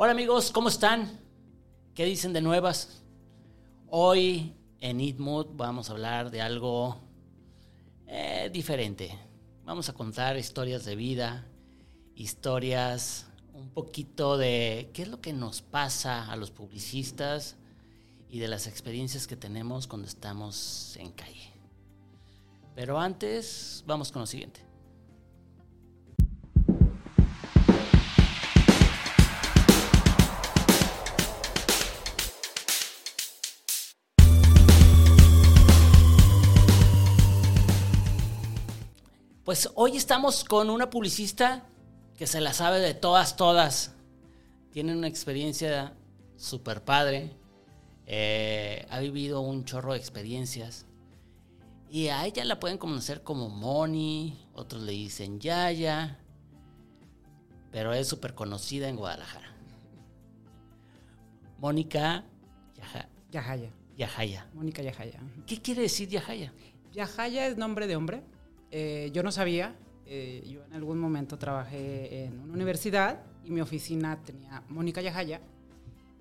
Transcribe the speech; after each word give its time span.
Hola 0.00 0.12
amigos, 0.12 0.52
¿cómo 0.52 0.68
están? 0.68 1.10
¿Qué 1.92 2.04
dicen 2.04 2.32
de 2.32 2.40
nuevas? 2.40 3.02
Hoy 3.88 4.54
en 4.78 5.00
Eat 5.00 5.18
Mood 5.18 5.48
vamos 5.54 5.90
a 5.90 5.92
hablar 5.92 6.30
de 6.30 6.40
algo 6.40 7.00
eh, 8.06 8.48
diferente. 8.52 9.18
Vamos 9.64 9.88
a 9.88 9.94
contar 9.94 10.36
historias 10.36 10.84
de 10.84 10.94
vida, 10.94 11.48
historias 12.14 13.26
un 13.52 13.70
poquito 13.70 14.38
de 14.38 14.88
qué 14.94 15.02
es 15.02 15.08
lo 15.08 15.20
que 15.20 15.32
nos 15.32 15.62
pasa 15.62 16.30
a 16.30 16.36
los 16.36 16.52
publicistas 16.52 17.56
y 18.30 18.38
de 18.38 18.46
las 18.46 18.68
experiencias 18.68 19.26
que 19.26 19.34
tenemos 19.34 19.88
cuando 19.88 20.06
estamos 20.06 20.96
en 20.98 21.10
calle. 21.10 21.50
Pero 22.76 23.00
antes, 23.00 23.82
vamos 23.84 24.12
con 24.12 24.20
lo 24.20 24.26
siguiente. 24.26 24.67
Pues 39.48 39.70
hoy 39.76 39.96
estamos 39.96 40.44
con 40.44 40.68
una 40.68 40.90
publicista 40.90 41.64
que 42.18 42.26
se 42.26 42.38
la 42.38 42.52
sabe 42.52 42.80
de 42.80 42.92
todas, 42.92 43.34
todas. 43.34 43.94
Tiene 44.72 44.94
una 44.94 45.08
experiencia 45.08 45.96
súper 46.36 46.84
padre. 46.84 47.34
Eh, 48.04 48.86
ha 48.90 48.98
vivido 48.98 49.40
un 49.40 49.64
chorro 49.64 49.94
de 49.94 49.98
experiencias. 50.00 50.84
Y 51.88 52.08
a 52.08 52.26
ella 52.26 52.44
la 52.44 52.60
pueden 52.60 52.76
conocer 52.76 53.22
como 53.22 53.48
Moni, 53.48 54.38
otros 54.52 54.82
le 54.82 54.92
dicen 54.92 55.40
Yaya, 55.40 56.20
pero 57.72 57.94
es 57.94 58.06
súper 58.06 58.34
conocida 58.34 58.86
en 58.86 58.96
Guadalajara. 58.96 59.56
Mónica 61.56 62.26
Yajaya. 63.32 63.72
Yajaya. 63.96 64.46
Mónica 64.52 64.82
Yajaya. 64.82 65.18
¿Qué 65.46 65.62
quiere 65.62 65.80
decir 65.80 66.06
Yajaya? 66.10 66.52
Yajaya 66.92 67.46
es 67.46 67.56
nombre 67.56 67.86
de 67.86 67.96
hombre. 67.96 68.22
Eh, 68.70 69.10
yo 69.12 69.22
no 69.22 69.32
sabía. 69.32 69.76
Eh, 70.06 70.42
yo 70.46 70.64
en 70.64 70.72
algún 70.72 70.98
momento 70.98 71.38
trabajé 71.38 72.24
en 72.24 72.40
una 72.40 72.54
universidad 72.54 73.20
y 73.44 73.50
mi 73.50 73.60
oficina 73.60 74.18
tenía 74.22 74.62
Mónica 74.68 75.00
Yajaya. 75.00 75.40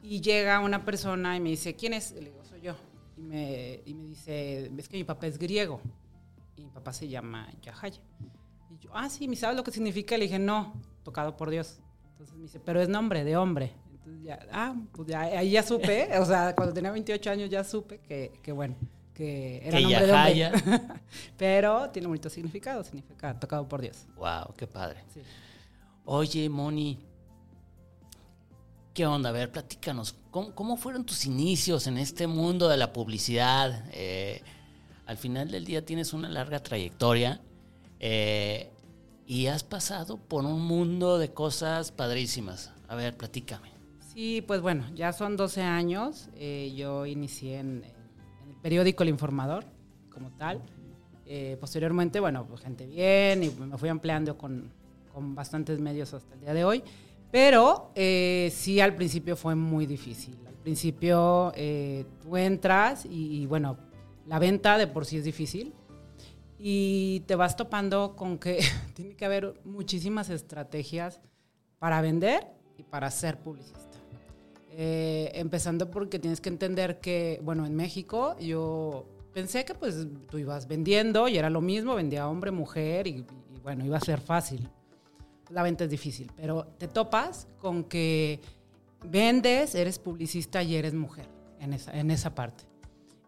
Y 0.01 0.21
llega 0.21 0.59
una 0.59 0.85
persona 0.85 1.35
y 1.35 1.39
me 1.39 1.49
dice, 1.49 1.75
¿quién 1.75 1.93
es? 1.93 2.11
Le 2.11 2.29
digo, 2.31 2.43
soy 2.43 2.61
yo. 2.61 2.75
Y 3.17 3.21
me, 3.21 3.81
y 3.85 3.93
me 3.93 4.03
dice, 4.05 4.69
ves 4.71 4.87
que 4.87 4.97
mi 4.97 5.03
papá 5.03 5.27
es 5.27 5.37
griego. 5.37 5.81
Y 6.55 6.63
mi 6.63 6.69
papá 6.69 6.93
se 6.93 7.07
llama 7.07 7.49
Yajaya. 7.61 8.01
Y 8.69 8.77
yo, 8.79 8.91
ah, 8.93 9.09
sí, 9.09 9.27
¿me 9.27 9.35
sabes 9.35 9.55
lo 9.55 9.63
que 9.63 9.71
significa? 9.71 10.17
Le 10.17 10.25
dije, 10.25 10.39
no, 10.39 10.73
tocado 11.03 11.35
por 11.35 11.49
Dios. 11.49 11.79
Entonces 12.11 12.35
me 12.35 12.43
dice, 12.43 12.59
pero 12.59 12.81
es 12.81 12.89
nombre 12.89 13.23
de 13.23 13.37
hombre. 13.37 13.73
Entonces 13.91 14.23
ya, 14.23 14.39
ah, 14.51 14.75
pues 14.91 15.07
ya, 15.07 15.21
ahí 15.21 15.51
ya 15.51 15.63
supe. 15.63 16.09
o 16.19 16.25
sea, 16.25 16.55
cuando 16.55 16.73
tenía 16.73 16.91
28 16.91 17.29
años 17.29 17.49
ya 17.49 17.63
supe 17.63 17.99
que, 17.99 18.31
que 18.41 18.51
bueno, 18.51 18.75
que 19.17 19.67
era 19.67 19.77
Que 19.77 19.83
nombre 19.83 20.05
de 20.05 20.13
hombre. 20.13 20.81
Pero 21.37 21.89
tiene 21.89 22.07
bonito 22.07 22.29
significado, 22.29 22.83
significa 22.83 23.37
tocado 23.39 23.67
por 23.67 23.81
Dios. 23.81 24.05
Wow, 24.15 24.53
qué 24.55 24.67
padre. 24.67 25.03
Sí. 25.11 25.21
Oye, 26.05 26.47
Moni, 26.49 26.99
¿qué 28.93 29.07
onda? 29.07 29.29
A 29.29 29.31
ver, 29.31 29.51
platícanos. 29.51 30.15
¿Cómo, 30.29 30.53
cómo 30.53 30.77
fueron 30.77 31.03
tus 31.03 31.25
inicios 31.25 31.87
en 31.87 31.97
este 31.97 32.27
mundo 32.27 32.69
de 32.69 32.77
la 32.77 32.93
publicidad? 32.93 33.85
Eh, 33.91 34.43
al 35.07 35.17
final 35.17 35.49
del 35.49 35.65
día 35.65 35.83
tienes 35.83 36.13
una 36.13 36.29
larga 36.29 36.61
trayectoria 36.61 37.41
eh, 37.99 38.69
y 39.25 39.47
has 39.47 39.63
pasado 39.63 40.17
por 40.17 40.45
un 40.45 40.61
mundo 40.61 41.17
de 41.17 41.33
cosas 41.33 41.91
padrísimas. 41.91 42.71
A 42.87 42.93
ver, 42.93 43.17
platícame. 43.17 43.71
Sí, 44.13 44.43
pues 44.45 44.61
bueno, 44.61 44.85
ya 44.93 45.11
son 45.11 45.37
12 45.37 45.63
años. 45.63 46.29
Eh, 46.35 46.71
yo 46.75 47.07
inicié 47.07 47.59
en, 47.59 47.83
periódico 48.67 49.01
El 49.03 49.07
Informador, 49.07 49.63
como 50.09 50.29
tal. 50.31 50.61
Eh, 51.25 51.55
posteriormente, 51.57 52.19
bueno, 52.19 52.45
pues 52.45 52.59
gente 52.59 52.85
bien 52.85 53.41
y 53.41 53.49
me 53.49 53.77
fui 53.77 53.87
ampliando 53.87 54.37
con, 54.37 54.69
con 55.13 55.33
bastantes 55.33 55.79
medios 55.79 56.13
hasta 56.13 56.33
el 56.33 56.41
día 56.41 56.53
de 56.53 56.65
hoy. 56.65 56.83
Pero 57.31 57.93
eh, 57.95 58.51
sí, 58.53 58.81
al 58.81 58.93
principio 58.93 59.37
fue 59.37 59.55
muy 59.55 59.85
difícil. 59.85 60.37
Al 60.45 60.55
principio 60.55 61.53
eh, 61.55 62.05
tú 62.21 62.35
entras 62.35 63.05
y, 63.05 63.41
y, 63.41 63.45
bueno, 63.45 63.77
la 64.25 64.37
venta 64.37 64.77
de 64.77 64.87
por 64.87 65.05
sí 65.05 65.15
es 65.15 65.23
difícil. 65.23 65.73
Y 66.59 67.21
te 67.21 67.37
vas 67.37 67.55
topando 67.55 68.17
con 68.17 68.37
que 68.37 68.59
tiene 68.95 69.15
que 69.15 69.23
haber 69.23 69.61
muchísimas 69.63 70.29
estrategias 70.29 71.21
para 71.79 72.01
vender 72.01 72.45
y 72.77 72.83
para 72.83 73.09
ser 73.11 73.39
publicista. 73.39 73.86
Eh, 74.79 75.31
empezando 75.33 75.89
porque 75.89 76.19
tienes 76.19 76.39
que 76.39 76.49
entender 76.49 76.99
que, 76.99 77.41
bueno, 77.43 77.65
en 77.65 77.75
México 77.75 78.37
yo 78.39 79.07
pensé 79.33 79.65
que 79.65 79.73
pues 79.73 80.05
tú 80.29 80.37
ibas 80.37 80.67
vendiendo 80.67 81.27
y 81.27 81.35
era 81.35 81.49
lo 81.49 81.61
mismo, 81.61 81.95
vendía 81.95 82.27
hombre, 82.29 82.51
mujer 82.51 83.07
y, 83.07 83.25
y 83.55 83.59
bueno, 83.63 83.83
iba 83.83 83.97
a 83.97 84.01
ser 84.01 84.21
fácil. 84.21 84.69
La 85.49 85.63
venta 85.63 85.85
es 85.85 85.89
difícil, 85.89 86.31
pero 86.35 86.67
te 86.77 86.87
topas 86.87 87.47
con 87.57 87.85
que 87.85 88.39
vendes, 89.03 89.73
eres 89.73 89.97
publicista 89.97 90.61
y 90.61 90.75
eres 90.75 90.93
mujer 90.93 91.27
en 91.59 91.73
esa, 91.73 91.97
en 91.97 92.11
esa 92.11 92.35
parte. 92.35 92.63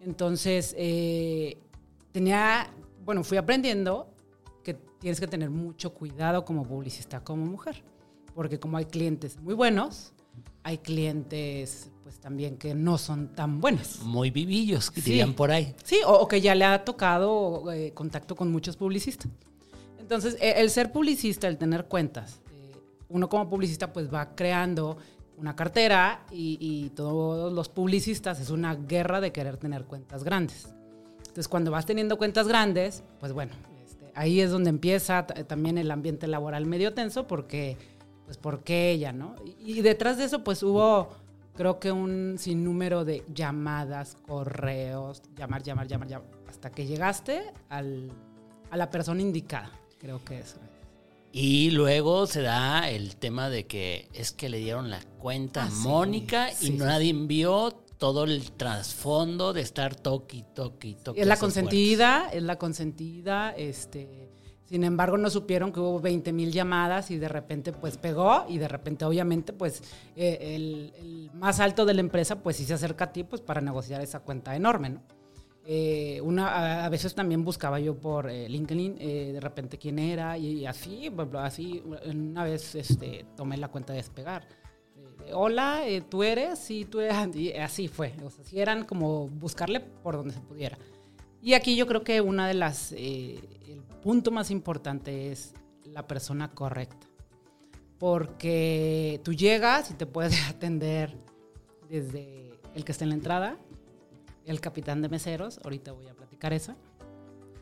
Entonces, 0.02 0.76
eh, 0.78 1.58
tenía, 2.12 2.72
bueno, 3.04 3.24
fui 3.24 3.38
aprendiendo 3.38 4.14
que 4.64 4.76
tienes 4.76 5.20
que 5.20 5.28
tener 5.28 5.50
mucho 5.50 5.96
cuidado 5.96 6.46
como 6.46 6.64
publicista, 6.64 7.24
como 7.24 7.44
mujer, 7.48 7.84
porque 8.36 8.60
como 8.60 8.78
hay 8.78 8.86
clientes 8.86 9.40
muy 9.40 9.56
buenos, 9.56 10.14
hay 10.70 10.78
clientes 10.78 11.90
pues 12.04 12.20
también 12.20 12.58
que 12.58 12.76
no 12.76 12.98
son 12.98 13.30
tan 13.36 13.60
buenos. 13.60 14.02
Muy 14.04 14.30
vivillos, 14.30 14.92
que 14.92 15.02
Sí. 15.02 15.10
dirían 15.12 15.34
por 15.34 15.50
ahí. 15.52 15.74
Sí, 15.84 15.98
o, 16.06 16.12
o 16.14 16.28
que 16.28 16.42
ya 16.42 16.54
le 16.54 16.66
ha 16.66 16.84
tocado 16.86 17.72
eh, 17.72 17.92
contacto 17.94 18.36
con 18.36 18.52
muchos 18.52 18.76
publicistas. 18.78 19.32
Entonces, 20.00 20.36
eh, 20.40 20.54
el 20.58 20.70
ser 20.70 20.92
publicista, 20.92 21.48
el 21.48 21.58
tener 21.58 21.86
cuentas, 21.86 22.40
eh, 22.54 22.76
uno 23.10 23.30
como 23.30 23.50
publicista 23.50 23.92
pues 23.94 24.12
va 24.14 24.36
creando 24.36 24.98
una 25.38 25.56
cartera 25.56 26.26
y, 26.32 26.58
y 26.60 26.90
todos 26.92 27.52
los 27.54 27.68
publicistas 27.70 28.40
es 28.40 28.50
una 28.52 28.76
guerra 28.76 29.22
de 29.22 29.32
querer 29.32 29.58
tener 29.58 29.86
cuentas 29.86 30.24
grandes. 30.24 30.68
Entonces, 31.20 31.48
cuando 31.48 31.72
vas 31.72 31.86
teniendo 31.86 32.18
cuentas 32.18 32.48
grandes, 32.48 33.04
pues 33.20 33.34
bueno, 33.34 33.54
este, 33.86 34.12
ahí 34.16 34.40
es 34.42 34.52
donde 34.52 34.70
empieza 34.70 35.26
también 35.26 35.78
el 35.78 35.90
ambiente 35.92 36.28
laboral 36.28 36.66
medio 36.66 36.94
tenso 36.94 37.26
porque, 37.28 37.78
pues, 38.30 38.38
¿por 38.38 38.64
qué 38.64 38.92
ella, 38.92 39.12
no? 39.12 39.34
Y, 39.44 39.80
y 39.80 39.82
detrás 39.82 40.20
de 40.20 40.26
eso, 40.26 40.44
pues 40.44 40.62
hubo, 40.62 41.10
creo 41.56 41.80
que 41.80 41.92
un 41.92 42.36
sinnúmero 42.38 43.04
de 43.04 43.24
llamadas, 43.34 44.18
correos, 44.28 45.24
llamar, 45.36 45.64
llamar, 45.64 45.88
llamar, 45.88 46.08
llamar, 46.08 46.28
hasta 46.48 46.70
que 46.70 46.86
llegaste 46.86 47.42
al, 47.70 48.12
a 48.70 48.78
la 48.78 48.92
persona 48.92 49.20
indicada. 49.20 49.72
Creo 49.98 50.24
que 50.24 50.38
eso 50.42 50.58
es. 50.58 50.70
Y 51.32 51.72
luego 51.72 52.28
se 52.28 52.44
da 52.44 52.88
el 52.92 53.16
tema 53.16 53.50
de 53.50 53.66
que 53.66 54.08
es 54.14 54.32
que 54.32 54.48
le 54.48 54.60
dieron 54.60 54.92
la 54.92 55.02
cuenta 55.18 55.64
Ah, 55.64 55.66
a 55.66 55.72
sí. 55.72 55.88
Mónica 55.88 56.50
Sí, 56.54 56.68
y 56.68 56.70
sí, 56.74 56.78
nadie 56.78 57.14
vio 57.14 57.72
todo 57.98 58.26
el 58.26 58.52
trasfondo 58.52 59.54
de 59.54 59.62
estar 59.62 59.96
toqui, 59.96 60.46
toqui, 60.54 60.94
toqui. 61.04 61.20
Es 61.20 61.26
la 61.26 61.38
consentida, 61.38 62.30
es 62.32 62.44
la 62.44 62.60
consentida, 62.60 63.56
este... 63.58 64.29
Sin 64.70 64.84
embargo, 64.84 65.18
no 65.18 65.32
supieron 65.32 65.72
que 65.72 65.80
hubo 65.80 66.00
20 66.00 66.32
mil 66.32 66.52
llamadas 66.52 67.10
y 67.10 67.18
de 67.18 67.28
repente 67.28 67.74
pues 67.74 67.98
pegó 67.98 68.46
y 68.48 68.60
de 68.60 68.68
repente 68.68 69.04
obviamente 69.04 69.52
pues 69.52 69.82
eh, 70.16 70.38
el, 70.56 70.94
el 70.96 71.32
más 71.34 71.60
alto 71.60 71.86
de 71.86 71.96
la 71.96 72.02
empresa 72.02 72.44
pues 72.44 72.58
sí 72.58 72.66
se 72.66 72.76
acerca 72.76 73.06
a 73.06 73.12
ti 73.12 73.24
pues 73.24 73.42
para 73.42 73.62
negociar 73.62 74.02
esa 74.02 74.20
cuenta 74.20 74.56
enorme, 74.56 74.90
¿no? 74.90 75.02
Eh, 75.72 76.20
una, 76.24 76.84
a, 76.84 76.90
veces 76.90 77.14
también 77.14 77.44
buscaba 77.44 77.80
yo 77.80 77.96
por 77.96 78.28
eh, 78.28 78.50
LinkedIn 78.50 78.96
eh, 79.00 79.32
de 79.34 79.40
repente 79.40 79.78
quién 79.78 80.00
era 80.00 80.36
y, 80.36 80.66
así, 80.66 81.12
así 81.36 81.84
una 82.06 82.44
vez 82.44 82.74
este, 82.74 83.28
tomé 83.38 83.56
la 83.56 83.68
cuenta 83.68 83.94
de 83.94 83.98
despegar. 83.98 84.48
Eh, 84.98 85.32
Hola, 85.34 85.88
eh, 85.88 86.02
tú 86.02 86.24
eres, 86.24 86.58
sí, 86.58 86.86
tú 86.86 87.02
eres, 87.02 87.16
y 87.36 87.54
así 87.54 87.88
fue. 87.88 88.16
O 88.24 88.32
sea, 88.32 88.44
sí 88.44 88.60
eran 88.60 88.84
como 88.84 89.28
buscarle 89.28 89.80
por 89.80 90.16
donde 90.16 90.34
se 90.34 90.40
pudiera. 90.40 90.76
Y 91.40 91.54
aquí 91.54 91.76
yo 91.76 91.86
creo 91.86 92.04
que 92.04 92.20
una 92.20 92.48
de 92.48 92.56
las, 92.56 92.92
punto 94.02 94.32
más 94.32 94.52
importante 94.52 95.32
es 95.32 95.54
la 95.84 96.08
persona 96.08 96.52
correcta. 96.52 97.08
Porque 97.98 99.20
tú 99.24 99.34
llegas 99.34 99.92
y 99.92 99.94
te 99.94 100.06
puedes 100.06 100.36
atender 100.50 101.16
desde 101.90 102.60
el 102.76 102.86
que 102.86 102.92
está 102.92 103.04
en 103.04 103.10
la 103.10 103.16
entrada, 103.16 103.58
el 104.46 104.62
capitán 104.62 105.02
de 105.02 105.10
meseros, 105.10 105.60
ahorita 105.64 105.92
voy 105.92 106.08
a 106.08 106.14
platicar 106.14 106.54
eso, 106.54 106.76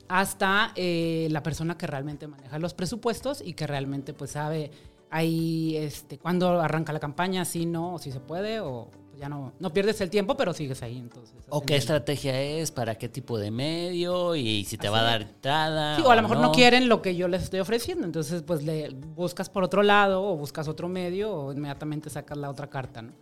hasta 0.07 0.72
eh, 0.75 1.28
la 1.31 1.44
persona 1.44 1.78
que 1.78 1.88
realmente 1.88 2.28
maneja 2.28 2.60
los 2.60 2.74
presupuestos 2.74 3.42
y 3.42 3.54
que 3.54 3.68
realmente 3.68 4.13
pues 4.13 4.31
sabe 4.31 4.72
ahí 5.10 5.75
este, 5.78 6.18
cuándo 6.18 6.62
arranca 6.62 6.94
la 6.94 7.00
campaña, 7.00 7.45
si 7.45 7.66
no, 7.66 7.95
o 7.95 8.00
si 8.00 8.12
se 8.12 8.19
puede, 8.19 8.60
o 8.60 8.89
ya 9.17 9.29
no, 9.29 9.53
no 9.59 9.73
pierdes 9.73 9.99
el 10.01 10.09
tiempo, 10.09 10.37
pero 10.37 10.53
sigues 10.53 10.81
ahí. 10.83 10.97
Entonces, 10.97 11.35
¿O 11.49 11.61
qué 11.61 11.75
estrategia 11.75 12.39
es? 12.41 12.71
¿Para 12.71 12.95
qué 12.95 13.09
tipo 13.09 13.37
de 13.37 13.51
medio? 13.51 14.35
¿Y 14.35 14.63
si 14.65 14.77
te 14.77 14.89
va 14.89 14.99
a 14.99 15.03
dar 15.03 15.21
entrada? 15.23 15.95
Sí, 15.95 16.03
o 16.05 16.11
a 16.11 16.15
lo 16.15 16.21
mejor 16.21 16.37
no. 16.37 16.51
quieren 16.51 16.87
lo 16.87 17.01
que 17.01 17.15
yo 17.15 17.27
les 17.27 17.43
estoy 17.43 17.59
ofreciendo. 17.59 18.05
Entonces, 18.05 18.43
pues 18.43 18.63
le 18.63 18.89
buscas 18.89 19.49
por 19.49 19.63
otro 19.63 19.83
lado 19.83 20.23
o 20.23 20.35
buscas 20.35 20.67
otro 20.67 20.87
medio 20.87 21.33
o 21.33 21.53
inmediatamente 21.53 22.09
sacas 22.09 22.37
la 22.37 22.49
otra 22.49 22.69
carta, 22.69 23.01
¿no? 23.01 23.13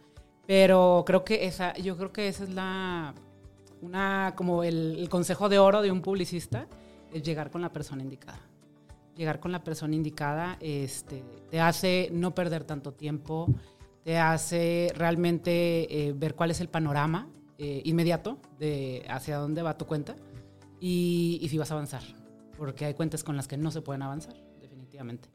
Pero 0.45 1.03
creo 1.07 1.24
que 1.24 1.45
esa, 1.45 1.74
yo 1.77 1.97
creo 1.97 2.12
que 2.12 2.27
esa 2.27 2.44
es 2.44 2.50
la, 2.51 3.15
una, 3.81 4.33
como 4.36 4.63
el, 4.63 4.97
el 5.00 5.09
consejo 5.09 5.50
de 5.50 5.57
oro 5.57 5.81
de 5.81 5.92
un 5.92 6.01
publicista, 6.01 6.68
es 7.12 7.24
llegar 7.24 7.50
con 7.50 7.62
la 7.62 7.71
persona 7.71 8.03
indicada 8.03 8.42
llegar 9.15 9.39
con 9.39 9.51
la 9.51 9.63
persona 9.63 9.95
indicada 9.95 10.57
este, 10.59 11.24
te 11.50 11.62
hace 11.62 12.09
no 12.12 12.36
perder 12.36 12.63
tanto 12.63 12.92
tiempo, 12.92 13.47
te 14.06 14.19
hace 14.19 14.94
realmente 14.96 16.07
eh, 16.07 16.13
ver 16.13 16.36
cuál 16.36 16.52
es 16.52 16.62
el 16.62 16.69
panorama 16.69 17.28
eh, 17.57 17.81
inmediato 17.86 18.38
de 18.60 19.04
hacia 19.10 19.38
dónde 19.38 19.63
va 19.63 19.80
tu 19.80 19.88
cuenta 19.88 20.16
y, 20.80 21.40
y, 21.42 21.50
si 21.50 21.57
vas 21.57 21.72
a 21.72 21.74
avanzar, 21.74 22.04
porque 22.56 22.86
hay 22.86 22.94
cuentas 22.94 23.24
con 23.24 23.36
las 23.36 23.48
que 23.48 23.57
no 23.57 23.72
se 23.72 23.81
pueden 23.81 24.04
avanzar, 24.04 24.36
definitivamente. 24.62 25.28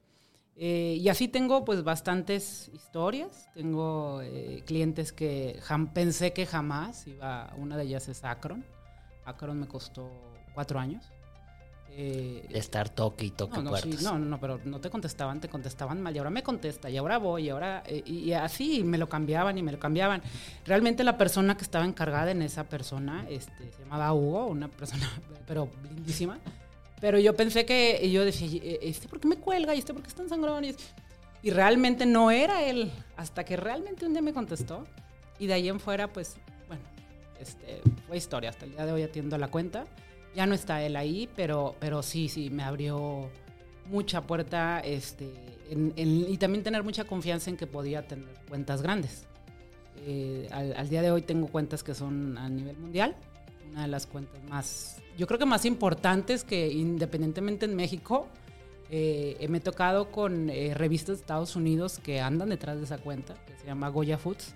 Eh, 0.54 0.98
y 1.00 1.08
así 1.08 1.26
tengo 1.26 1.64
pues 1.64 1.82
bastantes 1.82 2.70
historias, 2.72 3.50
tengo 3.54 4.20
clientes 4.66 5.10
que 5.10 5.58
pensé 5.92 6.32
que 6.32 6.46
jamás 6.46 7.08
iba, 7.08 7.52
una 7.58 7.76
de 7.76 7.82
ellas 7.82 8.08
es 8.08 8.22
Akron, 8.22 8.64
Akron 9.24 9.58
me 9.58 9.66
costó 9.66 10.12
cuatro 10.54 10.78
años, 10.78 11.10
eh, 11.92 12.46
Estar 12.50 12.88
toque 12.88 13.26
y 13.26 13.30
toque 13.30 13.56
no, 13.56 13.62
no, 13.62 13.70
puertas. 13.70 13.98
Sí, 13.98 14.04
no, 14.04 14.18
no, 14.18 14.40
pero 14.40 14.60
no 14.64 14.80
te 14.80 14.90
contestaban, 14.90 15.40
te 15.40 15.48
contestaban 15.48 16.00
mal. 16.00 16.14
Y 16.14 16.18
ahora 16.18 16.30
me 16.30 16.42
contesta, 16.42 16.88
y 16.88 16.96
ahora 16.96 17.18
voy, 17.18 17.46
y 17.46 17.48
ahora. 17.50 17.82
Eh, 17.86 18.02
y 18.06 18.32
así 18.32 18.84
me 18.84 18.96
lo 18.96 19.08
cambiaban 19.08 19.58
y 19.58 19.62
me 19.62 19.72
lo 19.72 19.78
cambiaban. 19.78 20.22
Realmente 20.64 21.04
la 21.04 21.18
persona 21.18 21.56
que 21.56 21.64
estaba 21.64 21.84
encargada 21.84 22.30
en 22.30 22.42
esa 22.42 22.64
persona 22.64 23.26
este, 23.28 23.70
se 23.72 23.82
llamaba 23.82 24.12
Hugo, 24.12 24.46
una 24.46 24.68
persona, 24.68 25.10
pero 25.46 25.68
lindísima. 25.94 26.38
Pero 27.00 27.18
yo 27.18 27.34
pensé 27.34 27.66
que. 27.66 27.98
Y 28.02 28.12
yo 28.12 28.24
decía, 28.24 28.60
¿este 28.82 29.08
por 29.08 29.20
qué 29.20 29.28
me 29.28 29.36
cuelga? 29.36 29.74
¿Y 29.74 29.78
este 29.78 29.92
por 29.92 30.02
qué 30.02 30.08
está 30.08 30.22
en 30.22 30.28
sangrón? 30.28 30.64
Y, 30.64 30.74
y 31.42 31.50
realmente 31.50 32.06
no 32.06 32.30
era 32.30 32.62
él. 32.62 32.90
Hasta 33.16 33.44
que 33.44 33.56
realmente 33.56 34.06
un 34.06 34.12
día 34.12 34.22
me 34.22 34.32
contestó. 34.32 34.86
Y 35.38 35.46
de 35.46 35.54
ahí 35.54 35.68
en 35.68 35.80
fuera, 35.80 36.12
pues, 36.12 36.36
bueno, 36.68 36.82
este, 37.40 37.80
fue 38.06 38.16
historia. 38.16 38.50
Hasta 38.50 38.66
el 38.66 38.72
día 38.72 38.86
de 38.86 38.92
hoy 38.92 39.02
atiendo 39.02 39.36
la 39.38 39.48
cuenta. 39.48 39.86
Ya 40.34 40.46
no 40.46 40.54
está 40.54 40.82
él 40.82 40.96
ahí, 40.96 41.28
pero, 41.34 41.74
pero 41.80 42.02
sí, 42.02 42.28
sí, 42.28 42.50
me 42.50 42.62
abrió 42.62 43.28
mucha 43.86 44.22
puerta 44.22 44.80
este, 44.80 45.32
en, 45.70 45.92
en, 45.96 46.30
y 46.30 46.36
también 46.38 46.62
tener 46.62 46.82
mucha 46.84 47.04
confianza 47.04 47.50
en 47.50 47.56
que 47.56 47.66
podía 47.66 48.06
tener 48.06 48.28
cuentas 48.48 48.82
grandes. 48.82 49.24
Eh, 50.06 50.48
al, 50.52 50.74
al, 50.74 50.88
día 50.88 51.02
de 51.02 51.10
hoy 51.10 51.22
tengo 51.22 51.48
cuentas 51.48 51.82
que 51.82 51.94
son 51.94 52.38
a 52.38 52.48
nivel 52.48 52.76
mundial, 52.76 53.16
una 53.70 53.82
de 53.82 53.88
las 53.88 54.06
cuentas 54.06 54.42
más, 54.48 54.96
yo 55.18 55.26
creo 55.26 55.38
que 55.38 55.46
más 55.46 55.64
importantes 55.64 56.44
que 56.44 56.68
independientemente 56.68 57.66
en 57.66 57.76
México, 57.76 58.28
eh, 58.92 59.46
me 59.48 59.58
he 59.58 59.60
tocado 59.60 60.10
con 60.10 60.50
eh, 60.50 60.74
revistas 60.74 61.18
de 61.18 61.20
Estados 61.20 61.54
Unidos 61.54 62.00
que 62.02 62.20
andan 62.20 62.48
detrás 62.48 62.78
de 62.78 62.84
esa 62.84 62.98
cuenta, 62.98 63.34
que 63.46 63.56
se 63.56 63.66
llama 63.66 63.88
Goya 63.88 64.18
Foods, 64.18 64.52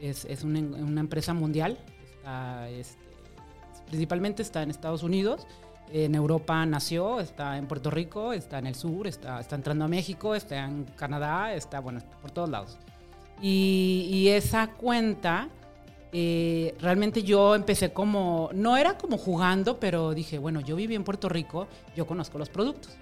es, 0.00 0.24
es 0.26 0.44
una, 0.44 0.60
una, 0.60 1.00
empresa 1.00 1.32
mundial, 1.32 1.78
está, 2.16 2.68
este, 2.68 2.98
principalmente 3.90 4.42
está 4.42 4.62
en 4.62 4.70
Estados 4.70 5.02
Unidos, 5.02 5.46
en 5.92 6.14
Europa 6.14 6.64
nació, 6.66 7.20
está 7.20 7.58
en 7.58 7.66
Puerto 7.66 7.90
Rico, 7.90 8.32
está 8.32 8.58
en 8.58 8.68
el 8.68 8.76
sur, 8.76 9.06
está, 9.06 9.44
entrando 9.50 9.84
a 9.84 9.88
México, 9.88 10.34
está 10.34 10.64
en 10.64 10.84
Canadá, 10.96 11.52
está, 11.52 11.80
bueno, 11.80 12.00
por 12.22 12.30
todos 12.30 12.48
lados. 12.48 12.78
Y, 13.42 14.28
esa 14.28 14.68
cuenta, 14.68 15.48
eh, 16.12 16.74
realmente 16.78 17.22
yo 17.22 17.54
empecé 17.54 17.92
como, 17.92 18.50
no 18.52 18.76
era 18.76 18.96
como 18.96 19.18
jugando, 19.18 19.80
pero 19.80 20.14
dije, 20.14 20.38
bueno, 20.38 20.60
yo 20.60 20.76
viví 20.76 20.94
en 20.94 21.04
Puerto 21.04 21.28
Rico, 21.28 21.66
yo 21.96 22.06
conozco 22.06 22.38
los 22.38 22.48
productos. 22.48 22.96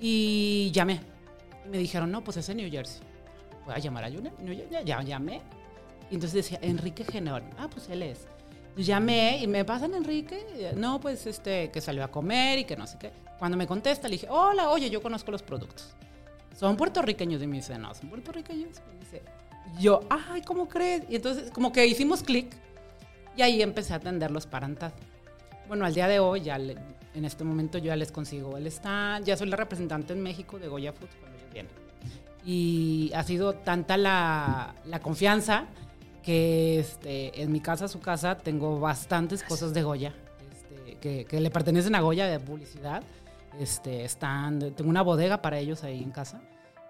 Y 0.00 0.70
llamé. 0.72 1.00
Y 1.64 1.68
me 1.70 1.78
dijeron, 1.78 2.10
no, 2.10 2.22
pues 2.22 2.36
es 2.36 2.48
en 2.50 2.58
New 2.58 2.70
Jersey. 2.70 3.00
Voy 3.64 3.74
a 3.74 3.78
llamar 3.78 4.04
a 4.04 4.10
New 4.10 4.22
Jersey. 4.22 4.84
Ya 4.84 5.02
llamé. 5.02 5.40
Y 6.10 6.16
entonces 6.16 6.44
decía, 6.44 6.58
Enrique 6.60 7.04
Genor. 7.04 7.42
Ah, 7.56 7.68
pues 7.70 7.88
él 7.88 8.02
es 8.02 8.26
llamé 8.82 9.38
y 9.42 9.46
me 9.46 9.64
pasan 9.64 9.94
Enrique, 9.94 10.72
no, 10.76 11.00
pues 11.00 11.26
este, 11.26 11.70
que 11.70 11.80
salió 11.80 12.02
a 12.04 12.08
comer 12.08 12.58
y 12.60 12.64
que 12.64 12.76
no 12.76 12.86
sé 12.86 12.98
qué. 12.98 13.12
Cuando 13.38 13.56
me 13.56 13.66
contesta, 13.66 14.08
le 14.08 14.14
dije, 14.14 14.26
hola, 14.30 14.70
oye, 14.70 14.90
yo 14.90 15.02
conozco 15.02 15.30
los 15.30 15.42
productos. 15.42 15.94
Son 16.58 16.76
puertorriqueños. 16.76 17.42
Y 17.42 17.46
me 17.46 17.56
dice, 17.56 17.78
no, 17.78 17.94
son 17.94 18.08
puertorriqueños. 18.08 18.80
Y 18.94 19.04
dice, 19.04 19.22
yo, 19.78 20.00
ay, 20.08 20.42
¿cómo 20.42 20.68
crees? 20.68 21.02
Y 21.08 21.16
entonces, 21.16 21.50
como 21.50 21.72
que 21.72 21.86
hicimos 21.86 22.22
clic 22.22 22.54
y 23.36 23.42
ahí 23.42 23.62
empecé 23.62 23.92
a 23.92 23.96
atenderlos 23.96 24.46
para 24.46 24.66
ANTAD. 24.66 24.92
Bueno, 25.68 25.84
al 25.84 25.94
día 25.94 26.06
de 26.06 26.20
hoy, 26.20 26.42
ya 26.42 26.58
le, 26.58 26.76
en 27.14 27.24
este 27.24 27.44
momento 27.44 27.78
yo 27.78 27.86
ya 27.86 27.96
les 27.96 28.12
consigo 28.12 28.56
el 28.56 28.66
stand, 28.66 29.24
ya 29.24 29.36
soy 29.36 29.48
la 29.48 29.56
representante 29.56 30.12
en 30.12 30.22
México 30.22 30.58
de 30.58 30.68
Goya 30.68 30.92
Foods 30.92 31.14
cuando 31.20 31.38
ellos 31.38 31.52
vienen. 31.52 31.72
Y 32.44 33.10
ha 33.14 33.22
sido 33.22 33.54
tanta 33.54 33.96
la, 33.96 34.74
la 34.84 35.00
confianza 35.00 35.64
que 36.24 36.78
este, 36.78 37.42
en 37.42 37.52
mi 37.52 37.60
casa, 37.60 37.86
su 37.86 38.00
casa, 38.00 38.36
tengo 38.36 38.80
bastantes 38.80 39.42
cosas 39.42 39.74
de 39.74 39.82
Goya 39.82 40.14
este, 40.52 40.96
que, 40.96 41.24
que, 41.26 41.40
le 41.40 41.50
pertenecen 41.50 41.94
a 41.94 42.00
Goya 42.00 42.26
de 42.26 42.40
publicidad. 42.40 43.02
Este, 43.60 44.04
están, 44.04 44.58
tengo 44.74 44.90
una 44.90 45.02
bodega 45.02 45.42
para 45.42 45.58
ellos 45.58 45.84
ahí 45.84 46.02
en 46.02 46.10
casa. 46.10 46.40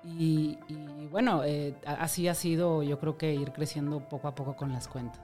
Y, 0.05 0.59
y 0.69 1.07
bueno, 1.11 1.43
eh, 1.45 1.75
así 1.85 2.29
ha 2.29 2.35
sido, 2.35 2.83
yo 2.83 2.99
creo 3.01 3.19
que 3.19 3.35
ir 3.35 3.53
creciendo 3.53 4.01
poco 4.01 4.29
a 4.29 4.35
poco 4.35 4.55
con 4.55 4.73
las 4.73 4.87
cuentas. 4.87 5.21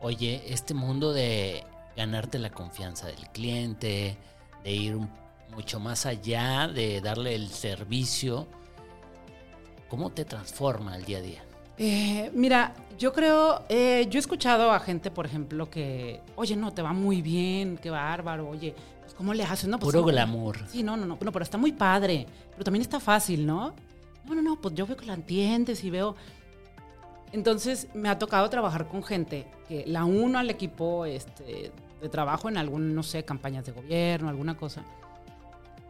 Oye, 0.00 0.42
este 0.46 0.72
mundo 0.72 1.12
de 1.12 1.64
ganarte 1.96 2.38
la 2.38 2.50
confianza 2.50 3.08
del 3.08 3.28
cliente, 3.30 4.16
de 4.62 4.72
ir 4.72 4.98
mucho 5.54 5.80
más 5.80 6.06
allá, 6.06 6.68
de 6.68 7.00
darle 7.00 7.34
el 7.34 7.48
servicio, 7.48 8.46
¿cómo 9.88 10.10
te 10.10 10.24
transforma 10.24 10.96
el 10.96 11.04
día 11.04 11.18
a 11.18 11.22
día? 11.22 11.42
Eh, 11.82 12.30
mira, 12.34 12.74
yo 12.98 13.10
creo, 13.10 13.62
eh, 13.70 14.06
yo 14.10 14.18
he 14.18 14.20
escuchado 14.20 14.70
a 14.70 14.80
gente, 14.80 15.10
por 15.10 15.24
ejemplo, 15.24 15.70
que, 15.70 16.20
oye, 16.36 16.54
no, 16.54 16.74
te 16.74 16.82
va 16.82 16.92
muy 16.92 17.22
bien, 17.22 17.78
qué 17.78 17.88
bárbaro, 17.88 18.50
oye, 18.50 18.74
pues 19.00 19.14
¿cómo 19.14 19.32
le 19.32 19.44
haces? 19.44 19.66
No, 19.66 19.78
pues, 19.78 19.86
Puro 19.86 20.00
no, 20.02 20.06
glamour. 20.08 20.58
Sí, 20.68 20.82
no, 20.82 20.98
no, 20.98 21.06
no, 21.06 21.16
no, 21.18 21.32
pero 21.32 21.42
está 21.42 21.56
muy 21.56 21.72
padre, 21.72 22.26
pero 22.50 22.64
también 22.64 22.82
está 22.82 23.00
fácil, 23.00 23.46
¿no? 23.46 23.72
No, 24.26 24.34
no, 24.34 24.42
no, 24.42 24.56
pues 24.56 24.74
yo 24.74 24.86
veo 24.86 24.94
que 24.94 25.06
la 25.06 25.14
entiendes 25.14 25.82
y 25.82 25.88
veo... 25.88 26.16
Entonces 27.32 27.88
me 27.94 28.10
ha 28.10 28.18
tocado 28.18 28.50
trabajar 28.50 28.86
con 28.86 29.02
gente 29.02 29.46
que 29.66 29.84
la 29.86 30.04
uno 30.04 30.38
al 30.38 30.50
equipo 30.50 31.06
este, 31.06 31.72
de 32.02 32.08
trabajo 32.10 32.50
en 32.50 32.58
algún, 32.58 32.94
no 32.94 33.02
sé, 33.02 33.24
campañas 33.24 33.64
de 33.64 33.72
gobierno, 33.72 34.28
alguna 34.28 34.54
cosa. 34.54 34.82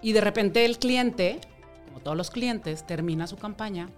Y 0.03 0.13
de 0.13 0.21
repente 0.21 0.65
el 0.65 0.79
cliente, 0.79 1.41
como 1.89 1.99
todos 1.99 2.17
los 2.17 2.31
clientes, 2.31 2.87
termina 2.87 3.27
su 3.27 3.37
campaña 3.37 3.89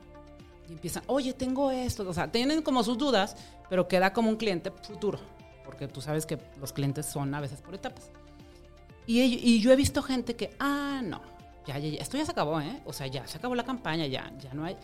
empiezan, 0.72 1.02
oye, 1.06 1.32
tengo 1.32 1.70
esto. 1.70 2.08
O 2.08 2.14
sea, 2.14 2.30
tienen 2.30 2.62
como 2.62 2.82
sus 2.82 2.98
dudas, 2.98 3.36
pero 3.68 3.88
queda 3.88 4.12
como 4.12 4.28
un 4.28 4.36
cliente 4.36 4.70
futuro, 4.70 5.18
porque 5.64 5.88
tú 5.88 6.00
sabes 6.00 6.26
que 6.26 6.38
los 6.60 6.72
clientes 6.72 7.06
son 7.06 7.34
a 7.34 7.40
veces 7.40 7.60
por 7.60 7.74
etapas. 7.74 8.10
Y, 9.06 9.20
y 9.20 9.60
yo 9.60 9.72
he 9.72 9.76
visto 9.76 10.02
gente 10.02 10.36
que, 10.36 10.54
ah, 10.60 11.00
no, 11.02 11.20
ya, 11.66 11.78
ya, 11.78 11.88
ya, 11.88 11.98
esto 12.00 12.16
ya 12.16 12.24
se 12.24 12.32
acabó, 12.32 12.60
¿eh? 12.60 12.82
O 12.84 12.92
sea, 12.92 13.06
ya 13.06 13.26
se 13.26 13.38
acabó 13.38 13.54
la 13.54 13.64
campaña, 13.64 14.06
ya, 14.06 14.32
ya 14.38 14.54
no 14.54 14.64
hay. 14.64 14.76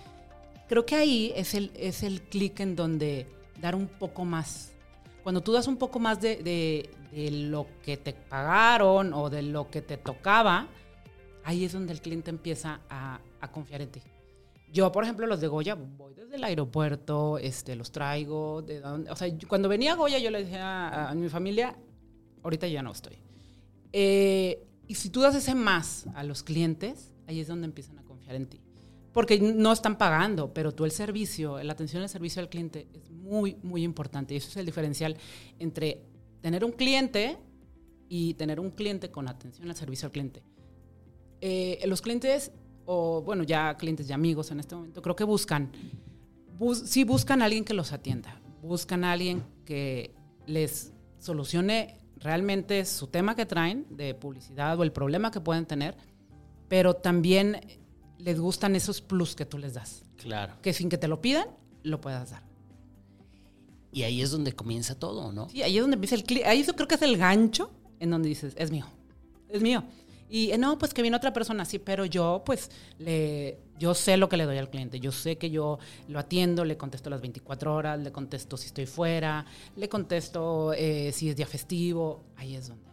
Creo 0.69 0.85
que 0.85 0.97
ahí 0.97 1.33
es 1.35 1.55
el, 1.55 1.71
es 1.75 2.03
el 2.03 2.23
clic 2.23 2.61
en 2.61 2.77
donde 2.77 3.27
dar 3.61 3.75
un 3.75 3.89
poco 3.89 4.25
más. 4.25 4.73
Cuando 5.23 5.41
tú 5.43 5.53
das 5.53 5.67
un 5.67 5.77
poco 5.77 5.99
más 5.99 6.21
de, 6.21 6.37
de, 6.37 6.91
de 7.13 7.31
lo 7.31 7.67
que 7.85 7.97
te 7.97 8.13
pagaron 8.13 9.13
o 9.13 9.31
de 9.31 9.43
lo 9.43 9.71
que 9.71 9.83
te 9.83 9.97
tocaba, 9.97 10.67
ahí 11.45 11.65
es 11.65 11.73
donde 11.73 11.93
el 11.93 12.01
cliente 12.01 12.31
empieza 12.31 12.81
a, 12.89 13.21
a 13.41 13.51
confiar 13.51 13.83
en 13.83 13.91
ti. 13.91 14.03
Yo, 14.73 14.93
por 14.93 15.05
ejemplo, 15.05 15.27
los 15.27 15.41
de 15.41 15.49
Goya, 15.49 15.75
voy 15.75 16.15
desde 16.15 16.37
el 16.37 16.45
aeropuerto, 16.45 17.39
este, 17.39 17.75
los 17.75 17.91
traigo, 17.91 18.63
de 18.63 18.81
donde, 18.81 19.11
o 19.11 19.17
sea, 19.17 19.29
cuando 19.49 19.69
venía 19.69 19.93
a 19.93 19.97
Goya 19.97 20.19
yo 20.19 20.31
le 20.31 20.45
decía 20.45 20.89
a, 20.89 21.11
a 21.11 21.15
mi 21.15 21.29
familia, 21.29 21.77
ahorita 22.43 22.67
ya 22.69 22.83
no 22.83 22.93
estoy. 22.93 23.19
Eh, 23.93 24.67
y 24.87 24.95
si 24.95 25.11
tú 25.11 25.21
das 25.21 25.35
ese 25.35 25.55
más 25.55 26.07
a 26.15 26.23
los 26.25 26.43
clientes, 26.43 27.13
ahí 27.27 27.41
es 27.41 27.49
donde 27.49 27.67
empiezan 27.67 27.99
a 27.99 28.03
confiar 28.03 28.37
en 28.37 28.47
ti. 28.47 28.61
Porque 29.13 29.39
no 29.41 29.73
están 29.73 29.99
pagando, 29.99 30.53
pero 30.53 30.73
tú 30.73 30.85
el 30.85 30.91
servicio, 30.91 31.63
la 31.63 31.73
atención 31.73 32.03
al 32.03 32.09
servicio 32.09 32.41
al 32.41 32.49
cliente 32.49 32.89
es 32.95 33.11
muy, 33.11 33.57
muy 33.63 33.83
importante. 33.83 34.35
Y 34.35 34.37
eso 34.37 34.49
es 34.49 34.57
el 34.57 34.67
diferencial 34.67 35.17
entre 35.59 36.03
tener 36.41 36.65
un 36.65 36.73
cliente 36.73 37.37
y 38.09 38.35
tener 38.35 38.61
un 38.61 38.71
cliente 38.71 39.11
con 39.11 39.29
atención 39.29 39.69
al 39.69 39.77
servicio 39.77 40.07
al 40.07 40.13
cliente. 40.13 40.43
Eh, 41.41 41.83
los 41.87 42.01
clientes 42.01 42.53
o 42.91 43.21
bueno, 43.21 43.43
ya 43.43 43.77
clientes 43.77 44.09
y 44.09 44.15
amigos 44.15 44.51
en 44.51 44.61
este 44.61 44.75
momento, 44.75 45.03
creo 45.03 45.15
que 45.15 45.25
buscan, 45.25 45.71
bus, 46.59 46.79
sí 46.87 47.05
buscan 47.05 47.43
a 47.43 47.45
alguien 47.45 47.63
que 47.63 47.75
los 47.75 47.93
atienda, 47.93 48.41
buscan 48.63 49.05
a 49.05 49.13
alguien 49.13 49.45
que 49.67 50.15
les 50.47 50.95
solucione 51.19 51.99
realmente 52.17 52.87
su 52.87 53.09
tema 53.09 53.37
que 53.37 53.45
traen 53.45 53.85
de 53.91 54.15
publicidad 54.15 54.81
o 54.81 54.85
el 54.85 54.91
problema 54.91 55.31
que 55.31 55.43
pueden 55.43 55.67
tener, 55.67 55.99
pero 56.69 56.95
también 56.95 57.61
les 58.17 58.41
gustan 58.41 58.75
esos 58.75 59.03
plus 59.03 59.37
que 59.37 59.45
tú 59.45 59.59
les 59.59 59.75
das. 59.75 60.03
Claro. 60.17 60.55
Que 60.63 60.73
sin 60.73 60.89
que 60.89 60.97
te 60.97 61.09
lo 61.09 61.21
pidan, 61.21 61.47
lo 61.83 62.01
puedas 62.01 62.31
dar. 62.31 62.43
Y 63.93 64.05
ahí 64.05 64.23
es 64.23 64.31
donde 64.31 64.55
comienza 64.55 64.99
todo, 64.99 65.31
¿no? 65.31 65.51
Sí, 65.51 65.63
ahí 65.63 65.77
es 65.77 65.83
donde 65.83 65.97
empieza 65.97 66.15
el 66.15 66.25
cliente. 66.25 66.49
Ahí 66.49 66.65
yo 66.65 66.75
creo 66.75 66.89
que 66.89 66.95
es 66.95 67.03
el 67.03 67.19
gancho 67.19 67.71
en 68.01 68.09
donde 68.09 68.31
dices, 68.31 68.55
es 68.57 68.71
mío, 68.71 68.87
es 69.51 69.61
mío. 69.61 69.85
Y 70.29 70.51
eh, 70.51 70.59
no, 70.59 70.79
pues 70.79 70.93
que 70.93 71.03
viene 71.03 71.17
otra 71.17 71.33
persona, 71.33 71.65
sí, 71.65 71.79
pero 71.79 72.05
yo 72.05 72.43
pues 72.45 72.71
le, 72.99 73.59
yo 73.79 73.95
sé 73.95 74.17
lo 74.17 74.29
que 74.29 74.37
le 74.37 74.45
doy 74.45 74.59
al 74.59 74.69
cliente, 74.69 75.01
yo 75.01 75.13
sé 75.13 75.37
que 75.37 75.51
yo 75.51 75.79
lo 76.09 76.19
atiendo, 76.19 76.65
le 76.65 76.77
contesto 76.77 77.09
las 77.11 77.21
24 77.21 77.75
horas, 77.75 77.99
le 77.99 78.13
contesto 78.13 78.57
si 78.57 78.67
estoy 78.67 78.87
fuera, 78.87 79.47
le 79.77 79.89
contesto 79.89 80.73
eh, 80.75 81.13
si 81.13 81.31
es 81.31 81.37
día 81.37 81.47
festivo, 81.47 82.25
ahí 82.37 82.57
es 82.57 82.69
donde. 82.69 82.89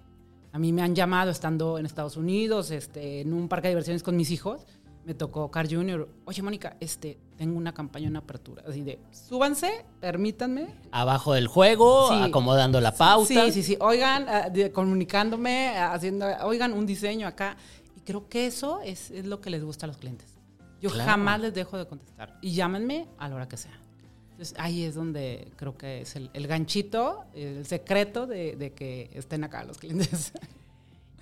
A 0.53 0.59
mí 0.59 0.71
me 0.71 0.81
han 0.81 0.95
llamado 0.95 1.31
estando 1.31 1.77
en 1.77 1.85
Estados 1.85 2.15
Unidos, 2.15 2.71
este, 2.71 3.21
en 3.21 3.33
un 3.33 3.49
parque 3.49 3.67
de 3.67 3.73
diversiones 3.73 4.03
con 4.03 4.15
mis 4.15 4.31
hijos, 4.31 4.65
me 5.05 5.13
tocó 5.13 5.49
Car 5.51 5.69
Junior. 5.69 6.09
Oye, 6.25 6.41
Mónica, 6.41 6.75
este, 6.79 7.17
tengo 7.37 7.57
una 7.57 7.73
campaña 7.73 8.07
en 8.07 8.17
apertura. 8.17 8.63
Así 8.67 8.81
de, 8.81 8.99
súbanse, 9.11 9.85
permítanme. 10.01 10.67
Abajo 10.91 11.33
del 11.33 11.47
juego, 11.47 12.11
acomodando 12.11 12.81
la 12.81 12.93
pauta. 12.93 13.27
Sí, 13.27 13.51
sí, 13.51 13.63
sí. 13.63 13.77
Oigan, 13.79 14.25
ah, 14.27 14.49
comunicándome, 14.73 15.77
haciendo, 15.77 16.25
oigan, 16.43 16.73
un 16.73 16.85
diseño 16.85 17.27
acá. 17.27 17.55
Y 17.95 18.01
creo 18.01 18.27
que 18.27 18.47
eso 18.47 18.81
es, 18.81 19.11
lo 19.25 19.41
que 19.41 19.51
les 19.51 19.63
gusta 19.63 19.85
a 19.85 19.87
los 19.87 19.97
clientes. 19.97 20.27
Yo 20.81 20.89
jamás 20.89 21.39
les 21.39 21.53
dejo 21.53 21.77
de 21.77 21.87
contestar. 21.87 22.37
Y 22.41 22.51
llámenme 22.51 23.07
a 23.17 23.29
la 23.29 23.35
hora 23.35 23.47
que 23.47 23.57
sea. 23.57 23.79
Entonces 24.31 24.55
ahí 24.59 24.83
es 24.83 24.95
donde 24.95 25.51
creo 25.55 25.77
que 25.77 26.01
es 26.01 26.15
el, 26.15 26.47
ganchito, 26.47 27.23
el 27.33 27.65
secreto 27.65 28.27
de, 28.27 28.57
de 28.57 28.73
que 28.73 29.09
estén 29.13 29.43
acá 29.45 29.63
los 29.63 29.77
clientes. 29.77 30.33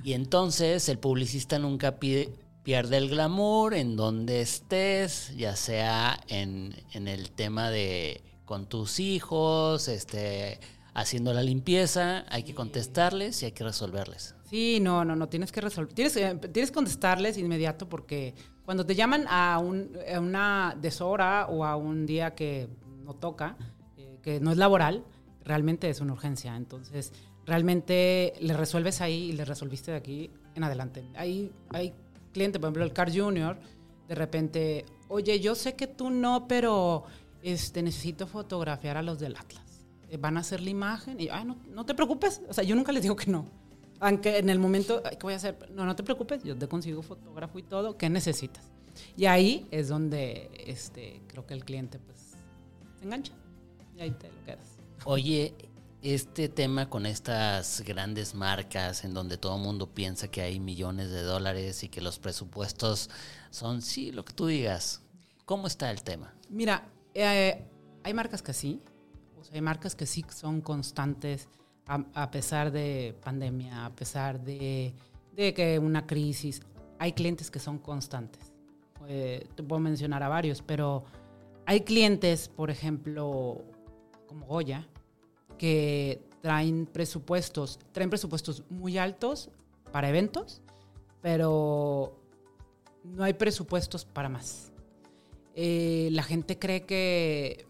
Y 0.03 0.13
entonces 0.13 0.89
el 0.89 0.99
publicista 0.99 1.57
nunca 1.59 1.95
pide, 1.95 2.29
pierde 2.63 2.97
el 2.97 3.09
glamour 3.09 3.73
en 3.73 3.95
donde 3.95 4.41
estés, 4.41 5.35
ya 5.35 5.55
sea 5.55 6.19
en, 6.27 6.73
el 6.93 7.31
tema 7.31 7.69
de 7.69 8.21
con 8.45 8.67
tus 8.67 8.99
hijos, 8.99 9.87
este, 9.87 10.59
haciendo 10.93 11.33
la 11.33 11.43
limpieza, 11.43 12.25
hay 12.29 12.43
que 12.43 12.53
contestarles 12.53 13.41
y 13.41 13.45
hay 13.45 13.51
que 13.51 13.63
resolverles. 13.63 14.35
Sí, 14.49 14.79
no, 14.81 15.03
no, 15.03 15.15
no, 15.15 15.27
tienes 15.27 15.51
que 15.51 15.61
resolver, 15.61 15.93
tienes, 15.93 16.15
eh, 16.17 16.35
tienes 16.51 16.71
que 16.71 16.75
contestarles 16.75 17.37
inmediato 17.37 17.89
porque 17.89 18.35
cuando 18.65 18.85
te 18.85 18.95
llaman 18.95 19.25
a, 19.27 19.59
un, 19.59 19.97
una 20.17 20.77
deshora 20.79 21.47
o 21.47 21.65
a 21.65 21.75
un 21.75 22.05
día 22.05 22.35
que 22.35 22.69
no 23.03 23.13
toca, 23.15 23.57
eh, 23.97 24.19
que 24.21 24.39
no 24.39 24.51
es 24.51 24.57
laboral, 24.57 25.03
realmente 25.43 25.89
es 25.89 25.99
una 25.99 26.13
urgencia. 26.13 26.55
Entonces, 26.55 27.11
realmente 27.45 28.33
le 28.39 28.53
resuelves 28.53 29.01
ahí 29.01 29.29
y 29.29 29.31
le 29.33 29.45
resolviste 29.45 29.91
de 29.91 29.97
aquí 29.97 30.31
en 30.55 30.63
adelante. 30.63 31.03
Hay, 31.15 31.51
hay 31.69 31.93
cliente, 32.33 32.59
por 32.59 32.67
ejemplo, 32.67 32.83
el 32.83 32.93
Car 32.93 33.15
Junior, 33.15 33.57
de 34.07 34.15
repente, 34.15 34.85
oye, 35.07 35.39
yo 35.39 35.55
sé 35.55 35.75
que 35.75 35.87
tú 35.87 36.09
no, 36.09 36.47
pero 36.47 37.05
este, 37.41 37.81
necesito 37.81 38.27
fotografiar 38.27 38.97
a 38.97 39.01
los 39.01 39.19
del 39.19 39.35
Atlas. 39.35 39.63
Eh, 40.09 40.17
van 40.17 40.37
a 40.37 40.41
hacer 40.41 40.61
la 40.61 40.69
imagen 40.69 41.19
y, 41.19 41.29
ay, 41.29 41.45
no, 41.45 41.57
no 41.69 41.85
te 41.85 41.93
preocupes. 41.93 42.41
O 42.49 42.53
sea, 42.53 42.63
yo 42.63 42.75
nunca 42.75 42.91
les 42.91 43.03
digo 43.03 43.15
que 43.15 43.31
no. 43.31 43.45
Aunque 43.99 44.37
en 44.37 44.49
el 44.49 44.59
momento, 44.59 45.01
¿qué 45.01 45.17
voy 45.21 45.33
a 45.33 45.37
hacer? 45.37 45.71
No, 45.71 45.85
no 45.85 45.95
te 45.95 46.03
preocupes, 46.03 46.43
yo 46.43 46.57
te 46.57 46.67
consigo 46.67 47.01
fotógrafo 47.01 47.57
y 47.59 47.63
todo. 47.63 47.97
¿Qué 47.97 48.09
necesitas? 48.09 48.73
Y 49.15 49.25
ahí 49.25 49.67
es 49.71 49.87
donde 49.87 50.51
este, 50.67 51.21
creo 51.27 51.45
que 51.45 51.53
el 51.53 51.63
cliente 51.63 51.99
pues 51.99 52.35
se 52.99 53.05
engancha 53.05 53.33
y 53.97 54.01
ahí 54.01 54.11
te 54.11 54.27
lo 54.27 54.43
quedas. 54.45 54.77
Oye, 55.05 55.53
este 56.03 56.49
tema 56.49 56.89
con 56.89 57.05
estas 57.05 57.81
grandes 57.81 58.35
marcas 58.35 59.05
en 59.05 59.13
donde 59.13 59.37
todo 59.37 59.55
el 59.55 59.63
mundo 59.63 59.87
piensa 59.87 60.27
que 60.27 60.41
hay 60.41 60.59
millones 60.59 61.09
de 61.09 61.21
dólares 61.21 61.81
y 61.83 61.89
que 61.89 62.01
los 62.01 62.19
presupuestos 62.19 63.09
son, 63.51 63.81
sí, 63.81 64.11
lo 64.11 64.25
que 64.25 64.33
tú 64.33 64.47
digas. 64.47 65.01
¿Cómo 65.45 65.65
está 65.65 65.89
el 65.91 66.03
tema? 66.03 66.33
Mira, 66.49 66.89
eh, 67.13 67.65
hay 68.03 68.13
marcas 68.13 68.41
que 68.41 68.53
sí, 68.53 68.81
o 69.39 69.45
sea, 69.45 69.55
hay 69.55 69.61
marcas 69.61 69.95
que 69.95 70.05
sí 70.05 70.25
son 70.29 70.59
constantes 70.59 71.47
a, 71.85 72.31
pesar 72.31 72.71
de 72.71 73.15
pandemia, 73.23 73.85
a 73.85 73.95
pesar 73.95 74.41
de, 74.41 74.93
que 75.35 75.79
una 75.79 76.05
crisis. 76.05 76.61
Hay 76.99 77.13
clientes 77.13 77.49
que 77.49 77.59
son 77.59 77.77
constantes. 77.77 78.51
Eh, 79.07 79.47
te 79.55 79.63
puedo 79.63 79.79
mencionar 79.79 80.21
a 80.23 80.27
varios, 80.27 80.61
pero 80.61 81.03
hay 81.65 81.81
clientes, 81.81 82.49
por 82.49 82.69
ejemplo, 82.69 83.61
como 84.27 84.45
Goya, 84.45 84.87
que 85.63 86.21
traen 86.41 86.85
presupuestos, 86.85 87.79
traen 87.93 88.09
presupuestos 88.09 88.63
muy 88.69 88.97
altos 88.97 89.49
para 89.93 90.09
eventos, 90.09 90.61
pero 91.21 92.19
no 93.05 93.23
hay 93.23 93.31
presupuestos 93.31 94.03
para 94.03 94.27
más. 94.27 94.73
Eh, 95.55 96.09
la 96.11 96.23
gente 96.23 96.59
cree 96.59 96.83
que 96.83 97.65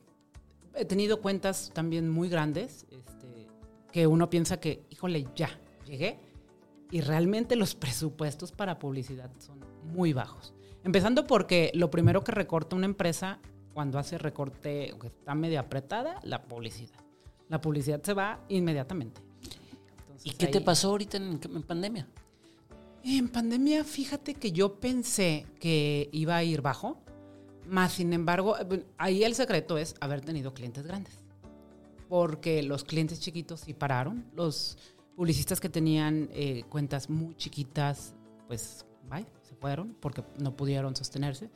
he 0.73 0.85
tenido 0.85 1.21
cuentas 1.21 1.69
también 1.75 2.09
muy 2.09 2.29
grandes, 2.29 2.87
este, 2.89 3.45
que 3.91 4.07
uno 4.07 4.27
piensa 4.27 4.59
que, 4.59 4.87
híjole, 4.89 5.27
ya, 5.35 5.51
llegué, 5.85 6.17
y 6.89 7.01
realmente 7.01 7.55
los 7.55 7.75
presupuestos 7.75 8.51
para 8.51 8.79
publicidad 8.79 9.29
son 9.37 9.59
muy 9.83 10.13
bajos. 10.13 10.55
Empezando 10.83 11.27
porque 11.27 11.69
lo 11.75 11.91
primero 11.91 12.23
que 12.23 12.31
recorta 12.31 12.75
una 12.75 12.87
empresa 12.87 13.37
cuando 13.75 13.99
hace 13.99 14.17
recorte, 14.17 14.95
que 14.99 15.07
está 15.07 15.35
medio 15.35 15.59
apretada, 15.59 16.19
la 16.23 16.41
publicidad 16.41 17.02
la 17.53 17.61
publicidad 17.61 18.01
se 18.01 18.13
va 18.15 18.39
inmediatamente. 18.49 19.21
¿Y 20.23 20.31
qué 20.31 20.47
te 20.47 20.59
pasó 20.59 20.89
ahorita 20.89 21.17
en, 21.17 21.37
pandemia? 21.37 22.07
En 23.03 23.29
pandemia, 23.29 23.83
fíjate 23.83 24.33
que 24.33 24.51
yo 24.51 24.79
pensé 24.79 25.45
que 25.59 26.09
iba 26.11 26.35
a 26.35 26.43
ir 26.43 26.63
bajo, 26.63 26.97
más 27.67 27.93
sin 27.93 28.11
embargo, 28.11 28.57
eh, 28.57 28.83
ahí 28.97 29.23
el 29.23 29.35
secreto 29.35 29.77
es 29.77 29.93
haber 29.99 30.21
tenido 30.21 30.55
clientes 30.55 30.87
grandes. 30.87 31.13
Porque 32.09 32.63
los 32.63 32.83
clientes 32.83 33.19
chiquitos 33.19 33.59
sí 33.59 33.75
pararon, 33.75 34.25
los 34.33 34.79
publicistas 35.15 35.59
que 35.59 35.69
tenían 35.69 36.29
eh, 36.33 36.63
cuentas 36.69 37.07
muy 37.07 37.35
chiquitas, 37.35 38.15
pues, 38.47 38.83
bye, 39.07 39.27
se 39.43 39.53
fueron 39.53 39.95
porque 39.99 40.23
no 40.39 40.55
pudieron 40.55 40.95
sostenerse. 40.95 41.51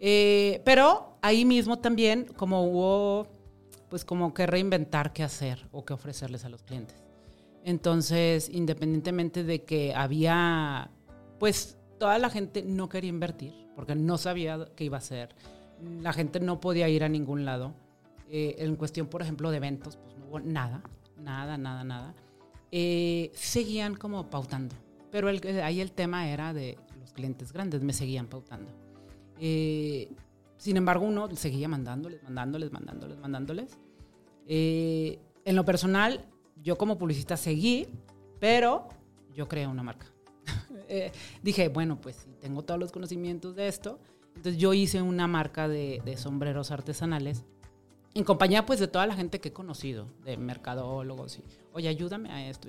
Eh, 0.00 0.62
pero 0.64 1.18
ahí 1.20 1.44
mismo 1.44 1.78
también, 1.78 2.24
como 2.24 2.64
hubo 2.64 3.35
pues 3.88 4.04
como 4.04 4.34
que 4.34 4.46
reinventar 4.46 5.12
qué 5.12 5.22
hacer 5.22 5.68
o 5.72 5.84
qué 5.84 5.94
ofrecerles 5.94 6.44
a 6.44 6.48
los 6.48 6.62
clientes. 6.62 7.02
Entonces, 7.64 8.48
independientemente 8.48 9.42
de 9.42 9.64
que 9.64 9.94
había, 9.94 10.90
pues 11.38 11.78
toda 11.98 12.18
la 12.18 12.30
gente 12.30 12.62
no 12.62 12.88
quería 12.88 13.10
invertir 13.10 13.66
porque 13.74 13.94
no 13.94 14.18
sabía 14.18 14.66
qué 14.74 14.84
iba 14.84 14.96
a 14.96 14.98
hacer. 14.98 15.34
La 16.00 16.12
gente 16.12 16.40
no 16.40 16.60
podía 16.60 16.88
ir 16.88 17.04
a 17.04 17.08
ningún 17.08 17.44
lado. 17.44 17.74
Eh, 18.30 18.56
en 18.58 18.76
cuestión, 18.76 19.06
por 19.06 19.22
ejemplo, 19.22 19.50
de 19.50 19.58
eventos, 19.58 19.96
pues 19.96 20.16
no 20.16 20.26
hubo 20.26 20.40
nada, 20.40 20.82
nada, 21.18 21.58
nada, 21.58 21.84
nada. 21.84 22.14
Eh, 22.72 23.30
seguían 23.34 23.94
como 23.94 24.30
pautando. 24.30 24.74
Pero 25.10 25.28
el, 25.28 25.40
ahí 25.62 25.80
el 25.80 25.92
tema 25.92 26.28
era 26.28 26.52
de 26.52 26.78
los 26.98 27.12
clientes 27.12 27.52
grandes, 27.52 27.82
me 27.82 27.92
seguían 27.92 28.26
pautando. 28.26 28.70
Eh, 29.38 30.10
sin 30.58 30.76
embargo, 30.76 31.06
uno 31.06 31.28
seguía 31.36 31.68
mandándoles, 31.68 32.22
mandándoles, 32.22 32.72
mandándoles, 32.72 33.18
mandándoles. 33.18 33.78
Eh, 34.46 35.18
en 35.44 35.56
lo 35.56 35.64
personal, 35.64 36.24
yo 36.62 36.78
como 36.78 36.98
publicista 36.98 37.36
seguí, 37.36 37.88
pero 38.40 38.88
yo 39.34 39.48
creé 39.48 39.66
una 39.66 39.82
marca. 39.82 40.06
Eh, 40.88 41.10
dije, 41.42 41.66
bueno, 41.66 42.00
pues 42.00 42.28
tengo 42.38 42.62
todos 42.62 42.78
los 42.78 42.92
conocimientos 42.92 43.56
de 43.56 43.66
esto. 43.66 43.98
Entonces 44.36 44.56
yo 44.60 44.72
hice 44.72 45.02
una 45.02 45.26
marca 45.26 45.66
de, 45.66 46.14
sombreros 46.16 46.70
artesanales 46.70 47.42
en 48.14 48.22
compañía 48.22 48.64
pues 48.64 48.78
de 48.78 48.86
toda 48.86 49.04
la 49.06 49.16
gente 49.16 49.40
que 49.40 49.48
he 49.48 49.52
conocido, 49.52 50.06
de 50.24 50.36
mercadólogos 50.36 51.38
y, 51.38 51.44
oye, 51.72 51.88
ayúdame 51.88 52.30
a 52.30 52.48
esto. 52.48 52.68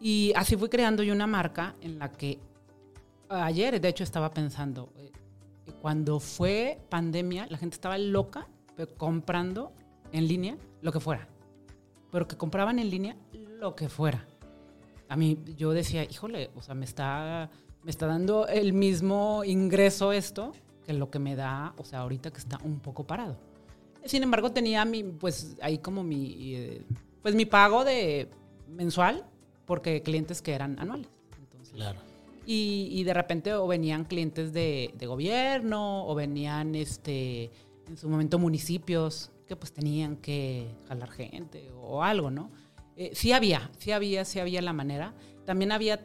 Y, 0.00 0.32
así 0.34 0.56
fui 0.56 0.68
creando 0.68 1.04
yo 1.04 1.12
una 1.12 1.28
marca 1.28 1.76
en 1.80 2.00
la 2.00 2.10
que 2.10 2.40
ayer, 3.28 3.80
de 3.80 3.88
hecho, 3.88 4.02
estaba 4.02 4.30
pensando, 4.32 4.92
cuando 5.72 6.20
fue 6.20 6.78
pandemia, 6.88 7.46
la 7.50 7.58
gente 7.58 7.74
estaba 7.74 7.98
loca 7.98 8.48
comprando 8.96 9.72
en 10.12 10.28
línea 10.28 10.56
lo 10.82 10.92
que 10.92 11.00
fuera. 11.00 11.28
Pero 12.10 12.28
que 12.28 12.36
compraban 12.36 12.78
en 12.78 12.90
línea 12.90 13.16
lo 13.32 13.74
que 13.74 13.88
fuera. 13.88 14.26
A 15.08 15.16
mí 15.16 15.38
yo 15.56 15.72
decía, 15.72 16.04
híjole, 16.04 16.50
o 16.54 16.62
sea, 16.62 16.74
me 16.74 16.84
está, 16.84 17.50
me 17.82 17.90
está 17.90 18.06
dando 18.06 18.46
el 18.48 18.72
mismo 18.72 19.44
ingreso 19.44 20.12
esto 20.12 20.52
que 20.84 20.92
lo 20.92 21.10
que 21.10 21.18
me 21.18 21.34
da, 21.36 21.74
o 21.78 21.84
sea, 21.84 22.00
ahorita 22.00 22.30
que 22.30 22.38
está 22.38 22.58
un 22.62 22.80
poco 22.80 23.04
parado. 23.04 23.36
Sin 24.04 24.22
embargo, 24.22 24.52
tenía 24.52 24.84
mi, 24.84 25.02
pues 25.02 25.56
ahí 25.60 25.78
como 25.78 26.04
mi, 26.04 26.54
eh, 26.54 26.84
pues 27.22 27.34
mi 27.34 27.44
pago 27.44 27.84
de 27.84 28.28
mensual, 28.68 29.24
porque 29.64 30.02
clientes 30.02 30.42
que 30.42 30.54
eran 30.54 30.78
anuales. 30.78 31.08
claro. 31.72 32.00
Y, 32.48 33.02
de 33.02 33.12
repente 33.12 33.52
o 33.54 33.66
venían 33.66 34.04
clientes 34.04 34.52
de, 34.52 34.94
gobierno 35.06 36.06
o 36.06 36.14
venían 36.14 36.76
este, 36.76 37.50
en 37.88 37.96
su 37.96 38.08
momento 38.08 38.38
municipios 38.38 39.32
que 39.48 39.56
pues 39.56 39.72
tenían 39.72 40.16
que 40.16 40.68
jalar 40.88 41.10
gente 41.10 41.70
o 41.72 42.02
algo, 42.02 42.30
¿no? 42.30 42.50
Eh, 42.96 43.10
sí 43.14 43.32
había, 43.32 43.70
sí 43.78 43.90
había, 43.92 44.24
sí 44.24 44.38
había 44.38 44.62
la 44.62 44.72
manera. 44.72 45.14
También 45.44 45.72
había, 45.72 46.04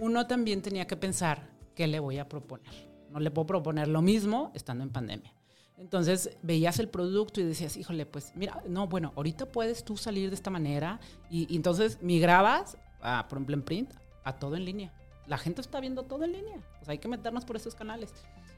uno 0.00 0.26
también 0.26 0.62
tenía 0.62 0.86
que 0.86 0.96
pensar 0.96 1.50
qué 1.74 1.86
le 1.86 2.00
voy 2.00 2.18
a 2.18 2.28
proponer. 2.28 2.72
No 3.10 3.20
le 3.20 3.30
puedo 3.30 3.46
proponer 3.46 3.88
lo 3.88 4.02
mismo 4.02 4.50
estando 4.54 4.84
en 4.84 4.90
pandemia. 4.90 5.34
Entonces 5.76 6.36
veías 6.42 6.78
el 6.78 6.88
producto 6.88 7.40
y 7.40 7.44
decías, 7.44 7.76
híjole, 7.76 8.06
pues 8.06 8.32
mira, 8.34 8.62
no, 8.66 8.86
bueno, 8.86 9.12
ahorita 9.16 9.46
puedes 9.46 9.84
tú 9.84 9.96
salir 9.96 10.30
de 10.30 10.36
esta 10.36 10.50
manera 10.50 11.00
y, 11.30 11.52
y 11.52 11.56
entonces 11.56 11.98
migrabas, 12.00 12.78
a, 13.00 13.26
por 13.28 13.38
ejemplo, 13.38 13.54
en 13.54 13.62
print, 13.62 13.94
a 14.24 14.38
todo 14.38 14.56
en 14.56 14.64
línea. 14.64 14.92
La 15.26 15.38
gente 15.38 15.60
está 15.60 15.80
viendo 15.80 16.02
todo 16.02 16.24
en 16.24 16.32
línea, 16.32 16.58
pues 16.78 16.88
hay 16.88 16.98
que 16.98 17.08
meternos 17.08 17.44
por 17.44 17.56
esos 17.56 17.74
canales. 17.74 18.12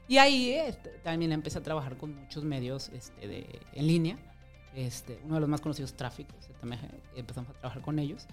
Y 0.07 0.17
ahí 0.17 0.51
este, 0.51 0.89
también 1.03 1.31
empecé 1.31 1.57
a 1.59 1.63
trabajar 1.63 1.97
con 1.97 2.15
muchos 2.15 2.43
medios 2.43 2.89
este, 2.89 3.27
de, 3.27 3.59
en 3.73 3.87
línea. 3.87 4.17
Este, 4.75 5.19
uno 5.25 5.35
de 5.35 5.41
los 5.41 5.49
más 5.49 5.59
conocidos, 5.59 5.93
Tráficos, 5.93 6.35
también 6.59 6.81
empezamos 7.15 7.49
a 7.49 7.53
trabajar 7.53 7.81
con 7.81 7.99
ellos. 7.99 8.25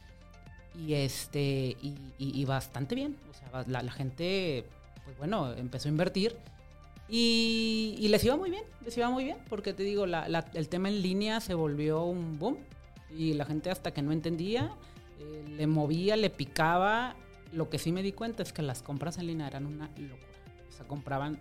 Y, 0.74 0.94
este, 0.94 1.76
y, 1.80 1.96
y, 2.18 2.40
y 2.40 2.44
bastante 2.44 2.94
bien. 2.94 3.16
O 3.30 3.34
sea, 3.34 3.64
la, 3.66 3.82
la, 3.82 3.92
gente, 3.92 4.64
pues 5.04 5.16
bueno, 5.18 5.52
empezó 5.52 5.88
a 5.88 5.90
invertir. 5.90 6.36
Y, 7.08 7.96
y, 7.98 8.08
les 8.08 8.24
iba 8.24 8.36
muy 8.36 8.50
bien, 8.50 8.64
les 8.84 8.96
iba 8.96 9.10
muy 9.10 9.24
bien, 9.24 9.36
porque 9.48 9.72
te 9.72 9.82
digo, 9.82 10.06
la, 10.06 10.28
la, 10.28 10.46
el 10.54 10.68
tema 10.68 10.88
en 10.88 11.02
línea 11.02 11.40
se 11.40 11.54
volvió 11.54 12.04
un 12.04 12.38
boom. 12.38 12.58
Y 13.16 13.34
la 13.34 13.44
gente 13.44 13.70
hasta 13.70 13.92
que 13.92 14.02
no 14.02 14.12
entendía, 14.12 14.72
eh, 15.20 15.44
le 15.56 15.66
movía, 15.66 16.16
le 16.16 16.30
picaba. 16.30 17.16
Lo 17.54 17.70
que 17.70 17.78
sí 17.78 17.92
me 17.92 18.02
di 18.02 18.12
cuenta 18.12 18.42
es 18.42 18.52
que 18.52 18.62
las 18.62 18.82
compras 18.82 19.18
en 19.18 19.26
línea 19.26 19.46
eran 19.46 19.66
una 19.66 19.88
locura. 19.96 20.28
O 20.68 20.72
sea, 20.72 20.86
compraban 20.86 21.38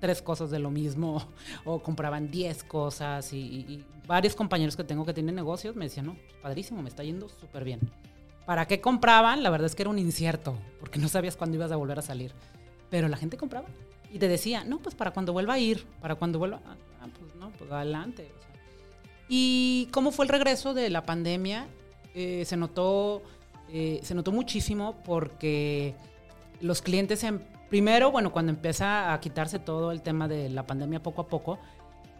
tres 0.00 0.20
cosas 0.20 0.50
de 0.50 0.58
lo 0.58 0.70
mismo 0.70 1.26
o 1.64 1.82
compraban 1.82 2.30
diez 2.30 2.64
cosas 2.64 3.32
y, 3.32 3.84
varios 4.06 4.34
compañeros 4.34 4.76
que 4.76 4.82
tengo 4.82 5.06
que 5.06 5.14
tienen 5.14 5.36
negocios 5.36 5.76
me 5.76 5.84
decían, 5.84 6.06
no, 6.06 6.16
padrísimo, 6.42 6.82
me 6.82 6.88
está 6.88 7.04
yendo 7.04 7.28
súper 7.28 7.62
bien. 7.62 7.80
¿Para 8.44 8.66
qué 8.66 8.80
compraban? 8.80 9.44
La 9.44 9.50
verdad 9.50 9.66
es 9.66 9.76
que 9.76 9.82
era 9.82 9.90
un 9.90 9.98
incierto, 10.00 10.58
porque 10.80 10.98
no 10.98 11.08
sabías 11.08 11.36
cuándo 11.36 11.56
ibas 11.56 11.70
a 11.70 11.76
volver 11.76 12.00
a 12.00 12.02
salir. 12.02 12.32
Pero 12.90 13.06
la 13.08 13.16
gente 13.16 13.36
compraba 13.36 13.68
y 14.12 14.18
te 14.18 14.26
decía, 14.26 14.64
no, 14.64 14.80
pues 14.80 14.96
para 14.96 15.12
cuando 15.12 15.32
vuelva 15.32 15.54
a 15.54 15.58
ir, 15.58 15.86
para 16.00 16.16
cuando 16.16 16.40
vuelva, 16.40 16.60
ah, 16.66 17.06
pues 17.18 17.34
no, 17.36 17.50
pues 17.52 17.70
adelante. 17.70 18.32
O. 18.36 18.42
¿Y 19.28 19.88
cómo 19.92 20.10
fue 20.10 20.26
el 20.26 20.28
regreso 20.28 20.74
de 20.74 20.90
la 20.90 21.04
pandemia? 21.04 21.66
Eh, 22.14 22.44
se, 22.44 22.58
notó, 22.58 23.22
eh, 23.72 24.00
se 24.02 24.14
notó 24.14 24.32
muchísimo 24.32 24.96
porque 25.04 25.94
los 26.60 26.82
clientes 26.82 27.24
en 27.24 27.42
Primero, 27.72 28.10
bueno, 28.10 28.32
cuando 28.32 28.52
empieza 28.52 29.14
a 29.14 29.20
quitarse 29.20 29.58
todo 29.58 29.92
el 29.92 30.02
tema 30.02 30.28
de 30.28 30.50
la 30.50 30.66
pandemia 30.66 31.02
poco 31.02 31.22
a 31.22 31.26
poco, 31.26 31.58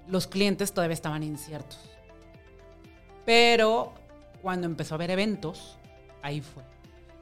los 0.08 0.26
clientes 0.26 0.72
todavía 0.72 0.94
estaban 0.94 1.22
inciertos. 1.22 1.78
Pero 3.26 3.92
cuando 4.40 4.66
empezó 4.66 4.94
a 4.94 4.96
haber 4.96 5.10
eventos, 5.10 5.76
ahí 6.22 6.40
fue. 6.40 6.62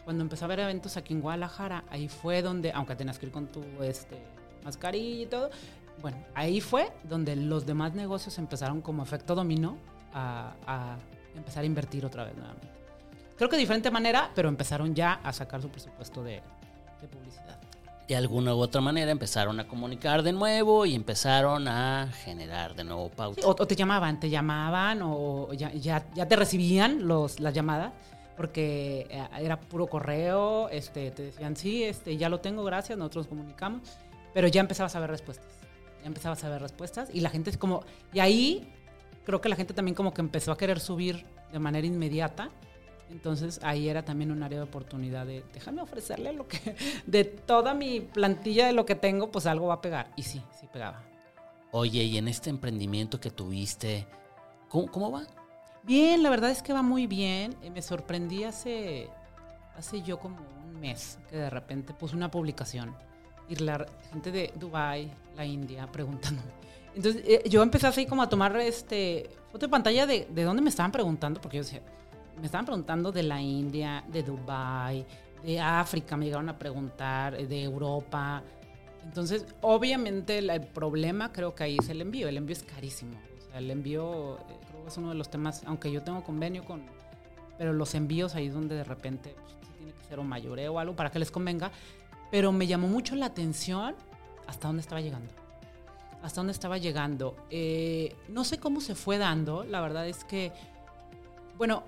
Cuando 0.04 0.22
empezó 0.22 0.44
a 0.44 0.46
haber 0.46 0.60
eventos 0.60 0.96
aquí 0.96 1.12
en 1.12 1.22
Guadalajara, 1.22 1.82
ahí 1.90 2.06
fue 2.06 2.40
donde, 2.40 2.70
aunque 2.70 2.94
tenías 2.94 3.18
que 3.18 3.26
ir 3.26 3.32
con 3.32 3.48
tu 3.48 3.64
este, 3.82 4.16
mascarilla 4.62 5.22
y 5.24 5.26
todo, 5.26 5.50
bueno, 6.00 6.18
ahí 6.36 6.60
fue 6.60 6.92
donde 7.02 7.34
los 7.34 7.66
demás 7.66 7.94
negocios 7.94 8.38
empezaron 8.38 8.80
como 8.80 9.02
efecto 9.02 9.34
dominó 9.34 9.76
a, 10.14 10.54
a 10.68 10.98
empezar 11.34 11.64
a 11.64 11.66
invertir 11.66 12.06
otra 12.06 12.26
vez 12.26 12.36
nuevamente. 12.36 12.79
Creo 13.40 13.48
que 13.48 13.56
de 13.56 13.60
diferente 13.60 13.90
manera, 13.90 14.30
pero 14.34 14.50
empezaron 14.50 14.94
ya 14.94 15.14
a 15.24 15.32
sacar 15.32 15.62
su 15.62 15.70
presupuesto 15.70 16.22
de, 16.22 16.42
de 17.00 17.08
publicidad 17.08 17.58
de 18.06 18.14
alguna 18.14 18.54
u 18.54 18.58
otra 18.58 18.82
manera 18.82 19.10
empezaron 19.10 19.58
a 19.60 19.66
comunicar 19.66 20.22
de 20.22 20.32
nuevo 20.32 20.84
y 20.84 20.94
empezaron 20.94 21.66
a 21.66 22.10
generar 22.24 22.74
de 22.74 22.84
nuevo 22.84 23.08
pauta. 23.08 23.40
Sí, 23.40 23.46
o, 23.46 23.52
o, 23.52 23.66
te 23.66 23.76
llamaban, 23.76 24.20
te 24.20 24.28
llamaban 24.28 25.00
o 25.02 25.54
ya, 25.54 25.72
ya, 25.72 26.04
ya 26.14 26.28
te 26.28 26.36
recibían 26.36 27.08
los, 27.08 27.40
las 27.40 27.54
llamadas 27.54 27.94
porque 28.36 29.06
eh, 29.08 29.28
era 29.38 29.58
puro 29.58 29.86
correo, 29.86 30.68
este, 30.68 31.10
te 31.10 31.22
decían, 31.22 31.56
sí, 31.56 31.84
este, 31.84 32.18
ya 32.18 32.28
lo 32.28 32.40
tengo, 32.40 32.62
gracias, 32.62 32.98
nosotros 32.98 33.26
comunicamos, 33.26 33.80
pero 34.34 34.48
ya 34.48 34.60
empezabas 34.60 34.94
a 34.96 35.00
ver 35.00 35.08
respuestas, 35.08 35.48
ya 36.02 36.08
empezabas 36.08 36.44
a 36.44 36.50
ver 36.50 36.60
respuestas 36.60 37.08
y 37.10 37.20
la 37.20 37.30
gente 37.30 37.48
es 37.48 37.56
como, 37.56 37.84
y 38.12 38.18
ahí 38.18 38.70
creo 39.24 39.40
que 39.40 39.48
la 39.48 39.56
gente 39.56 39.72
también 39.72 39.94
como 39.94 40.12
que 40.12 40.20
empezó 40.20 40.52
a 40.52 40.58
querer 40.58 40.78
subir 40.78 41.24
de 41.50 41.58
manera 41.58 41.86
inmediata 41.86 42.50
entonces 43.10 43.60
ahí 43.62 43.88
era 43.88 44.04
también 44.04 44.30
un 44.30 44.42
área 44.42 44.58
de 44.58 44.64
oportunidad 44.64 45.26
de 45.26 45.44
déjame 45.52 45.82
ofrecerle 45.82 46.32
lo 46.32 46.46
que 46.46 46.76
de 47.06 47.24
toda 47.24 47.74
mi 47.74 48.00
plantilla 48.00 48.66
de 48.66 48.72
lo 48.72 48.86
que 48.86 48.94
tengo, 48.94 49.30
pues 49.30 49.46
algo 49.46 49.68
va 49.68 49.74
a 49.74 49.80
pegar. 49.80 50.10
Y 50.16 50.22
sí, 50.22 50.42
sí 50.58 50.66
pegaba. 50.72 51.02
Oye, 51.72 52.02
y 52.02 52.18
en 52.18 52.28
este 52.28 52.50
emprendimiento 52.50 53.20
que 53.20 53.30
tuviste, 53.30 54.06
¿cómo, 54.68 54.90
cómo 54.90 55.12
va? 55.12 55.26
Bien, 55.82 56.22
la 56.22 56.30
verdad 56.30 56.50
es 56.50 56.62
que 56.62 56.72
va 56.72 56.82
muy 56.82 57.06
bien. 57.06 57.56
Me 57.72 57.82
sorprendí 57.82 58.44
hace, 58.44 59.08
hace 59.76 60.02
yo 60.02 60.18
como 60.18 60.38
un 60.64 60.80
mes 60.80 61.18
que 61.28 61.36
de 61.36 61.50
repente 61.50 61.94
puse 61.94 62.16
una 62.16 62.30
publicación 62.30 62.94
y 63.48 63.56
la 63.56 63.86
gente 64.12 64.30
de 64.30 64.52
Dubai, 64.56 65.10
la 65.36 65.44
India, 65.44 65.90
preguntándome. 65.90 66.50
Entonces 66.94 67.22
eh, 67.26 67.42
yo 67.48 67.62
empecé 67.62 67.86
así 67.86 68.06
como 68.06 68.22
a 68.22 68.28
tomar 68.28 68.56
este 68.58 69.30
foto 69.50 69.66
de 69.66 69.70
pantalla 69.70 70.06
de, 70.06 70.26
de 70.30 70.42
dónde 70.42 70.62
me 70.62 70.70
estaban 70.70 70.92
preguntando, 70.92 71.40
porque 71.40 71.58
yo 71.58 71.62
decía, 71.64 71.82
me 72.40 72.46
estaban 72.46 72.64
preguntando 72.64 73.12
de 73.12 73.22
la 73.22 73.40
India, 73.40 74.02
de 74.08 74.22
Dubai, 74.22 75.06
de 75.42 75.60
África, 75.60 76.16
me 76.16 76.24
llegaron 76.24 76.48
a 76.48 76.58
preguntar, 76.58 77.36
de 77.36 77.62
Europa. 77.62 78.42
Entonces, 79.04 79.46
obviamente 79.60 80.38
el, 80.38 80.60
problema 80.66 81.32
creo 81.32 81.54
que 81.54 81.64
ahí 81.64 81.76
es 81.78 81.88
el 81.88 82.00
envío. 82.00 82.28
El 82.28 82.36
envío 82.36 82.54
es 82.54 82.62
carísimo. 82.62 83.18
O 83.38 83.50
sea, 83.50 83.58
el 83.58 83.70
envío 83.70 84.36
eh, 84.36 84.58
creo 84.68 84.82
que 84.82 84.88
es 84.88 84.96
uno 84.96 85.10
de 85.10 85.14
los 85.14 85.30
temas, 85.30 85.62
aunque 85.66 85.90
yo 85.90 86.02
tengo 86.02 86.22
convenio 86.22 86.64
con, 86.64 86.82
pero 87.58 87.72
los 87.72 87.94
envíos 87.94 88.34
ahí 88.34 88.46
es 88.46 88.54
donde 88.54 88.74
de 88.74 88.84
repente 88.84 89.34
pues, 89.34 89.76
tiene 89.76 89.92
que 89.92 90.04
ser 90.04 90.18
un 90.18 90.28
mayoreo 90.28 90.74
o 90.74 90.78
algo 90.78 90.96
para 90.96 91.10
que 91.10 91.18
les 91.18 91.30
convenga. 91.30 91.70
Pero 92.30 92.52
me 92.52 92.66
llamó 92.66 92.88
mucho 92.88 93.16
la 93.16 93.26
atención 93.26 93.94
hasta 94.46 94.68
dónde 94.68 94.82
estaba 94.82 95.00
llegando. 95.00 95.32
Hasta 96.22 96.40
dónde 96.40 96.52
estaba 96.52 96.78
llegando. 96.78 97.34
Eh, 97.50 98.14
no 98.28 98.44
sé 98.44 98.58
cómo 98.58 98.80
se 98.80 98.94
fue 98.94 99.18
dando. 99.18 99.64
La 99.64 99.80
verdad 99.80 100.06
es 100.06 100.24
que, 100.24 100.52
bueno, 101.56 101.82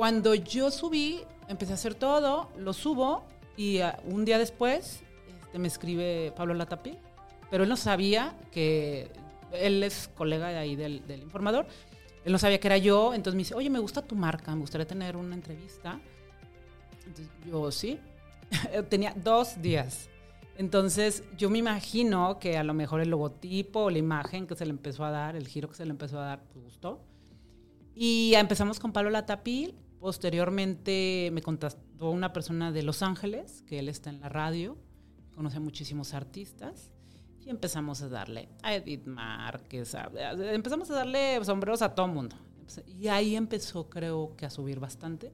cuando 0.00 0.34
yo 0.34 0.70
subí, 0.70 1.20
empecé 1.46 1.72
a 1.72 1.74
hacer 1.74 1.94
todo, 1.94 2.48
lo 2.56 2.72
subo 2.72 3.22
y 3.54 3.82
uh, 3.82 3.90
un 4.06 4.24
día 4.24 4.38
después 4.38 5.02
este, 5.28 5.58
me 5.58 5.68
escribe 5.68 6.32
Pablo 6.34 6.54
Latapí, 6.54 6.96
pero 7.50 7.64
él 7.64 7.68
no 7.68 7.76
sabía 7.76 8.34
que 8.50 9.10
él 9.52 9.82
es 9.82 10.08
colega 10.14 10.48
de 10.48 10.56
ahí 10.56 10.74
del, 10.74 11.06
del, 11.06 11.20
informador. 11.20 11.66
Él 12.24 12.32
no 12.32 12.38
sabía 12.38 12.58
que 12.58 12.68
era 12.68 12.78
yo, 12.78 13.12
entonces 13.12 13.34
me 13.34 13.40
dice, 13.40 13.54
oye, 13.54 13.68
me 13.68 13.78
gusta 13.78 14.00
tu 14.00 14.14
marca, 14.14 14.54
me 14.54 14.62
gustaría 14.62 14.86
tener 14.86 15.18
una 15.18 15.34
entrevista. 15.34 16.00
Entonces 17.06 17.28
yo, 17.46 17.70
sí. 17.70 17.98
Tenía 18.88 19.12
dos 19.14 19.60
días. 19.60 20.08
Entonces 20.56 21.24
yo 21.36 21.50
me 21.50 21.58
imagino 21.58 22.38
que 22.38 22.56
a 22.56 22.64
lo 22.64 22.72
mejor 22.72 23.02
el 23.02 23.10
logotipo, 23.10 23.90
la 23.90 23.98
imagen 23.98 24.46
que 24.46 24.56
se 24.56 24.64
le 24.64 24.70
empezó 24.70 25.04
a 25.04 25.10
dar, 25.10 25.36
el 25.36 25.46
giro 25.46 25.68
que 25.68 25.74
se 25.74 25.84
le 25.84 25.90
empezó 25.90 26.18
a 26.18 26.24
dar, 26.24 26.42
pues 26.44 26.64
gustó. 26.64 27.02
Y 27.94 28.32
empezamos 28.34 28.80
con 28.80 28.92
Pablo 28.92 29.10
Latapil 29.10 29.74
Posteriormente 30.00 31.28
me 31.30 31.42
contactó 31.42 32.10
una 32.10 32.32
persona 32.32 32.72
de 32.72 32.82
Los 32.82 33.02
Ángeles, 33.02 33.62
que 33.66 33.78
él 33.78 33.88
está 33.90 34.08
en 34.08 34.20
la 34.20 34.30
radio, 34.30 34.78
conoce 35.34 35.58
a 35.58 35.60
muchísimos 35.60 36.14
artistas, 36.14 36.90
y 37.38 37.50
empezamos 37.50 38.00
a 38.00 38.08
darle 38.08 38.48
a 38.62 38.74
Edith 38.74 39.04
Márquez, 39.04 39.94
empezamos 40.52 40.90
a 40.90 40.94
darle 40.94 41.44
sombreros 41.44 41.82
a 41.82 41.94
todo 41.94 42.08
mundo. 42.08 42.34
Y 42.86 43.08
ahí 43.08 43.36
empezó, 43.36 43.90
creo 43.90 44.34
que, 44.36 44.46
a 44.46 44.50
subir 44.50 44.80
bastante. 44.80 45.32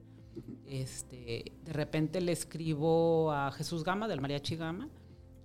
Este, 0.65 1.53
de 1.63 1.73
repente 1.73 2.19
le 2.19 2.33
escribo 2.33 3.31
a 3.31 3.51
Jesús 3.51 3.85
Gama, 3.85 4.07
del 4.07 4.19
Mariachi 4.19 4.57
Gama. 4.57 4.89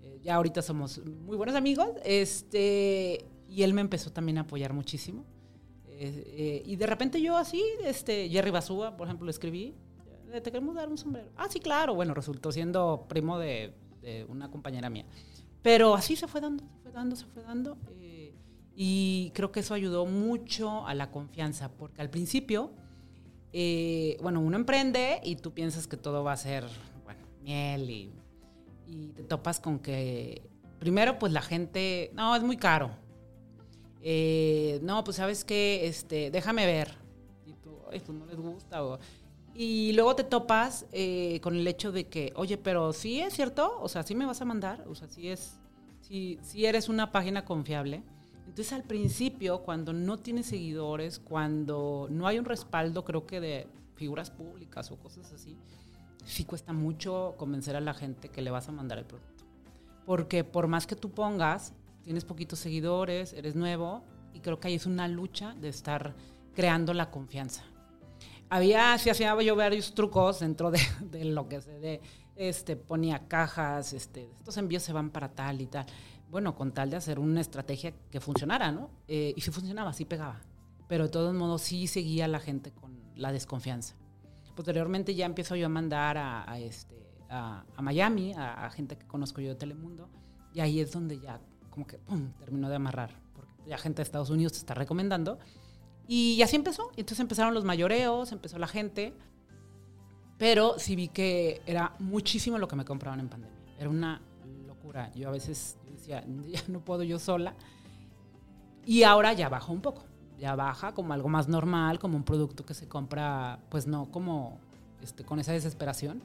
Eh, 0.01 0.21
ya 0.23 0.35
ahorita 0.35 0.63
somos 0.63 0.99
muy 1.05 1.37
buenos 1.37 1.55
amigos. 1.55 1.91
Este, 2.05 3.25
y 3.49 3.63
él 3.63 3.75
me 3.75 3.83
empezó 3.83 4.11
también 4.11 4.39
a 4.39 4.43
apoyar 4.43 4.73
muchísimo. 4.73 5.25
Eh, 6.05 6.63
y 6.65 6.77
de 6.77 6.87
repente 6.87 7.21
yo 7.21 7.37
así, 7.37 7.63
este, 7.85 8.29
Jerry 8.29 8.51
Basúa, 8.51 8.97
por 8.97 9.07
ejemplo, 9.07 9.27
le 9.27 9.31
escribí, 9.31 9.75
te 10.33 10.51
queremos 10.51 10.75
dar 10.75 10.89
un 10.89 10.99
sombrero. 10.99 11.29
Ah, 11.37 11.47
sí, 11.51 11.61
claro. 11.61 11.95
Bueno, 11.95 12.15
resultó 12.15 12.51
siendo 12.51 13.07
primo 13.09 13.39
de, 13.39 13.75
de 14.01 14.25
una 14.25 14.51
compañera 14.51 14.89
mía. 14.89 15.05
Pero 15.63 15.95
así 15.95 16.17
se 16.17 16.27
fue 16.27 16.41
dando, 16.41 16.65
se 16.65 16.79
fue 16.83 16.93
dando, 16.93 17.17
se 17.17 17.27
fue 17.27 17.43
dando. 17.43 17.79
Eh, 17.91 18.35
y 18.75 19.31
creo 19.35 19.53
que 19.53 19.61
eso 19.61 19.75
ayudó 19.75 20.07
mucho 20.07 20.87
a 20.87 20.95
la 20.95 21.11
confianza, 21.11 21.71
porque 21.71 22.01
al 22.01 22.11
principio, 22.11 22.73
eh, 23.53 24.17
bueno, 24.23 24.41
uno 24.41 24.57
emprende 24.57 25.21
y 25.23 25.37
tú 25.37 25.53
piensas 25.53 25.87
que 25.87 25.97
todo 25.97 26.25
va 26.25 26.33
a 26.33 26.37
ser, 26.37 26.65
bueno, 27.05 27.21
miel 27.43 27.91
y, 27.91 28.13
y 28.87 29.09
te 29.09 29.23
topas 29.23 29.61
con 29.61 29.79
que, 29.79 30.43
primero, 30.81 31.19
pues 31.19 31.33
la 31.33 31.43
gente, 31.43 32.11
no, 32.15 32.35
es 32.35 32.43
muy 32.43 32.57
caro 32.57 33.02
eh, 34.03 34.81
no, 34.83 35.05
pues 35.05 35.17
sabes 35.17 35.45
que, 35.45 35.87
este, 35.87 36.31
déjame 36.31 36.67
ver. 36.67 36.97
Y 37.47 37.53
pues 37.55 38.19
luego 39.95 40.17
te 40.17 40.25
topas 40.25 40.87
eh, 40.93 41.41
con 41.43 41.55
el 41.55 41.67
hecho 41.67 41.93
de 41.93 42.09
que, 42.09 42.33
oye, 42.37 42.57
pero 42.57 42.93
sí 42.93 43.21
es 43.21 43.35
cierto, 43.35 43.79
o 43.81 43.89
sea, 43.89 44.03
sí 44.03 44.15
me 44.15 44.27
vas 44.27 44.41
a 44.41 44.45
mandar, 44.45 44.85
o 44.89 44.95
sea, 44.95 45.09
sí 45.09 45.29
es, 45.29 45.59
sí, 46.01 46.39
sí 46.43 46.67
eres 46.67 46.89
una 46.89 47.13
página 47.13 47.45
confiable. 47.45 48.03
Entonces 48.47 48.73
al 48.73 48.83
principio, 48.83 49.63
cuando 49.63 49.93
no 49.93 50.19
tienes 50.19 50.47
seguidores, 50.47 51.19
cuando 51.19 52.09
no 52.11 52.27
hay 52.27 52.39
un 52.39 52.45
respaldo, 52.45 53.05
creo 53.05 53.27
que 53.27 53.41
de 53.41 53.67
figuras 53.95 54.31
públicas 54.31 54.91
o 54.91 54.97
cosas 54.97 55.33
así, 55.33 55.57
sí 56.25 56.45
cuesta 56.45 56.73
mucho 56.73 57.35
convencer 57.37 57.77
a 57.77 57.81
la 57.81 57.95
gente 57.95 58.29
que 58.29 58.43
le 58.43 58.51
vas 58.51 58.69
a 58.69 58.73
mandar 58.73 58.99
el 58.99 59.05
producto. 59.05 59.45
Porque 60.05 60.45
por 60.45 60.67
más 60.67 60.87
que 60.87 60.97
tú 60.97 61.11
pongas, 61.11 61.73
tienes 62.03 62.25
poquitos 62.25 62.59
seguidores, 62.59 63.33
eres 63.33 63.55
nuevo 63.55 64.05
y 64.33 64.41
creo 64.41 64.59
que 64.59 64.69
ahí 64.69 64.75
es 64.75 64.87
una 64.87 65.09
lucha 65.09 65.55
de 65.55 65.69
estar 65.69 66.15
creando 66.55 66.95
la 66.95 67.11
confianza. 67.11 67.65
Había, 68.51 68.99
si 68.99 69.09
hacía 69.09 69.41
yo 69.41 69.57
varios 69.57 69.95
trucos 69.95 70.41
dentro 70.41 70.71
de, 70.71 70.81
de 71.11 71.25
lo 71.25 71.49
que 71.49 71.61
se 71.61 71.79
de, 71.79 72.01
este, 72.37 72.77
ponía 72.77 73.29
cajas, 73.29 73.93
este, 73.93 74.31
estos 74.39 74.57
envíos 74.57 74.83
se 74.83 74.93
van 74.93 75.11
para 75.11 75.31
tal 75.31 75.61
y 75.61 75.67
tal. 75.67 75.87
Bueno, 76.31 76.55
con 76.55 76.73
tal 76.73 76.91
de 76.91 76.97
hacer 76.97 77.19
una 77.19 77.41
estrategia 77.41 77.93
que 78.11 78.21
funcionara, 78.21 78.73
¿no? 78.73 78.91
Eh, 79.07 79.35
y 79.37 79.41
si 79.43 79.51
funcionaba, 79.51 79.93
sí 79.93 80.05
pegaba. 80.05 80.41
Pero 80.89 81.05
de 81.05 81.11
todos 81.11 81.35
modos 81.35 81.63
sí 81.63 81.87
seguía 81.87 82.27
la 82.29 82.41
gente 82.41 82.73
con 82.73 82.99
la 83.17 83.33
desconfianza. 83.33 83.97
Posteriormente 84.55 85.15
ya 85.15 85.27
empiezo 85.27 85.57
yo 85.57 85.67
a 85.67 85.69
mandar 85.69 86.17
a, 86.17 86.51
a 86.51 86.59
este, 86.59 87.07
a, 87.29 87.65
a 87.77 87.83
Miami, 87.83 88.33
a, 88.33 88.65
a, 88.65 88.71
gente 88.71 88.97
que 88.97 89.07
conozco 89.07 89.41
yo 89.41 89.51
de 89.51 89.55
Telemundo, 89.57 90.09
y 90.55 90.61
ahí 90.61 90.81
es 90.81 90.93
donde 90.93 91.19
ya 91.21 91.41
como 91.73 91.87
que 91.87 91.99
pum, 91.99 92.31
terminó 92.39 92.69
de 92.69 92.77
amarrar, 92.77 93.11
porque 93.35 93.53
ya 93.67 93.79
gente 93.79 93.97
de 93.97 94.03
Estados 94.05 94.31
Unidos 94.31 94.53
te 94.53 94.59
está 94.59 94.75
recomendando. 94.75 95.39
Y 96.07 96.43
así 96.43 96.57
empezó. 96.57 96.91
Entonces 96.91 97.21
empezaron 97.21 97.55
los 97.55 97.65
mayoreos, 97.65 98.33
empezó 98.33 98.59
la 98.59 98.69
gente, 98.69 99.15
pero 100.39 100.79
sí 100.79 100.95
vi 100.95 101.09
que 101.09 101.63
era 101.67 101.95
muchísimo 101.99 102.59
lo 102.59 102.69
que 102.69 102.77
me 102.77 102.85
compraban 102.85 103.21
en 103.21 103.29
pandemia. 103.29 103.59
Era 103.79 103.89
una 103.89 104.21
locura. 104.67 105.11
Yo 105.15 105.29
a 105.29 105.33
veces 105.33 105.79
decía, 105.91 106.25
ya 106.49 106.61
no 106.69 106.81
puedo 106.81 107.03
yo 107.03 107.19
sola. 107.19 107.55
Y 108.85 109.05
ahora 109.05 109.33
ya 109.33 109.49
baja 109.49 109.73
un 109.73 109.81
poco. 109.81 110.05
Ya 110.39 110.57
baja 110.57 110.93
como 110.93 111.13
algo 111.13 111.29
más 111.29 111.49
normal, 111.49 111.99
como 111.99 112.17
un 112.17 112.25
producto 112.25 112.67
que 112.67 112.75
se 112.75 112.89
compra, 112.89 113.61
pues 113.69 113.87
no 113.87 114.11
como 114.11 114.59
este, 115.01 115.25
con 115.25 115.39
esa 115.39 115.53
desesperación. 115.53 116.21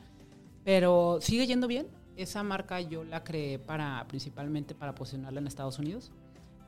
Pero 0.64 1.20
sigue 1.22 1.46
yendo 1.48 1.68
bien. 1.68 1.88
Esa 2.18 2.44
marca 2.44 2.82
yo 2.82 3.04
la 3.04 3.24
creé 3.24 3.60
para, 3.60 4.06
principalmente 4.08 4.76
para 4.76 4.94
posicionarla 4.96 5.40
en 5.40 5.48
Estados 5.48 5.80
Unidos. 5.80 6.12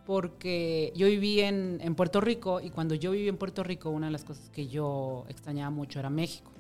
Porque 0.06 0.92
yo 0.96 1.08
viví 1.08 1.42
en, 1.42 1.80
en 1.82 1.96
Puerto 1.96 2.22
Rico 2.22 2.62
y 2.62 2.70
cuando 2.72 2.96
yo 2.96 3.12
viví 3.12 3.28
en 3.28 3.38
Puerto 3.38 3.64
Rico, 3.64 3.90
una 3.90 4.08
de 4.08 4.12
las 4.12 4.24
cosas 4.24 4.50
que 4.50 4.68
yo 4.68 5.26
extrañaba 5.30 5.70
mucho 5.70 6.00
era 6.00 6.10
México 6.10 6.52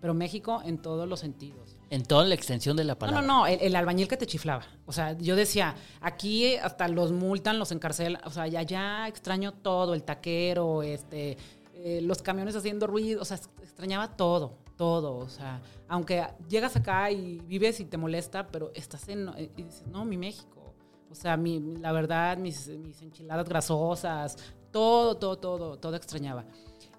pero 0.00 0.14
México 0.14 0.62
en 0.64 0.78
todos 0.78 1.08
los 1.08 1.20
sentidos. 1.20 1.76
En 1.90 2.04
toda 2.04 2.24
la 2.24 2.34
extensión 2.34 2.76
de 2.76 2.84
la 2.84 2.98
palabra. 2.98 3.20
No, 3.20 3.26
no, 3.26 3.40
no, 3.40 3.46
el, 3.46 3.60
el, 3.60 3.76
albañil 3.76 4.08
que 4.08 4.16
te 4.16 4.26
chiflaba. 4.26 4.64
O 4.86 4.92
sea, 4.92 5.16
yo 5.18 5.36
decía, 5.36 5.74
aquí 6.00 6.56
hasta 6.56 6.88
los 6.88 7.12
multan, 7.12 7.58
los 7.58 7.72
encarcelan. 7.72 8.22
O 8.24 8.30
sea, 8.30 8.46
ya, 8.46 8.62
ya 8.62 9.08
extraño 9.08 9.52
todo, 9.52 9.94
el 9.94 10.04
taquero, 10.04 10.82
este, 10.82 11.36
eh, 11.74 12.00
los 12.02 12.22
camiones 12.22 12.54
haciendo 12.54 12.86
ruido. 12.86 13.22
O 13.22 13.24
sea, 13.24 13.38
extrañaba 13.62 14.16
todo, 14.16 14.58
todo. 14.78 15.16
O 15.16 15.28
sea, 15.28 15.60
aunque 15.88 16.26
llegas 16.48 16.74
acá 16.76 17.10
y 17.10 17.40
vives 17.40 17.80
y 17.80 17.84
te 17.84 17.98
molesta, 17.98 18.46
pero 18.46 18.72
estás 18.74 19.06
en. 19.10 19.28
Eh, 19.36 19.50
y 19.58 19.64
dices, 19.64 19.86
no, 19.88 20.06
mi 20.06 20.16
México. 20.16 20.74
O 21.10 21.14
sea, 21.14 21.36
mi, 21.36 21.60
la 21.60 21.92
verdad, 21.92 22.38
mis, 22.38 22.68
enchiladas 22.68 23.48
grasosas, 23.48 24.36
todo, 24.70 25.16
todo, 25.16 25.36
todo, 25.36 25.76
todo 25.78 25.96
extrañaba. 25.96 26.44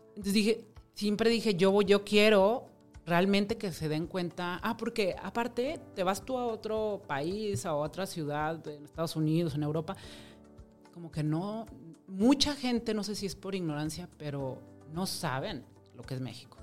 Entonces 0.10 0.34
dije, 0.34 0.66
siempre 0.94 1.30
dije, 1.30 1.56
yo, 1.56 1.82
yo 1.82 2.04
quiero 2.04 2.66
realmente 3.06 3.58
que 3.58 3.72
se 3.72 3.88
den 3.88 4.08
cuenta, 4.08 4.60
ah, 4.64 4.78
porque 4.78 5.16
aparte 5.22 5.80
te 5.96 6.04
vas 6.04 6.24
tú 6.24 6.38
a 6.38 6.46
otro 6.46 7.02
país, 7.08 7.66
a 7.66 7.76
otra 7.76 8.06
ciudad, 8.06 8.68
en 8.68 8.84
Estados 8.84 9.16
Unidos, 9.16 9.56
en 9.56 9.64
Europa, 9.64 9.96
como 10.94 11.12
que 11.12 11.24
no, 11.24 11.66
mucha 12.08 12.56
gente, 12.56 12.94
no 12.94 13.04
sé 13.04 13.16
si 13.16 13.26
es 13.26 13.36
por 13.36 13.56
ignorancia, 13.56 14.10
pero 14.18 14.60
no 14.92 15.06
saben 15.06 15.66
lo 15.96 16.04
que 16.04 16.16
es 16.16 16.22
México. 16.22 16.59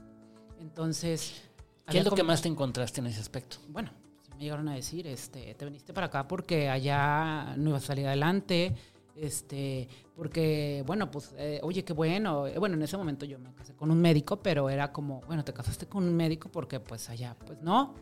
Entonces... 0.60 1.42
¿Qué 1.88 1.98
es 1.98 2.04
lo 2.04 2.10
que 2.12 2.24
más 2.24 2.42
te 2.42 2.48
encontraste 2.48 3.00
en 3.00 3.06
ese 3.06 3.20
aspecto? 3.20 3.58
Bueno, 3.68 3.90
me 4.36 4.42
llegaron 4.42 4.68
a 4.68 4.74
decir, 4.74 5.06
este, 5.06 5.54
te 5.54 5.64
viniste 5.64 5.92
para 5.92 6.08
acá 6.08 6.26
porque 6.26 6.68
allá 6.68 7.54
no 7.56 7.70
ibas 7.70 7.84
a 7.84 7.86
salir 7.86 8.06
adelante, 8.06 8.74
este, 9.16 9.88
porque, 10.14 10.84
bueno, 10.86 11.10
pues, 11.10 11.34
eh, 11.38 11.58
oye, 11.62 11.84
qué 11.84 11.92
bueno. 11.92 12.44
Bueno, 12.58 12.76
en 12.76 12.82
ese 12.82 12.96
momento 12.96 13.24
yo 13.24 13.38
me 13.38 13.52
casé 13.54 13.74
con 13.74 13.90
un 13.90 14.00
médico, 14.00 14.42
pero 14.42 14.68
era 14.68 14.92
como, 14.92 15.22
bueno, 15.26 15.44
te 15.44 15.52
casaste 15.54 15.86
con 15.86 16.04
un 16.04 16.14
médico 16.14 16.50
porque, 16.50 16.80
pues, 16.80 17.08
allá, 17.08 17.34
pues, 17.46 17.60
no. 17.62 17.94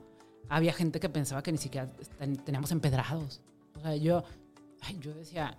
Había 0.48 0.72
gente 0.72 1.00
que 1.00 1.08
pensaba 1.08 1.42
que 1.42 1.52
ni 1.52 1.58
siquiera 1.58 1.90
teníamos 2.44 2.72
empedrados. 2.72 3.40
O 3.76 3.80
sea, 3.80 3.96
yo, 3.96 4.24
ay, 4.82 4.98
yo 5.00 5.14
decía, 5.14 5.56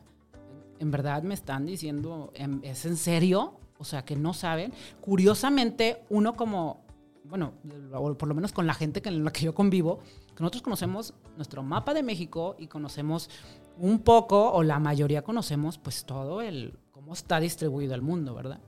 en 0.79 0.91
verdad 0.91 1.23
me 1.23 1.33
están 1.33 1.65
diciendo, 1.65 2.31
¿es 2.61 2.85
en 2.85 2.97
serio? 2.97 3.57
O 3.77 3.85
sea, 3.85 4.03
que 4.03 4.15
no 4.15 4.33
saben. 4.33 4.73
Curiosamente, 5.01 6.03
uno 6.09 6.35
como, 6.35 6.84
bueno, 7.29 7.53
por 7.91 8.27
lo 8.27 8.35
menos 8.35 8.51
con 8.51 8.67
la 8.67 8.73
gente 8.73 9.01
con 9.01 9.23
la 9.23 9.31
que 9.31 9.45
yo 9.45 9.53
convivo, 9.53 9.99
que 10.35 10.41
nosotros 10.41 10.61
conocemos 10.61 11.13
nuestro 11.35 11.63
mapa 11.63 11.93
de 11.93 12.03
México 12.03 12.55
y 12.57 12.67
conocemos 12.67 13.29
un 13.77 13.99
poco, 13.99 14.51
o 14.51 14.63
la 14.63 14.79
mayoría 14.79 15.21
conocemos, 15.21 15.77
pues 15.77 16.05
todo 16.05 16.41
el, 16.41 16.79
cómo 16.91 17.13
está 17.13 17.39
distribuido 17.39 17.93
el 17.95 18.01
mundo, 18.01 18.33
¿verdad? 18.33 18.59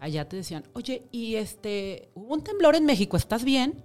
Allá 0.00 0.28
te 0.28 0.36
decían, 0.36 0.64
oye, 0.74 1.06
y 1.10 1.36
este, 1.36 2.10
hubo 2.14 2.34
un 2.34 2.42
temblor 2.42 2.74
en 2.74 2.84
México, 2.84 3.16
¿estás 3.16 3.44
bien? 3.44 3.84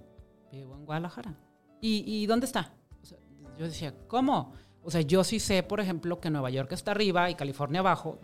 Vivo 0.52 0.74
en 0.74 0.84
Guadalajara. 0.84 1.34
¿Y, 1.80 2.04
y 2.06 2.26
dónde 2.26 2.46
está? 2.46 2.74
O 3.02 3.06
sea, 3.06 3.18
yo 3.56 3.64
decía, 3.66 3.94
¿cómo? 4.08 4.52
O 4.82 4.90
sea, 4.90 5.00
yo 5.02 5.22
sí 5.22 5.38
sé, 5.38 5.62
por 5.62 5.80
ejemplo, 5.80 6.20
que 6.20 6.30
Nueva 6.30 6.50
York 6.50 6.72
está 6.72 6.90
arriba 6.90 7.30
y 7.30 7.34
California 7.34 7.80
abajo, 7.80 8.18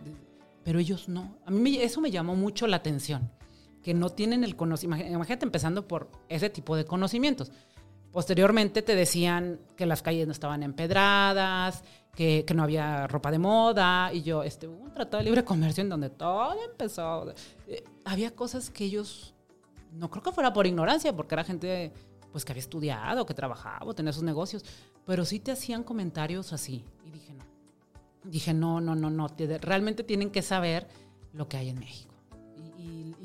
pero 0.63 0.79
ellos 0.79 1.07
no. 1.07 1.37
A 1.45 1.51
mí 1.51 1.77
eso 1.77 2.01
me 2.01 2.11
llamó 2.11 2.35
mucho 2.35 2.67
la 2.67 2.77
atención, 2.77 3.31
que 3.85 3.93
no 3.93 4.09
tienen 4.09 4.43
el 4.43 4.55
conocimiento. 4.55 5.05
Imagínate 5.05 5.45
empezando 5.45 5.87
por 5.87 6.09
ese 6.27 6.49
tipo 6.49 6.75
de 6.75 6.85
conocimientos. 6.85 7.51
Posteriormente 8.11 8.81
te 8.81 8.95
decían 8.95 9.59
que 9.75 9.85
las 9.85 10.01
calles 10.01 10.25
no 10.25 10.31
estaban 10.31 10.63
empedradas, 10.63 11.83
que, 12.15 12.45
que, 12.47 12.55
no 12.55 12.63
había 12.63 13.05
ropa 13.05 13.29
de 13.29 13.37
moda, 13.37 14.11
y 14.11 14.23
yo, 14.23 14.41
este, 14.41 14.67
un 14.67 14.91
tratado 14.91 15.19
de 15.19 15.25
libre 15.25 15.43
comercio 15.45 15.83
en 15.83 15.89
donde 15.89 16.09
todo 16.09 16.55
empezó. 16.67 17.31
Eh, 17.67 17.83
había 18.05 18.33
cosas 18.33 18.71
que 18.71 18.85
ellos, 18.85 19.35
no 19.91 20.09
creo 20.09 20.23
que 20.23 20.31
fuera 20.31 20.51
por 20.51 20.65
ignorancia, 20.65 21.15
porque 21.15 21.35
era 21.35 21.43
gente 21.43 21.93
pues 22.31 22.43
que 22.43 22.53
había 22.53 22.61
estudiado, 22.61 23.23
que 23.27 23.35
trabajaba, 23.35 23.93
tenía 23.93 24.13
sus 24.13 24.23
negocios, 24.23 24.65
pero 25.05 25.25
sí 25.25 25.39
te 25.39 25.51
hacían 25.51 25.83
comentarios 25.83 26.53
así. 26.53 26.83
Y 27.05 27.11
dije, 27.11 27.35
no. 27.35 27.45
Dije, 28.23 28.51
no, 28.51 28.81
no, 28.81 28.95
no, 28.95 29.11
no. 29.11 29.27
Realmente 29.61 30.03
tienen 30.03 30.31
que 30.31 30.41
saber 30.41 30.87
lo 31.33 31.47
que 31.47 31.57
hay 31.57 31.69
en 31.69 31.77
México. 31.77 32.14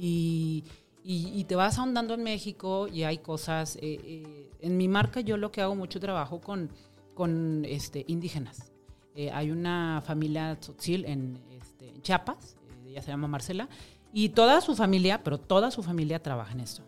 Y, 0.03 0.65
y, 1.05 1.29
y, 1.35 1.45
te 1.45 1.57
vas 1.57 1.79
ahondando 1.79 2.15
en 2.15 2.23
México 2.23 2.89
y 2.89 3.03
hay 3.03 3.19
cosas. 3.19 3.77
Eh, 3.77 4.01
eh, 4.03 4.51
en 4.61 4.77
mi 4.77 4.89
marca, 4.89 5.21
yo 5.21 5.37
lo 5.37 5.53
que 5.53 5.61
hago 5.61 5.75
mucho 5.75 6.01
trabajo 6.01 6.41
con, 6.41 6.71
con 7.15 7.65
este, 7.67 8.05
indígenas. 8.09 8.73
Eh, 9.15 9.31
hay 9.33 9.51
una 9.51 10.03
familia 10.07 10.57
tzotzil 10.59 11.05
en, 11.05 11.39
este, 11.51 11.89
en 11.91 12.03
Chiapas, 12.03 12.57
eh, 12.69 12.91
ella 12.91 13.03
se 13.03 13.11
llama 13.11 13.29
Marcela, 13.29 13.69
y 14.13 14.31
toda 14.31 14.61
su 14.61 14.77
familia, 14.77 15.23
pero 15.23 15.39
toda 15.39 15.71
su 15.71 15.83
familia 15.83 16.23
trabaja 16.23 16.53
en 16.53 16.61
esto. 16.61 16.83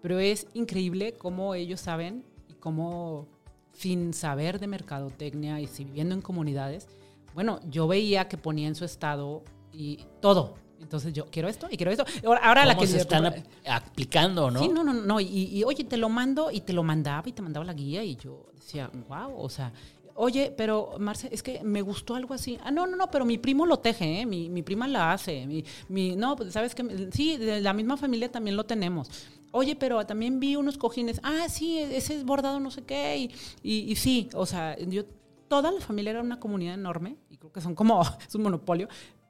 Pero 0.00 0.18
es 0.18 0.46
increíble 0.54 1.14
cómo 1.14 1.54
ellos 1.54 1.80
saben 1.80 2.24
y 2.48 2.54
cómo 2.54 3.28
sin 3.72 4.14
saber 4.14 4.58
de 4.58 4.66
mercadotecnia 4.66 5.60
y 5.60 5.66
si 5.66 5.84
viviendo 5.84 6.14
en 6.14 6.22
comunidades, 6.22 6.88
bueno, 7.34 7.60
yo 7.68 7.86
veía 7.86 8.28
que 8.28 8.38
ponía 8.38 8.66
en 8.66 8.74
su 8.74 8.84
estado 8.84 9.44
y 9.72 10.04
todo. 10.20 10.54
Entonces 10.80 11.12
yo 11.12 11.26
quiero 11.26 11.48
esto 11.48 11.68
y 11.70 11.76
quiero 11.76 11.92
esto. 11.92 12.04
Ahora, 12.24 12.40
ahora 12.42 12.66
la 12.66 12.76
que 12.76 12.86
se 12.86 12.98
están 12.98 13.26
ap 13.26 13.36
aplicando, 13.66 14.50
¿no? 14.50 14.60
Sí, 14.60 14.68
no, 14.68 14.84
no, 14.84 14.92
no. 14.92 15.20
Y, 15.20 15.26
y, 15.26 15.64
oye, 15.64 15.84
te 15.84 15.96
lo 15.96 16.08
mando 16.08 16.50
y 16.50 16.60
te 16.60 16.72
lo 16.72 16.82
mandaba 16.82 17.28
y 17.28 17.32
te 17.32 17.42
mandaba 17.42 17.64
la 17.64 17.74
guía 17.74 18.04
y 18.04 18.16
yo 18.16 18.46
decía, 18.54 18.90
wow, 19.08 19.34
o 19.36 19.48
sea, 19.48 19.72
oye, 20.14 20.52
pero 20.56 20.94
Marce, 20.98 21.28
es 21.30 21.42
que 21.42 21.62
me 21.62 21.80
gustó 21.80 22.14
algo 22.14 22.34
así. 22.34 22.58
Ah, 22.64 22.70
no, 22.70 22.86
no, 22.86 22.96
no, 22.96 23.10
pero 23.10 23.24
mi 23.24 23.38
primo 23.38 23.66
lo 23.66 23.78
teje, 23.78 24.20
¿eh? 24.20 24.26
mi, 24.26 24.48
mi 24.48 24.62
prima 24.62 24.88
la 24.88 25.12
hace. 25.12 25.46
Mi, 25.46 25.64
mi, 25.88 26.16
no, 26.16 26.36
pues, 26.36 26.52
sabes 26.52 26.74
que 26.74 27.08
sí, 27.12 27.36
de 27.36 27.60
la 27.60 27.72
misma 27.72 27.96
familia 27.96 28.30
también 28.30 28.56
lo 28.56 28.64
tenemos. 28.64 29.10
Oye, 29.50 29.76
pero 29.76 30.04
también 30.04 30.40
vi 30.40 30.56
unos 30.56 30.76
cojines. 30.76 31.20
Ah, 31.22 31.46
sí, 31.48 31.78
ese 31.78 32.16
es 32.16 32.24
bordado 32.24 32.60
no 32.60 32.70
sé 32.70 32.82
qué. 32.82 33.16
Y, 33.16 33.30
y, 33.62 33.92
y 33.92 33.96
sí, 33.96 34.28
o 34.34 34.44
sea, 34.44 34.76
yo, 34.78 35.04
toda 35.48 35.72
la 35.72 35.80
familia 35.80 36.10
era 36.10 36.20
una 36.20 36.38
comunidad 36.38 36.74
enorme 36.74 37.16
y 37.30 37.36
creo 37.36 37.52
que 37.52 37.60
son 37.60 37.74
como, 37.74 38.02
es 38.28 38.34
un 38.34 38.42
monopolio, 38.42 38.88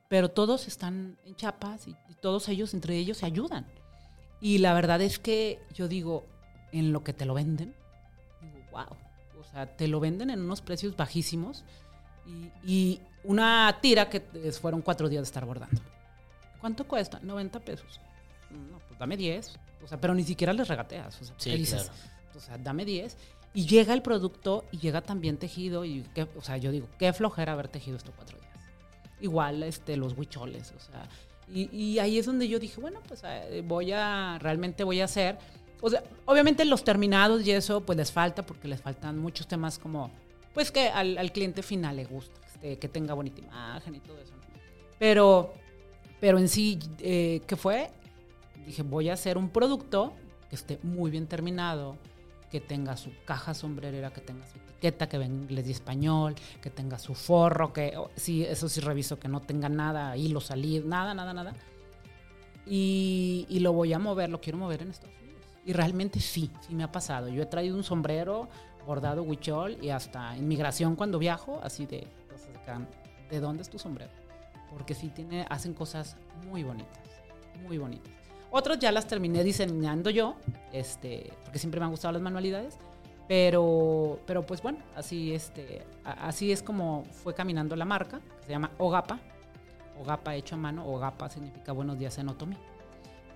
pero 0.08 0.30
todos 0.30 0.66
están 0.68 1.18
en 1.24 1.36
chapas 1.36 1.86
y, 1.86 1.96
y 2.08 2.14
todos 2.14 2.48
ellos, 2.48 2.74
entre 2.74 2.96
ellos, 2.96 3.18
se 3.18 3.26
ayudan. 3.26 3.66
Y 4.40 4.58
la 4.58 4.72
verdad 4.74 5.00
es 5.00 5.18
que 5.18 5.60
yo 5.74 5.88
digo, 5.88 6.24
en 6.72 6.92
lo 6.92 7.02
que 7.04 7.12
te 7.12 7.24
lo 7.26 7.34
venden, 7.34 7.74
digo, 8.40 8.58
wow. 8.72 8.96
O 9.40 9.44
sea, 9.44 9.66
te 9.76 9.88
lo 9.88 10.00
venden 10.00 10.30
en 10.30 10.40
unos 10.40 10.60
precios 10.60 10.96
bajísimos 10.96 11.64
y, 12.26 12.50
y 12.70 13.00
una 13.24 13.78
tira 13.80 14.08
que 14.10 14.20
fueron 14.60 14.82
cuatro 14.82 15.08
días 15.08 15.22
de 15.22 15.26
estar 15.26 15.44
bordando. 15.44 15.80
¿Cuánto 16.60 16.86
cuesta? 16.86 17.20
90 17.22 17.60
pesos. 17.60 18.00
No, 18.50 18.78
pues 18.88 18.98
dame 18.98 19.16
10. 19.16 19.58
O 19.84 19.88
sea, 19.88 20.00
pero 20.00 20.14
ni 20.14 20.24
siquiera 20.24 20.52
les 20.52 20.68
regateas. 20.68 21.20
O 21.20 21.24
sea, 21.24 21.34
Sí, 21.38 21.50
dices, 21.56 21.84
claro. 21.84 21.98
o 22.36 22.40
sea, 22.40 22.58
dame 22.58 22.84
10. 22.84 23.16
Y 23.54 23.66
llega 23.66 23.94
el 23.94 24.02
producto 24.02 24.64
y 24.72 24.78
llega 24.78 25.00
también 25.00 25.36
tejido. 25.38 25.84
Y 25.84 26.04
o 26.36 26.42
sea, 26.42 26.56
yo 26.56 26.70
digo, 26.72 26.88
qué 26.98 27.12
flojera 27.12 27.52
haber 27.52 27.68
tejido 27.68 27.96
estos 27.96 28.14
cuatro 28.14 28.38
días. 28.38 28.47
Igual 29.20 29.62
este, 29.62 29.96
los 29.96 30.16
huicholes, 30.16 30.72
o 30.76 30.80
sea. 30.80 31.08
Y, 31.52 31.98
ahí 31.98 32.18
es 32.18 32.26
donde 32.26 32.46
yo 32.46 32.58
dije, 32.58 32.78
bueno, 32.80 33.00
pues 33.08 33.22
eh, 33.24 33.62
voy 33.66 33.92
a, 33.92 34.38
realmente 34.40 34.84
voy 34.84 35.00
a 35.00 35.04
hacer. 35.04 35.38
O 35.80 35.88
sea, 35.88 36.02
obviamente 36.26 36.64
los 36.64 36.84
terminados 36.84 37.46
y 37.46 37.52
eso, 37.52 37.80
pues 37.80 37.96
les 37.96 38.12
falta, 38.12 38.44
porque 38.44 38.68
les 38.68 38.82
faltan 38.82 39.18
muchos 39.18 39.46
temas 39.48 39.78
como, 39.78 40.10
pues 40.52 40.70
que 40.70 40.88
al, 40.88 41.32
cliente 41.32 41.62
final 41.62 41.96
le 41.96 42.04
gusta, 42.04 42.38
este, 42.46 42.78
que 42.78 42.88
tenga 42.88 43.14
bonita 43.14 43.40
imagen 43.40 43.94
y 43.94 44.00
todo 44.00 44.18
eso. 44.18 44.34
¿no? 44.34 44.42
Pero, 44.98 45.54
pero 46.20 46.38
en 46.38 46.48
sí, 46.48 46.78
eh, 46.98 47.40
¿qué 47.46 47.56
fue? 47.56 47.90
Dije, 48.66 48.82
voy 48.82 49.08
a 49.08 49.14
hacer 49.14 49.38
un 49.38 49.48
producto 49.48 50.12
que 50.50 50.56
esté 50.56 50.78
muy 50.82 51.10
bien 51.10 51.26
terminado, 51.26 51.96
que 52.50 52.60
tenga 52.60 52.96
su 52.96 53.12
caja 53.24 53.54
sombrerera, 53.54 54.12
que 54.12 54.20
tenga 54.20 54.46
su 54.46 54.56
etiqueta, 54.58 55.08
que 55.08 55.18
venga 55.18 55.34
en 55.34 55.42
inglés 55.42 55.68
y 55.68 55.72
español, 55.72 56.34
que 56.62 56.70
tenga 56.70 56.98
su 56.98 57.14
forro, 57.14 57.72
que 57.72 57.94
oh, 57.96 58.10
sí, 58.16 58.44
eso 58.44 58.68
sí 58.68 58.80
reviso, 58.80 59.18
que 59.18 59.28
no 59.28 59.40
tenga 59.40 59.68
nada, 59.68 60.16
hilo 60.16 60.40
salir, 60.40 60.84
nada, 60.84 61.14
nada, 61.14 61.32
nada. 61.32 61.54
Y, 62.66 63.46
y 63.48 63.60
lo 63.60 63.72
voy 63.72 63.92
a 63.92 63.98
mover, 63.98 64.30
lo 64.30 64.40
quiero 64.40 64.58
mover 64.58 64.82
en 64.82 64.90
Estados 64.90 65.16
Unidos. 65.22 65.42
Y 65.64 65.72
realmente 65.72 66.20
sí, 66.20 66.50
sí 66.66 66.74
me 66.74 66.84
ha 66.84 66.92
pasado. 66.92 67.28
Yo 67.28 67.42
he 67.42 67.46
traído 67.46 67.76
un 67.76 67.84
sombrero 67.84 68.48
bordado 68.86 69.22
huichol 69.22 69.76
y 69.82 69.90
hasta 69.90 70.36
inmigración 70.36 70.96
cuando 70.96 71.18
viajo, 71.18 71.60
así 71.62 71.84
de, 71.84 72.06
entonces, 72.22 72.56
acá, 72.56 72.80
¿de 73.28 73.40
dónde 73.40 73.62
es 73.62 73.68
tu 73.68 73.78
sombrero? 73.78 74.10
Porque 74.70 74.94
sí 74.94 75.08
tiene, 75.08 75.46
hacen 75.50 75.74
cosas 75.74 76.16
muy 76.46 76.62
bonitas, 76.62 77.02
muy 77.66 77.76
bonitas. 77.76 78.17
Otros 78.50 78.78
ya 78.78 78.90
las 78.92 79.06
terminé 79.06 79.44
diseñando 79.44 80.08
yo, 80.10 80.36
este, 80.72 81.32
porque 81.44 81.58
siempre 81.58 81.80
me 81.80 81.84
han 81.86 81.90
gustado 81.90 82.12
las 82.12 82.22
manualidades, 82.22 82.78
pero, 83.28 84.20
pero 84.26 84.44
pues 84.46 84.62
bueno, 84.62 84.78
así, 84.96 85.34
este, 85.34 85.84
así 86.04 86.50
es 86.50 86.62
como 86.62 87.04
fue 87.22 87.34
caminando 87.34 87.76
la 87.76 87.84
marca, 87.84 88.20
que 88.40 88.46
se 88.46 88.50
llama 88.52 88.70
Ogapa, 88.78 89.18
Ogapa 90.00 90.34
hecho 90.34 90.54
a 90.54 90.58
mano, 90.58 90.86
Ogapa 90.86 91.28
significa 91.28 91.72
buenos 91.72 91.98
días 91.98 92.16
en 92.18 92.28
otomí. 92.30 92.56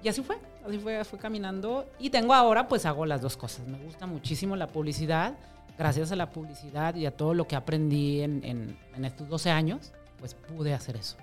Y 0.03 0.09
así 0.09 0.23
fue, 0.23 0.39
así 0.67 0.79
fue, 0.79 1.05
fue 1.05 1.19
caminando. 1.19 1.87
Y 1.99 2.11
tengo 2.11 2.33
ahora, 2.35 2.67
pues 2.67 2.87
hago 2.87 3.05
las 3.07 3.21
dos 3.21 3.37
cosas. 3.37 3.67
Me 3.69 3.79
gusta 3.79 4.07
muchísimo 4.07 4.57
la 4.57 4.67
publicidad. 4.67 5.35
Gracias 5.79 6.11
a 6.13 6.17
la 6.17 6.31
publicidad 6.31 6.95
y 6.97 7.07
a 7.07 7.17
todo 7.17 7.35
lo 7.35 7.47
que 7.47 7.55
aprendí 7.57 8.21
en, 8.21 8.43
en- 8.45 8.79
en 8.97 9.05
estos 9.05 9.29
12 9.29 9.51
años, 9.51 9.93
pues 10.19 10.35
pude 10.35 10.75
hacer 10.75 10.97
eso. 10.97 11.17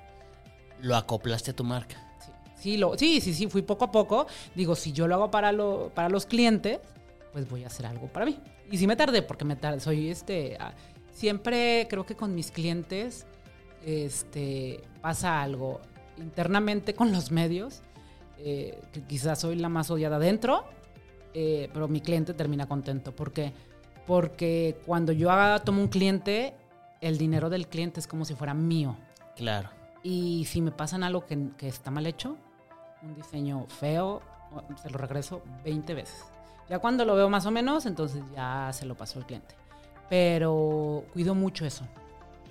Lo 0.82 0.95
acoplaste 0.95 1.52
a 1.52 1.56
tu 1.56 1.63
marca. 1.65 1.97
Sí, 2.59 2.71
sí, 2.73 2.77
lo, 2.77 2.97
sí, 2.97 3.21
sí, 3.21 3.33
sí, 3.33 3.47
fui 3.47 3.61
poco 3.61 3.85
a 3.85 3.91
poco. 3.91 4.27
Digo, 4.55 4.75
si 4.75 4.91
yo 4.91 5.07
lo 5.07 5.15
hago 5.15 5.31
para, 5.31 5.51
lo, 5.51 5.91
para 5.95 6.09
los 6.09 6.25
clientes, 6.25 6.79
pues 7.31 7.49
voy 7.49 7.63
a 7.63 7.67
hacer 7.67 7.85
algo 7.85 8.07
para 8.07 8.25
mí. 8.25 8.37
Y 8.71 8.77
sí 8.77 8.85
me 8.87 8.95
tardé, 8.95 9.21
porque 9.21 9.45
me 9.45 9.55
tardé, 9.55 9.79
soy 9.79 10.09
este, 10.09 10.57
ah, 10.59 10.73
siempre 11.11 11.87
creo 11.89 12.05
que 12.05 12.15
con 12.15 12.35
mis 12.35 12.51
clientes, 12.51 13.25
este, 13.85 14.81
pasa 15.01 15.41
algo 15.41 15.79
internamente 16.17 16.93
con 16.93 17.11
los 17.11 17.31
medios, 17.31 17.81
eh, 18.37 18.79
que 18.91 19.01
quizás 19.03 19.39
soy 19.39 19.55
la 19.55 19.69
más 19.69 19.89
odiada 19.89 20.17
adentro, 20.17 20.65
eh, 21.33 21.69
pero 21.73 21.87
mi 21.87 22.01
cliente 22.01 22.33
termina 22.33 22.67
contento. 22.67 23.15
¿Por 23.15 23.31
qué? 23.31 23.53
Porque 24.05 24.77
cuando 24.85 25.11
yo 25.13 25.31
haga- 25.31 25.59
tomo 25.59 25.81
un 25.81 25.87
cliente, 25.87 26.53
el 27.01 27.17
dinero 27.17 27.49
del 27.49 27.67
cliente 27.67 27.99
es 27.99 28.07
como 28.07 28.25
si 28.25 28.35
fuera 28.35 28.53
mío. 28.53 28.97
Claro. 29.35 29.69
Y 30.03 30.45
si 30.45 30.61
me 30.61 30.71
pasan 30.71 31.03
algo 31.03 31.25
que, 31.25 31.37
que 31.57 31.67
está 31.67 31.91
mal 31.91 32.05
hecho, 32.07 32.37
un 33.01 33.15
diseño 33.15 33.65
feo, 33.67 34.21
se 34.81 34.89
lo 34.89 34.97
regreso 34.97 35.41
20 35.63 35.93
veces. 35.93 36.23
Ya 36.69 36.79
cuando 36.79 37.05
lo 37.05 37.15
veo 37.15 37.29
más 37.29 37.45
o 37.45 37.51
menos, 37.51 37.85
entonces 37.85 38.23
ya 38.35 38.69
se 38.73 38.85
lo 38.85 38.95
paso 38.95 39.19
al 39.19 39.25
cliente. 39.25 39.55
Pero 40.09 41.03
cuido 41.13 41.35
mucho 41.35 41.65
eso. 41.65 41.85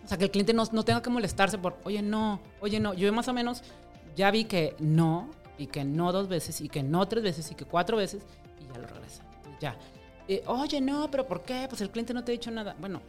O 0.04 0.08
sea, 0.08 0.16
que 0.16 0.24
el 0.24 0.30
cliente 0.30 0.52
no, 0.52 0.64
no 0.72 0.84
tenga 0.84 1.02
que 1.02 1.10
molestarse 1.10 1.58
por, 1.58 1.76
oye, 1.84 2.02
no, 2.02 2.40
oye, 2.60 2.80
no. 2.80 2.94
Yo 2.94 3.12
más 3.12 3.28
o 3.28 3.32
menos 3.32 3.62
ya 4.16 4.30
vi 4.30 4.44
que 4.44 4.74
no, 4.78 5.28
y 5.58 5.66
que 5.66 5.84
no 5.84 6.12
dos 6.12 6.28
veces, 6.28 6.60
y 6.60 6.68
que 6.68 6.82
no 6.82 7.06
tres 7.06 7.22
veces, 7.22 7.50
y 7.50 7.54
que 7.54 7.64
cuatro 7.64 7.96
veces, 7.96 8.22
y 8.60 8.72
ya 8.72 8.78
lo 8.78 8.86
regresa. 8.86 9.22
Ya. 9.60 9.76
Oye, 10.46 10.80
no, 10.80 11.10
pero 11.10 11.26
¿por 11.26 11.42
qué? 11.42 11.66
Pues 11.68 11.80
el 11.80 11.90
cliente 11.90 12.14
no 12.14 12.24
te 12.24 12.32
ha 12.32 12.34
dicho 12.34 12.50
nada. 12.50 12.74
Bueno, 12.78 13.00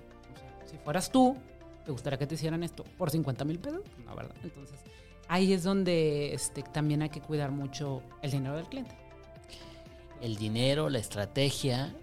si 0.66 0.78
fueras 0.78 1.12
tú, 1.12 1.36
¿te 1.86 1.92
gustaría 1.92 2.18
que 2.18 2.28
te 2.28 2.36
hicieran 2.36 2.64
esto 2.64 2.84
por 2.98 3.10
50 3.10 3.46
mil 3.46 3.60
pesos? 3.60 3.82
No, 4.06 4.16
¿verdad? 4.16 4.36
Entonces, 4.44 4.80
ahí 5.30 5.54
es 5.54 5.64
donde 5.64 6.34
este, 6.34 6.64
también 6.64 7.02
hay 7.02 7.10
que 7.10 7.22
cuidar 7.22 7.52
mucho 7.52 8.02
el 8.22 8.32
dinero 8.32 8.58
del 8.58 8.66
cliente. 8.66 8.92
El 10.22 10.36
dinero, 10.36 10.90
la 10.90 11.00
estrategia 11.00 11.96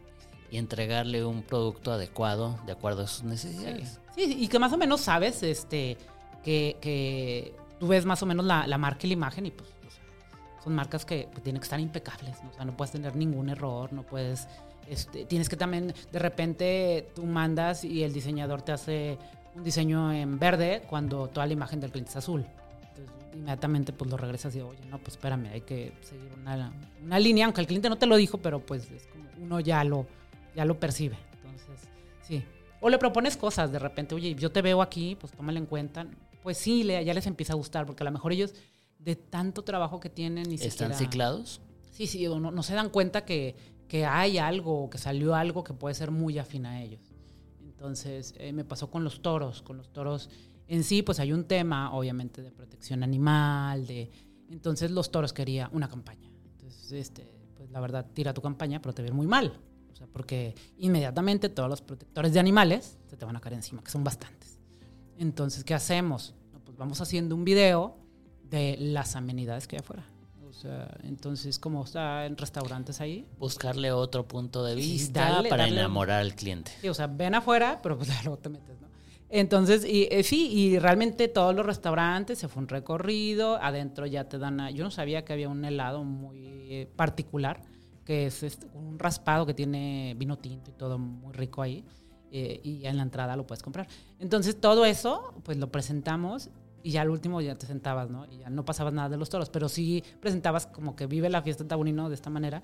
y 0.50 0.56
entregarle 0.56 1.24
un 1.24 1.42
producto 1.42 1.92
adecuado 1.92 2.58
de 2.64 2.72
acuerdo 2.72 3.02
a 3.02 3.06
sus 3.06 3.24
necesidades. 3.24 4.00
Sí, 4.14 4.36
y 4.38 4.48
que 4.48 4.58
más 4.58 4.72
o 4.72 4.78
menos 4.78 5.02
sabes 5.02 5.42
este, 5.42 5.98
que, 6.42 6.78
que 6.80 7.54
tú 7.78 7.88
ves 7.88 8.06
más 8.06 8.22
o 8.22 8.26
menos 8.26 8.46
la, 8.46 8.66
la 8.66 8.78
marca 8.78 9.00
y 9.02 9.08
la 9.08 9.14
imagen 9.14 9.46
y 9.46 9.50
pues 9.50 9.68
o 9.68 9.90
sea, 9.90 10.62
son 10.62 10.74
marcas 10.74 11.04
que 11.04 11.28
pues, 11.30 11.42
tienen 11.42 11.60
que 11.60 11.64
estar 11.64 11.80
impecables, 11.80 12.42
¿no? 12.42 12.50
o 12.50 12.54
sea, 12.54 12.64
no 12.64 12.76
puedes 12.76 12.92
tener 12.92 13.16
ningún 13.16 13.50
error, 13.50 13.92
no 13.92 14.04
puedes, 14.04 14.46
este, 14.88 15.26
tienes 15.26 15.48
que 15.48 15.56
también, 15.56 15.92
de 16.12 16.18
repente 16.18 17.10
tú 17.14 17.26
mandas 17.26 17.84
y 17.84 18.04
el 18.04 18.12
diseñador 18.12 18.62
te 18.62 18.72
hace 18.72 19.18
un 19.56 19.64
diseño 19.64 20.12
en 20.12 20.38
verde 20.38 20.84
cuando 20.88 21.28
toda 21.28 21.46
la 21.46 21.52
imagen 21.52 21.80
del 21.80 21.90
cliente 21.90 22.10
es 22.10 22.16
azul. 22.16 22.46
Inmediatamente 23.36 23.92
pues 23.92 24.10
lo 24.10 24.16
regresas 24.16 24.54
y 24.56 24.60
oye, 24.60 24.78
no, 24.90 24.98
pues 24.98 25.14
espérame, 25.14 25.46
hay 25.52 25.60
que 25.60 25.92
seguir 26.02 26.30
una, 26.40 26.72
una 27.02 27.18
línea, 27.18 27.44
aunque 27.46 27.60
el 27.60 27.66
cliente 27.66 27.88
no 27.88 27.96
te 27.98 28.06
lo 28.06 28.16
dijo, 28.16 28.38
pero 28.38 28.60
pues 28.60 28.90
es 28.90 29.06
como 29.06 29.24
uno 29.40 29.60
ya 29.60 29.84
lo, 29.84 30.06
ya 30.54 30.64
lo 30.64 30.78
percibe. 30.80 31.16
Entonces, 31.34 31.88
sí. 32.22 32.42
O 32.80 32.88
le 32.90 32.98
propones 32.98 33.36
cosas 33.36 33.70
de 33.72 33.78
repente, 33.78 34.14
oye, 34.14 34.34
yo 34.34 34.50
te 34.50 34.62
veo 34.62 34.82
aquí, 34.82 35.16
pues 35.20 35.32
tómalo 35.32 35.58
en 35.58 35.66
cuenta. 35.66 36.06
Pues 36.42 36.58
sí, 36.58 36.82
le, 36.84 37.04
ya 37.04 37.12
les 37.14 37.26
empieza 37.26 37.52
a 37.52 37.56
gustar, 37.56 37.86
porque 37.86 38.02
a 38.02 38.06
lo 38.06 38.10
mejor 38.12 38.32
ellos, 38.32 38.54
de 38.98 39.16
tanto 39.16 39.62
trabajo 39.62 40.00
que 40.00 40.08
tienen, 40.10 40.48
ni 40.48 40.54
¿Están 40.56 40.70
siquiera- 40.70 40.94
ciclados? 40.94 41.60
Sí, 41.90 42.06
sí, 42.06 42.26
o 42.26 42.38
no, 42.40 42.50
no 42.50 42.62
se 42.62 42.74
dan 42.74 42.90
cuenta 42.90 43.24
que, 43.24 43.56
que 43.88 44.04
hay 44.06 44.38
algo, 44.38 44.90
que 44.90 44.98
salió 44.98 45.34
algo 45.34 45.64
que 45.64 45.72
puede 45.72 45.94
ser 45.94 46.10
muy 46.10 46.38
afín 46.38 46.66
a 46.66 46.82
ellos. 46.82 47.00
Entonces, 47.64 48.34
eh, 48.38 48.52
me 48.52 48.64
pasó 48.64 48.90
con 48.90 49.04
los 49.04 49.20
toros. 49.22 49.62
Con 49.62 49.76
los 49.76 49.88
toros 49.92 50.30
en 50.68 50.84
sí, 50.84 51.02
pues 51.02 51.20
hay 51.20 51.32
un 51.32 51.44
tema, 51.44 51.92
obviamente, 51.92 52.42
de 52.42 52.50
protección 52.50 53.02
animal, 53.02 53.86
de... 53.86 54.10
Entonces, 54.50 54.90
los 54.90 55.10
toros 55.10 55.32
quería 55.32 55.68
una 55.72 55.88
campaña. 55.88 56.30
Entonces, 56.52 56.92
este, 56.92 57.26
pues 57.56 57.70
la 57.70 57.80
verdad, 57.80 58.06
tira 58.12 58.32
tu 58.34 58.40
campaña, 58.42 58.80
pero 58.80 58.94
te 58.94 59.02
ves 59.02 59.12
muy 59.12 59.26
mal. 59.26 59.58
O 59.92 59.96
sea, 59.96 60.06
porque 60.08 60.54
inmediatamente 60.78 61.48
todos 61.48 61.68
los 61.68 61.80
protectores 61.80 62.32
de 62.32 62.40
animales 62.40 62.98
se 63.06 63.16
te 63.16 63.24
van 63.24 63.36
a 63.36 63.40
caer 63.40 63.54
encima, 63.54 63.82
que 63.82 63.90
son 63.90 64.04
bastantes. 64.04 64.58
Entonces, 65.18 65.64
¿qué 65.64 65.74
hacemos? 65.74 66.34
Pues 66.64 66.76
vamos 66.76 67.00
haciendo 67.00 67.34
un 67.34 67.44
video 67.44 67.96
de 68.42 68.76
las 68.78 69.16
amenidades 69.16 69.66
que 69.66 69.76
hay 69.76 69.80
afuera. 69.80 70.04
O 70.48 70.52
sea, 70.52 70.96
entonces, 71.02 71.58
como 71.58 71.84
está 71.84 72.26
en 72.26 72.36
restaurantes 72.36 73.00
ahí, 73.00 73.26
Buscarle 73.38 73.92
otro 73.92 74.26
punto 74.26 74.64
de 74.64 74.74
Sí, 74.74 74.80
vista 74.80 75.42
para 75.48 75.68
enamorar 75.68 76.20
al 76.20 76.34
cliente. 76.34 76.72
Sí, 76.80 76.88
o 76.88 76.94
sea, 76.94 77.06
ven 77.06 77.34
afuera, 77.34 77.80
pero 77.82 77.96
pues 77.96 78.08
luego 78.24 78.38
te 78.38 78.48
metes, 78.48 78.80
¿no? 78.80 78.85
Entonces, 79.28 79.84
y, 79.84 80.08
eh, 80.10 80.22
sí, 80.22 80.48
y 80.52 80.78
realmente 80.78 81.26
todos 81.28 81.54
los 81.54 81.66
restaurantes 81.66 82.38
se 82.38 82.48
fue 82.48 82.62
un 82.62 82.68
recorrido, 82.68 83.56
adentro 83.60 84.06
ya 84.06 84.28
te 84.28 84.38
dan, 84.38 84.60
a- 84.60 84.70
yo 84.70 84.84
no 84.84 84.90
sabía 84.90 85.24
que 85.24 85.32
había 85.32 85.48
un 85.48 85.64
helado 85.64 86.04
muy 86.04 86.46
eh, 86.68 86.88
particular, 86.96 87.62
que 88.04 88.26
es 88.26 88.44
un 88.74 88.98
raspado 88.98 89.46
que 89.46 89.54
tiene 89.54 90.14
vino 90.16 90.36
tinto 90.38 90.70
y 90.70 90.74
todo 90.74 90.98
muy 90.98 91.32
rico 91.32 91.62
ahí, 91.62 91.84
eh, 92.30 92.60
y 92.62 92.84
en 92.86 92.96
la 92.96 93.02
entrada 93.02 93.36
lo 93.36 93.46
puedes 93.46 93.62
comprar. 93.62 93.88
Entonces, 94.20 94.60
todo 94.60 94.84
eso, 94.84 95.34
pues 95.44 95.56
lo 95.58 95.70
presentamos 95.72 96.50
y 96.82 96.92
ya 96.92 97.02
al 97.02 97.10
último 97.10 97.40
ya 97.40 97.56
te 97.56 97.66
sentabas, 97.66 98.10
¿no? 98.10 98.26
Y 98.30 98.38
ya 98.38 98.50
no 98.50 98.64
pasabas 98.64 98.92
nada 98.94 99.08
de 99.08 99.16
los 99.16 99.28
toros, 99.28 99.50
pero 99.50 99.68
sí 99.68 100.04
presentabas 100.20 100.66
como 100.68 100.94
que 100.94 101.06
vive 101.06 101.28
la 101.30 101.42
fiesta 101.42 101.66
taurino 101.66 102.08
de 102.08 102.14
esta 102.14 102.30
manera. 102.30 102.62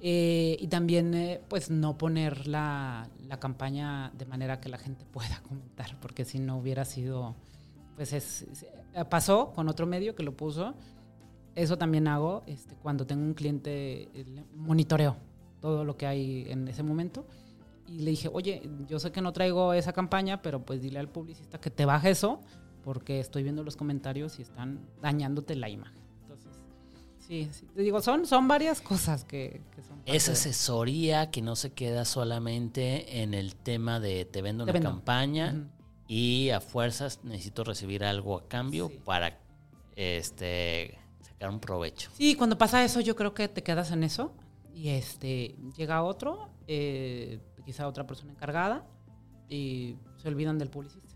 Eh, 0.00 0.56
y 0.60 0.68
también, 0.68 1.12
eh, 1.14 1.40
pues, 1.48 1.70
no 1.70 1.98
poner 1.98 2.46
la, 2.46 3.08
la 3.26 3.40
campaña 3.40 4.12
de 4.16 4.26
manera 4.26 4.60
que 4.60 4.68
la 4.68 4.78
gente 4.78 5.04
pueda 5.12 5.40
comentar, 5.42 5.98
porque 6.00 6.24
si 6.24 6.38
no 6.38 6.58
hubiera 6.58 6.84
sido, 6.84 7.34
pues, 7.96 8.12
es, 8.12 8.46
eh, 8.94 9.04
pasó 9.04 9.52
con 9.52 9.68
otro 9.68 9.86
medio 9.86 10.14
que 10.14 10.22
lo 10.22 10.36
puso. 10.36 10.74
Eso 11.54 11.76
también 11.76 12.08
hago 12.08 12.42
este, 12.46 12.74
cuando 12.76 13.06
tengo 13.06 13.22
un 13.22 13.34
cliente, 13.34 14.08
eh, 14.14 14.44
monitoreo 14.54 15.16
todo 15.60 15.84
lo 15.84 15.96
que 15.96 16.06
hay 16.06 16.46
en 16.48 16.68
ese 16.68 16.82
momento. 16.82 17.26
Y 17.86 18.00
le 18.00 18.10
dije, 18.10 18.28
oye, 18.32 18.68
yo 18.86 18.98
sé 18.98 19.10
que 19.10 19.20
no 19.20 19.32
traigo 19.32 19.72
esa 19.72 19.92
campaña, 19.92 20.42
pero 20.42 20.64
pues 20.64 20.82
dile 20.82 20.98
al 20.98 21.08
publicista 21.08 21.58
que 21.58 21.70
te 21.70 21.84
baje 21.84 22.10
eso, 22.10 22.40
porque 22.84 23.18
estoy 23.18 23.42
viendo 23.42 23.64
los 23.64 23.76
comentarios 23.76 24.38
y 24.38 24.42
están 24.42 24.80
dañándote 25.00 25.56
la 25.56 25.68
imagen. 25.68 26.07
Sí, 27.28 27.48
sí. 27.52 27.66
Te 27.74 27.82
digo, 27.82 28.00
son, 28.00 28.26
son 28.26 28.48
varias 28.48 28.80
cosas 28.80 29.22
que, 29.24 29.60
que 29.76 29.82
son. 29.82 30.00
Es 30.06 30.26
de- 30.26 30.32
asesoría 30.32 31.30
que 31.30 31.42
no 31.42 31.54
se 31.56 31.72
queda 31.74 32.04
solamente 32.06 33.22
en 33.22 33.34
el 33.34 33.54
tema 33.54 34.00
de 34.00 34.24
te 34.24 34.40
vendo 34.42 34.64
Te 34.64 34.70
una 34.70 34.72
vendo. 34.72 34.90
campaña 34.90 35.68
y 36.06 36.48
a 36.50 36.60
fuerzas 36.62 37.20
necesito 37.24 37.64
recibir 37.64 38.02
algo 38.02 38.38
a 38.38 38.48
cambio 38.48 38.88
Sí. 38.88 38.98
para 39.04 39.38
este 39.96 40.96
sacar 41.20 41.50
un 41.50 41.60
provecho. 41.60 42.10
Sí, 42.16 42.34
cuando 42.34 42.56
pasa 42.56 42.82
eso, 42.84 43.00
yo 43.00 43.14
creo 43.14 43.34
que 43.34 43.48
te 43.48 43.62
quedas 43.62 43.90
en 43.90 44.04
eso. 44.04 44.32
Y 44.74 44.88
este 44.90 45.56
llega 45.76 46.02
otro, 46.02 46.48
eh, 46.68 47.40
quizá 47.66 47.86
otra 47.88 48.06
persona 48.06 48.32
encargada, 48.32 48.86
y 49.50 49.96
se 50.22 50.28
olvidan 50.28 50.56
del 50.58 50.70
publicista. 50.70 51.07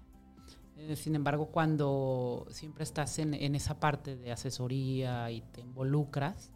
Eh, 0.88 0.96
sin 0.96 1.14
embargo, 1.14 1.46
cuando 1.46 2.44
siempre 2.50 2.82
estás 2.82 3.18
en, 3.20 3.34
en 3.34 3.54
esa 3.54 3.78
parte 3.78 4.16
de 4.16 4.32
asesoría 4.32 5.30
y 5.30 5.40
te 5.40 5.60
involucras, 5.60 6.50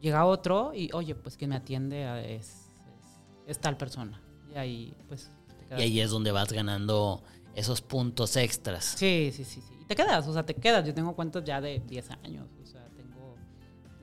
llega 0.00 0.26
otro 0.26 0.72
y, 0.74 0.90
oye, 0.92 1.14
pues 1.14 1.36
quien 1.38 1.50
me 1.50 1.56
atiende 1.56 2.04
ah, 2.04 2.22
es, 2.22 2.48
es, 2.48 3.20
es 3.46 3.58
tal 3.58 3.78
persona. 3.78 4.20
Y 4.52 4.58
ahí, 4.58 4.94
pues, 5.08 5.30
te 5.68 5.78
Y 5.78 5.82
ahí 5.82 6.00
es 6.00 6.10
donde 6.10 6.30
vas 6.30 6.52
ganando 6.52 7.22
esos 7.54 7.80
puntos 7.80 8.36
extras. 8.36 8.84
Sí, 8.84 9.30
sí, 9.32 9.44
sí, 9.44 9.62
sí. 9.62 9.74
Y 9.80 9.84
te 9.86 9.96
quedas, 9.96 10.28
o 10.28 10.32
sea, 10.34 10.44
te 10.44 10.54
quedas. 10.54 10.86
Yo 10.86 10.92
tengo 10.92 11.14
cuentas 11.14 11.42
ya 11.44 11.60
de 11.62 11.80
10 11.80 12.10
años, 12.22 12.46
o 12.62 12.66
sea, 12.66 12.86
tengo 12.90 13.34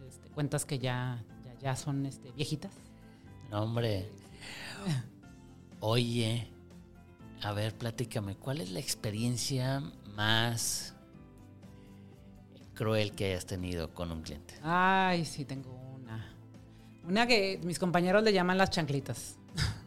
este, 0.07 0.29
cuentas 0.31 0.65
que 0.65 0.79
ya, 0.79 1.23
ya, 1.45 1.59
ya 1.59 1.75
son 1.75 2.07
este, 2.07 2.31
viejitas. 2.31 2.73
No, 3.51 3.61
hombre. 3.61 4.09
Oye, 5.81 6.50
a 7.43 7.53
ver, 7.53 7.75
platícame, 7.75 8.35
¿cuál 8.35 8.61
es 8.61 8.71
la 8.71 8.79
experiencia 8.79 9.81
más 10.15 10.95
cruel 12.75 13.13
que 13.13 13.25
hayas 13.25 13.45
tenido 13.45 13.93
con 13.93 14.11
un 14.11 14.21
cliente? 14.21 14.55
Ay, 14.61 15.25
sí, 15.25 15.45
tengo 15.45 15.71
una. 15.95 16.35
Una 17.03 17.25
que 17.25 17.59
mis 17.63 17.79
compañeros 17.79 18.23
le 18.23 18.31
llaman 18.31 18.57
las 18.57 18.69
chanclitas. 18.69 19.37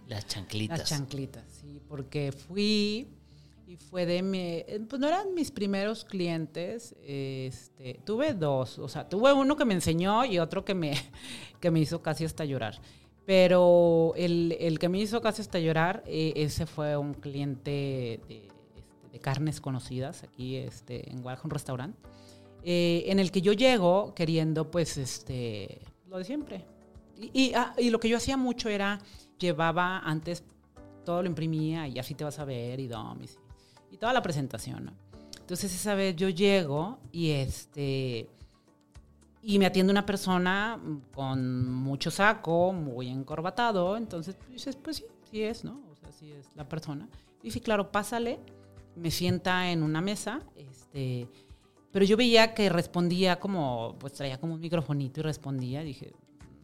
Las 0.09 0.27
chanclitas. 0.29 0.79
Las 0.79 0.89
chanclitas, 0.89 1.45
sí, 1.61 1.81
porque 1.89 2.33
fui 2.33 3.09
y 3.67 3.77
fue 3.77 4.05
de 4.05 4.23
mi, 4.23 4.65
pues 4.89 5.01
no 5.01 5.09
eran 5.09 5.33
mis 5.35 5.51
primeros 5.51 6.05
clientes, 6.05 6.95
este, 7.03 8.01
tuve 8.05 8.35
dos, 8.35 8.79
o 8.79 8.89
sea, 8.89 9.09
tuve 9.09 9.33
uno 9.33 9.57
que 9.57 9.65
me 9.65 9.75
enseñó 9.75 10.25
y 10.25 10.39
otro 10.39 10.65
que 10.65 10.75
me, 10.75 10.93
que 11.61 11.71
me 11.71 11.81
hizo 11.81 12.03
casi 12.03 12.25
hasta 12.25 12.45
llorar. 12.45 12.81
Pero 13.27 14.13
el, 14.17 14.57
el 14.61 14.79
que 14.79 14.89
me 14.89 14.99
hizo 14.99 15.21
casi 15.21 15.43
hasta 15.43 15.59
llorar, 15.59 16.03
eh, 16.07 16.33
ese 16.37 16.67
fue 16.67 16.97
un 16.97 17.15
cliente 17.15 17.71
de, 17.71 18.47
este, 18.47 18.85
de 19.13 19.19
carnes 19.21 19.61
conocidas 19.61 20.23
aquí 20.25 20.57
este, 20.57 21.11
en 21.11 21.23
Guadalajara, 21.23 21.47
un 21.47 21.51
restaurante, 21.51 21.99
eh, 22.63 23.05
en 23.07 23.19
el 23.19 23.31
que 23.31 23.41
yo 23.41 23.53
llego 23.53 24.15
queriendo, 24.15 24.71
pues, 24.71 24.99
este, 24.99 25.81
lo 26.09 26.19
de 26.19 26.25
siempre. 26.25 26.65
Y, 27.17 27.31
y, 27.33 27.55
ah, 27.55 27.75
y 27.79 27.91
lo 27.91 27.99
que 27.99 28.09
yo 28.09 28.17
hacía 28.19 28.37
mucho 28.37 28.69
era, 28.69 29.01
llevaba 29.39 30.01
antes, 30.01 30.45
todo 31.05 31.23
lo 31.23 31.29
imprimía 31.29 31.87
y 31.87 31.99
así 31.99 32.15
te 32.15 32.25
vas 32.25 32.39
a 32.39 32.45
ver 32.45 32.81
y 32.81 32.89
domis 32.89 33.39
y 33.95 33.97
toda 33.97 34.13
la 34.13 34.23
presentación, 34.23 34.87
¿no? 34.87 34.93
Entonces 35.39 35.73
esa 35.73 35.95
vez 35.95 36.17
yo 36.17 36.29
llego 36.29 36.99
y 37.13 37.31
este 37.31 38.29
y 39.47 39.59
me 39.59 39.67
atiende 39.67 39.91
una 39.91 40.07
persona 40.07 40.81
con 41.15 41.71
mucho 41.71 42.11
saco, 42.11 42.73
muy 42.73 43.09
encorbatado, 43.09 43.99
entonces 43.99 44.37
dices, 44.49 44.75
pues 44.75 44.97
sí, 44.97 45.05
sí 45.31 45.43
es, 45.43 45.65
¿no? 45.65 45.83
O 45.93 45.97
sea, 45.97 46.11
sí 46.13 46.33
es 46.33 46.51
la 46.55 46.67
persona. 46.67 47.07
Y 47.43 47.51
sí, 47.51 47.61
claro, 47.61 47.93
pásale, 47.93 48.41
me 48.97 49.11
sienta 49.11 49.71
en 49.71 49.83
una 49.83 50.01
mesa, 50.01 50.41
este, 50.57 51.29
pero 51.93 52.07
yo 52.07 52.17
veía 52.17 52.55
que 52.55 52.71
respondía 52.71 53.39
como, 53.39 53.97
pues 53.99 54.15
traía 54.15 54.41
como 54.41 54.55
un 54.55 54.61
microfonito 54.61 55.21
y 55.21 55.23
respondía, 55.25 55.83
dije, 55.83 56.15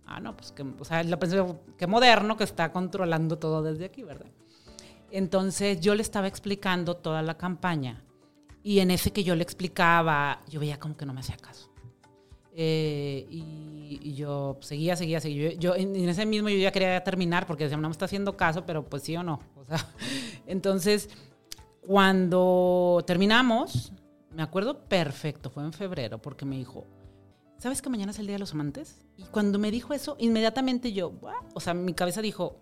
ah, 0.06 0.18
no, 0.18 0.34
pues 0.34 0.50
que, 0.50 0.62
o 0.62 0.84
sea, 0.86 1.04
la 1.04 1.18
pensé, 1.18 1.36
que 1.76 1.86
moderno 1.86 2.38
que 2.38 2.44
está 2.44 2.72
controlando 2.72 3.38
todo 3.38 3.62
desde 3.62 3.84
aquí, 3.84 4.04
¿verdad? 4.04 4.30
Entonces 5.10 5.80
yo 5.80 5.94
le 5.94 6.00
estaba 6.00 6.28
explicando 6.28 6.96
toda 6.96 7.20
la 7.20 7.36
campaña 7.36 8.02
y 8.62 8.78
en 8.78 8.90
ese 8.90 9.12
que 9.12 9.22
yo 9.22 9.34
le 9.34 9.42
explicaba, 9.42 10.40
yo 10.48 10.60
veía 10.60 10.80
como 10.80 10.96
que 10.96 11.04
no 11.04 11.12
me 11.12 11.20
hacía 11.20 11.36
caso. 11.36 11.69
Eh, 12.52 13.26
y, 13.30 14.14
yo 14.14 14.58
seguía, 14.60 14.96
seguía, 14.96 15.20
seguía. 15.20 15.52
Yo, 15.54 15.74
en, 15.74 15.96
ese 16.08 16.26
mismo 16.26 16.48
yo 16.48 16.58
ya 16.58 16.72
quería 16.72 17.02
terminar 17.02 17.46
porque 17.46 17.64
decía, 17.64 17.76
no 17.76 17.88
me 17.88 17.92
está 17.92 18.04
haciendo 18.04 18.36
caso, 18.36 18.66
pero 18.66 18.84
pues 18.84 19.02
sí 19.02 19.16
o 19.16 19.22
no. 19.22 19.40
O 19.56 19.64
sea, 19.64 19.78
entonces, 20.46 21.08
cuando 21.80 23.02
terminamos, 23.06 23.92
me 24.32 24.42
acuerdo 24.42 24.80
perfecto, 24.80 25.50
fue 25.50 25.64
en 25.64 25.72
febrero, 25.72 26.18
porque 26.18 26.44
me 26.44 26.56
dijo, 26.56 26.86
¿sabes 27.58 27.82
que 27.82 27.88
mañana 27.88 28.12
es 28.12 28.18
el 28.18 28.26
Día 28.26 28.34
de 28.34 28.40
los 28.40 28.52
Amantes? 28.52 29.04
Y 29.16 29.24
cuando 29.24 29.58
me 29.58 29.70
dijo 29.70 29.94
eso, 29.94 30.16
inmediatamente 30.18 30.92
yo, 30.92 31.12
o 31.54 31.60
sea, 31.60 31.74
mi 31.74 31.94
cabeza 31.94 32.20
dijo, 32.20 32.60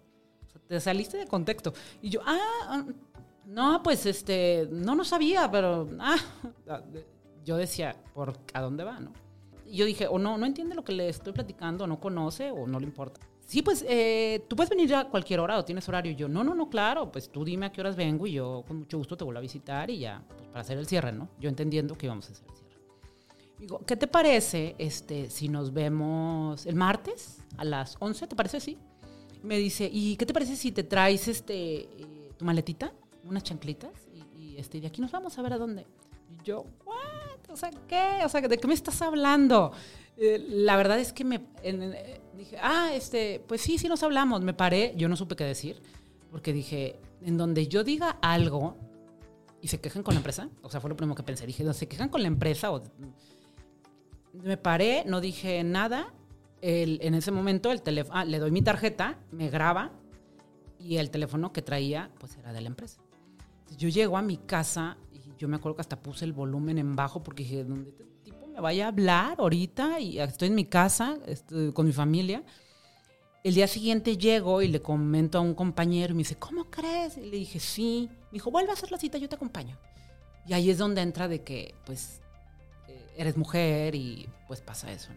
te 0.67 0.81
saliste 0.81 1.17
de 1.17 1.27
contexto. 1.27 1.73
Y 2.03 2.11
yo, 2.11 2.21
ah, 2.25 2.85
no, 3.47 3.83
pues 3.83 4.07
este, 4.07 4.69
no, 4.71 4.95
no 4.95 5.05
sabía, 5.05 5.51
pero, 5.51 5.89
ah, 5.99 6.17
yo 7.45 7.57
decía, 7.57 7.97
¿por 8.15 8.39
a 8.53 8.61
dónde 8.61 8.85
va, 8.85 9.01
no? 9.01 9.13
Yo 9.71 9.85
dije, 9.85 10.07
o 10.07 10.19
no, 10.19 10.39
no 10.39 10.47
entiende 10.47 10.75
lo 10.75 10.85
que 10.85 10.93
le 10.93 11.09
estoy 11.09 11.33
platicando, 11.33 11.87
no 11.87 12.01
conoce 12.01 12.51
o 12.51 12.67
no 12.67 12.81
le 12.81 12.87
importa. 12.87 13.21
Sí, 13.47 13.63
pues 13.63 13.85
eh, 13.89 14.45
tú 14.49 14.57
puedes 14.57 14.69
venir 14.69 14.95
a 14.95 15.09
cualquier 15.09 15.41
hora 15.41 15.59
o 15.59 15.65
tienes 15.65 15.89
horario. 15.89 16.13
Y 16.13 16.17
yo, 16.17 16.29
no, 16.29 16.45
no, 16.45 16.55
no, 16.55 16.69
claro, 16.69 17.11
pues 17.11 17.31
tú 17.31 17.45
dime 17.45 17.67
a 17.67 17.73
qué 17.73 17.81
horas 17.81 17.97
vengo 17.97 18.27
y 18.27 18.33
yo 18.33 18.65
con 18.67 18.81
mucho 18.81 18.99
gusto 18.99 19.17
te 19.17 19.25
vuelvo 19.25 19.39
a 19.39 19.43
visitar 19.43 19.91
y 19.91 20.01
ya, 20.01 20.23
pues 20.29 20.49
para 20.49 20.61
hacer 20.61 20.79
el 20.79 20.87
cierre, 20.87 21.13
¿no? 21.13 21.29
Yo 21.41 21.49
entendiendo 21.49 21.95
que 21.95 22.07
íbamos 22.07 22.29
a 22.29 22.33
hacer 22.33 22.47
el 22.49 22.55
cierre. 22.55 22.69
Digo, 23.59 23.81
¿qué 23.87 23.97
te 23.97 24.07
parece 24.07 24.77
este, 24.79 25.31
si 25.31 25.49
nos 25.49 25.73
vemos 25.73 26.67
el 26.67 26.77
martes 26.77 27.39
a 27.57 27.65
las 27.65 27.97
11? 27.99 28.27
¿Te 28.27 28.37
parece 28.37 28.59
así? 28.59 28.79
me 29.43 29.59
dice, 29.59 29.89
¿y 29.91 30.17
qué 30.17 30.27
te 30.27 30.33
parece 30.33 30.57
si 30.57 30.73
te 30.73 30.83
traes 30.83 31.29
este 31.29 31.81
eh, 31.81 32.33
tu 32.37 32.45
maletita, 32.45 32.93
unas 33.25 33.43
chanclitas? 33.43 34.09
Y, 34.13 34.43
y, 34.43 34.59
este, 34.59 34.81
de 34.81 34.87
aquí 34.87 35.01
nos 35.01 35.13
vamos 35.13 35.39
a 35.39 35.43
ver 35.43 35.53
a 35.53 35.59
dónde. 35.59 35.87
Y 36.31 36.43
yo, 36.45 36.65
¿what? 36.85 37.28
O 37.49 37.57
sea, 37.57 37.71
¿qué? 37.87 38.25
O 38.25 38.29
sea, 38.29 38.41
¿de 38.41 38.59
qué 38.59 38.67
me 38.69 38.75
estás 38.75 39.01
hablando? 39.03 39.73
Eh, 40.17 40.45
la 40.49 40.77
verdad 40.77 40.99
es 40.99 41.13
que 41.13 41.25
me 41.25 41.47
en, 41.63 41.83
en, 41.83 41.95
dije, 42.37 42.57
ah, 42.61 42.91
este, 42.93 43.43
pues 43.47 43.61
sí, 43.61 43.79
sí 43.79 43.89
nos 43.89 44.03
hablamos. 44.03 44.43
Me 44.43 44.55
paré, 44.55 44.95
yo 44.97 45.09
no 45.09 45.17
supe 45.17 45.37
qué 45.37 45.45
decir, 45.45 45.81
porque 46.31 46.53
dije, 46.53 46.99
en 47.23 47.37
donde 47.37 47.69
yo 47.69 47.85
diga 47.85 48.19
algo 48.23 48.77
y 49.61 49.69
se 49.69 49.81
quejan 49.81 50.03
con 50.03 50.15
la 50.15 50.19
empresa, 50.19 50.49
o 50.63 50.71
sea, 50.71 50.81
fue 50.81 50.91
lo 50.91 50.97
primero 50.97 51.15
que 51.17 51.23
pensé. 51.23 51.47
Dije, 51.47 51.73
¿se 51.73 51.89
quejan 51.89 52.09
con 52.09 52.23
la 52.23 52.29
empresa? 52.29 52.71
O, 52.71 52.83
me 54.33 54.57
paré, 54.57 55.05
no 55.07 55.21
dije 55.21 55.65
nada 55.65 56.13
el, 56.61 56.99
en 57.03 57.15
ese 57.15 57.31
momento 57.31 57.73
el 57.73 57.83
teléfono, 57.83 58.19
ah, 58.19 58.25
le 58.25 58.39
doy 58.39 58.51
mi 58.51 58.63
tarjeta, 58.63 59.19
me 59.31 59.49
graba 59.51 59.93
y 60.79 60.97
el 60.97 61.11
teléfono 61.11 61.53
que 61.53 61.63
traía 61.63 62.11
pues 62.19 62.37
era 62.37 62.53
de 62.53 62.61
la 62.61 62.69
empresa. 62.69 63.01
Yo 63.77 63.89
llego 63.89 64.17
a 64.17 64.23
mi 64.23 64.39
casa 64.39 64.97
yo 65.39 65.49
me 65.49 65.57
acuerdo 65.57 65.77
que 65.77 65.83
hasta 65.83 66.01
puse 66.01 66.25
el 66.25 66.33
volumen 66.33 66.79
en 66.79 66.97
bajo 66.97 67.23
porque 67.23 67.45
dije, 67.45 67.65
¿dónde 67.65 67.91
este 67.91 68.05
tipo 68.25 68.47
me 68.49 68.61
vaya 68.61 68.87
a 68.87 68.89
hablar 68.89 69.37
ahorita? 69.39 70.01
Y 70.01 70.19
estoy 70.19 70.49
en 70.49 70.55
mi 70.55 70.65
casa 70.65 71.19
estoy 71.27 71.73
con 71.73 71.87
mi 71.87 71.93
familia. 71.93 72.43
El 73.45 73.55
día 73.55 73.69
siguiente 73.69 74.19
llego 74.19 74.61
y 74.63 74.69
le 74.69 74.83
comento 74.83 75.39
a 75.39 75.41
un 75.41 75.55
compañero 75.55 76.13
y 76.13 76.17
me 76.17 76.19
dice, 76.19 76.37
¿cómo 76.37 76.65
crees? 76.65 77.17
Y 77.17 77.23
le 77.23 77.37
dije, 77.37 77.61
sí. 77.61 78.11
Me 78.11 78.33
dijo, 78.33 78.51
vuelve 78.51 78.71
a 78.71 78.75
hacer 78.75 78.91
la 78.91 78.99
cita, 78.99 79.17
yo 79.17 79.29
te 79.29 79.37
acompaño. 79.37 79.79
Y 80.47 80.53
ahí 80.55 80.71
es 80.71 80.79
donde 80.79 81.03
entra 81.03 81.29
de 81.29 81.43
que, 81.43 81.75
pues, 81.87 82.21
eh, 82.89 83.15
eres 83.17 83.37
mujer 83.37 83.95
y 83.95 84.29
pues 84.49 84.61
pasa 84.61 84.91
eso. 84.91 85.11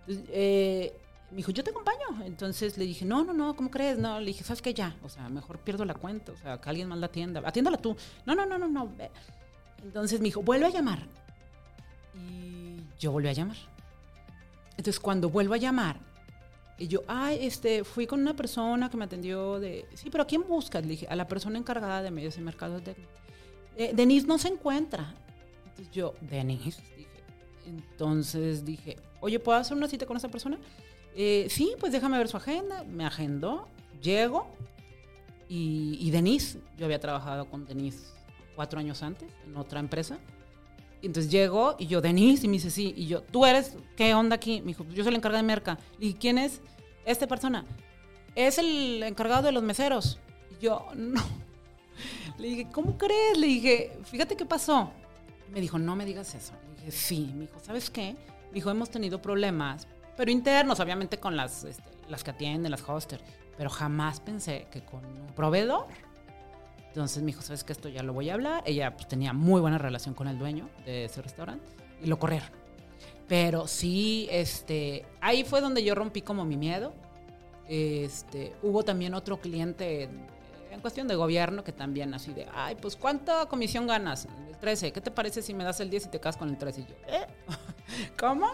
Entonces, 0.00 0.24
eh, 0.32 0.92
me 1.30 1.38
dijo, 1.38 1.52
yo 1.52 1.62
te 1.62 1.70
acompaño. 1.70 2.24
Entonces 2.24 2.76
le 2.76 2.84
dije, 2.84 3.04
no, 3.04 3.24
no, 3.24 3.32
no, 3.32 3.54
¿cómo 3.54 3.70
crees? 3.70 3.98
No, 3.98 4.18
le 4.18 4.26
dije, 4.26 4.42
¿sabes 4.42 4.62
qué? 4.62 4.74
Ya, 4.74 4.96
o 5.02 5.08
sea, 5.08 5.28
mejor 5.28 5.58
pierdo 5.58 5.84
la 5.84 5.94
cuenta, 5.94 6.32
o 6.32 6.36
sea, 6.36 6.60
que 6.60 6.68
alguien 6.68 6.88
más 6.88 6.98
la 6.98 7.06
atienda. 7.06 7.40
Atiéndala 7.44 7.76
tú. 7.76 7.96
No, 8.26 8.34
no, 8.34 8.46
no, 8.46 8.58
no, 8.58 8.68
no. 8.68 8.92
Entonces 9.82 10.20
me 10.20 10.26
dijo, 10.26 10.42
vuelve 10.42 10.66
a 10.66 10.70
llamar. 10.70 11.06
Y 12.14 12.80
yo 12.98 13.12
volví 13.12 13.28
a 13.28 13.32
llamar. 13.32 13.56
Entonces 14.70 15.00
cuando 15.00 15.30
vuelvo 15.30 15.54
a 15.54 15.58
llamar, 15.58 15.98
y 16.78 16.88
yo, 16.88 17.02
ay, 17.06 17.38
este, 17.42 17.84
fui 17.84 18.06
con 18.06 18.20
una 18.20 18.34
persona 18.34 18.88
que 18.88 18.96
me 18.96 19.04
atendió 19.04 19.60
de, 19.60 19.86
sí, 19.94 20.08
pero 20.08 20.22
¿a 20.22 20.26
quién 20.26 20.48
buscas? 20.48 20.82
Le 20.82 20.88
dije, 20.88 21.06
a 21.08 21.14
la 21.14 21.28
persona 21.28 21.58
encargada 21.58 22.00
de 22.00 22.10
medios 22.10 22.38
y 22.38 22.40
mercados 22.40 22.82
de... 22.82 22.96
Eh, 23.76 23.92
Denise 23.94 24.26
no 24.26 24.38
se 24.38 24.48
encuentra. 24.48 25.14
Entonces 25.66 25.90
yo, 25.92 26.14
Denise, 26.22 26.82
dije. 26.96 27.08
Entonces 27.66 28.64
dije, 28.64 28.96
oye, 29.20 29.38
¿puedo 29.38 29.58
hacer 29.58 29.76
una 29.76 29.88
cita 29.88 30.06
con 30.06 30.16
esa 30.16 30.30
persona? 30.30 30.58
Eh, 31.14 31.48
sí, 31.50 31.74
pues 31.78 31.92
déjame 31.92 32.16
ver 32.16 32.28
su 32.28 32.38
agenda. 32.38 32.82
Me 32.84 33.04
agendó, 33.04 33.68
llego 34.00 34.46
y, 35.50 35.98
y, 36.00 36.10
Denise, 36.10 36.60
yo 36.78 36.86
había 36.86 36.98
trabajado 36.98 37.44
con 37.50 37.66
Denise 37.66 38.06
cuatro 38.60 38.78
años 38.78 39.02
antes 39.02 39.26
en 39.46 39.56
otra 39.56 39.80
empresa. 39.80 40.18
Y 41.00 41.06
entonces 41.06 41.32
llego 41.32 41.76
y 41.78 41.86
yo, 41.86 42.02
Denise, 42.02 42.44
y 42.44 42.48
me 42.48 42.52
dice, 42.52 42.70
sí. 42.70 42.92
Y 42.94 43.06
yo, 43.06 43.22
¿tú 43.22 43.46
eres 43.46 43.78
qué 43.96 44.12
onda 44.12 44.36
aquí? 44.36 44.60
Me 44.60 44.68
dijo, 44.68 44.84
yo 44.90 45.02
soy 45.02 45.08
el 45.08 45.16
encargado 45.16 45.42
de 45.42 45.46
merca. 45.46 45.78
¿Y 45.98 46.12
quién 46.12 46.36
es 46.36 46.60
esta 47.06 47.26
persona? 47.26 47.64
Es 48.34 48.58
el 48.58 49.02
encargado 49.02 49.44
de 49.44 49.52
los 49.52 49.62
meseros. 49.62 50.18
Y 50.50 50.62
yo, 50.62 50.88
no. 50.94 51.22
Le 52.36 52.48
dije, 52.48 52.68
¿cómo 52.70 52.98
crees? 52.98 53.38
Le 53.38 53.46
dije, 53.46 53.98
fíjate 54.04 54.36
qué 54.36 54.44
pasó. 54.44 54.90
Me 55.50 55.62
dijo, 55.62 55.78
no 55.78 55.96
me 55.96 56.04
digas 56.04 56.34
eso. 56.34 56.52
Le 56.68 56.80
dije, 56.80 56.90
sí. 56.90 57.30
Me 57.32 57.46
dijo, 57.46 57.60
¿sabes 57.60 57.88
qué? 57.88 58.14
dijo, 58.52 58.70
hemos 58.70 58.90
tenido 58.90 59.22
problemas, 59.22 59.88
pero 60.18 60.30
internos, 60.30 60.80
obviamente 60.80 61.18
con 61.18 61.34
las, 61.34 61.64
este, 61.64 61.88
las 62.10 62.22
que 62.22 62.32
atienden, 62.32 62.70
las 62.70 62.86
hoster, 62.86 63.22
pero 63.56 63.70
jamás 63.70 64.20
pensé 64.20 64.66
que 64.70 64.84
con 64.84 65.02
un 65.06 65.32
proveedor. 65.34 65.86
Entonces 66.90 67.22
me 67.22 67.28
dijo, 67.28 67.40
¿sabes 67.40 67.62
qué? 67.62 67.72
Esto 67.72 67.88
ya 67.88 68.02
lo 68.02 68.12
voy 68.12 68.30
a 68.30 68.34
hablar. 68.34 68.64
Ella 68.66 68.96
pues, 68.96 69.06
tenía 69.06 69.32
muy 69.32 69.60
buena 69.60 69.78
relación 69.78 70.12
con 70.12 70.26
el 70.26 70.38
dueño 70.38 70.68
de 70.84 71.04
ese 71.04 71.22
restaurante 71.22 71.64
y 72.02 72.06
lo 72.06 72.18
corrieron. 72.18 72.48
Pero 73.28 73.68
sí, 73.68 74.26
este, 74.32 75.06
ahí 75.20 75.44
fue 75.44 75.60
donde 75.60 75.84
yo 75.84 75.94
rompí 75.94 76.20
como 76.20 76.44
mi 76.44 76.56
miedo. 76.56 76.92
Este, 77.68 78.52
hubo 78.64 78.82
también 78.82 79.14
otro 79.14 79.40
cliente 79.40 80.10
en, 80.72 80.80
cuestión 80.80 81.06
de 81.06 81.14
gobierno 81.14 81.62
que 81.62 81.72
también 81.72 82.12
así 82.14 82.32
de, 82.32 82.48
ay, 82.54 82.74
pues 82.74 82.96
¿cuánta 82.96 83.46
comisión 83.46 83.86
ganas? 83.86 84.26
El 84.48 84.56
13, 84.56 84.92
¿qué 84.92 85.00
te 85.00 85.10
parece 85.10 85.42
si 85.42 85.54
me 85.54 85.62
das 85.62 85.78
el 85.78 85.90
10 85.90 86.06
y 86.06 86.08
te 86.08 86.18
casas 86.18 86.38
con 86.38 86.48
el 86.48 86.58
13? 86.58 86.80
Y 86.80 86.84
yo, 86.86 86.94
¿eh? 87.06 87.26
¿Cómo? 88.18 88.50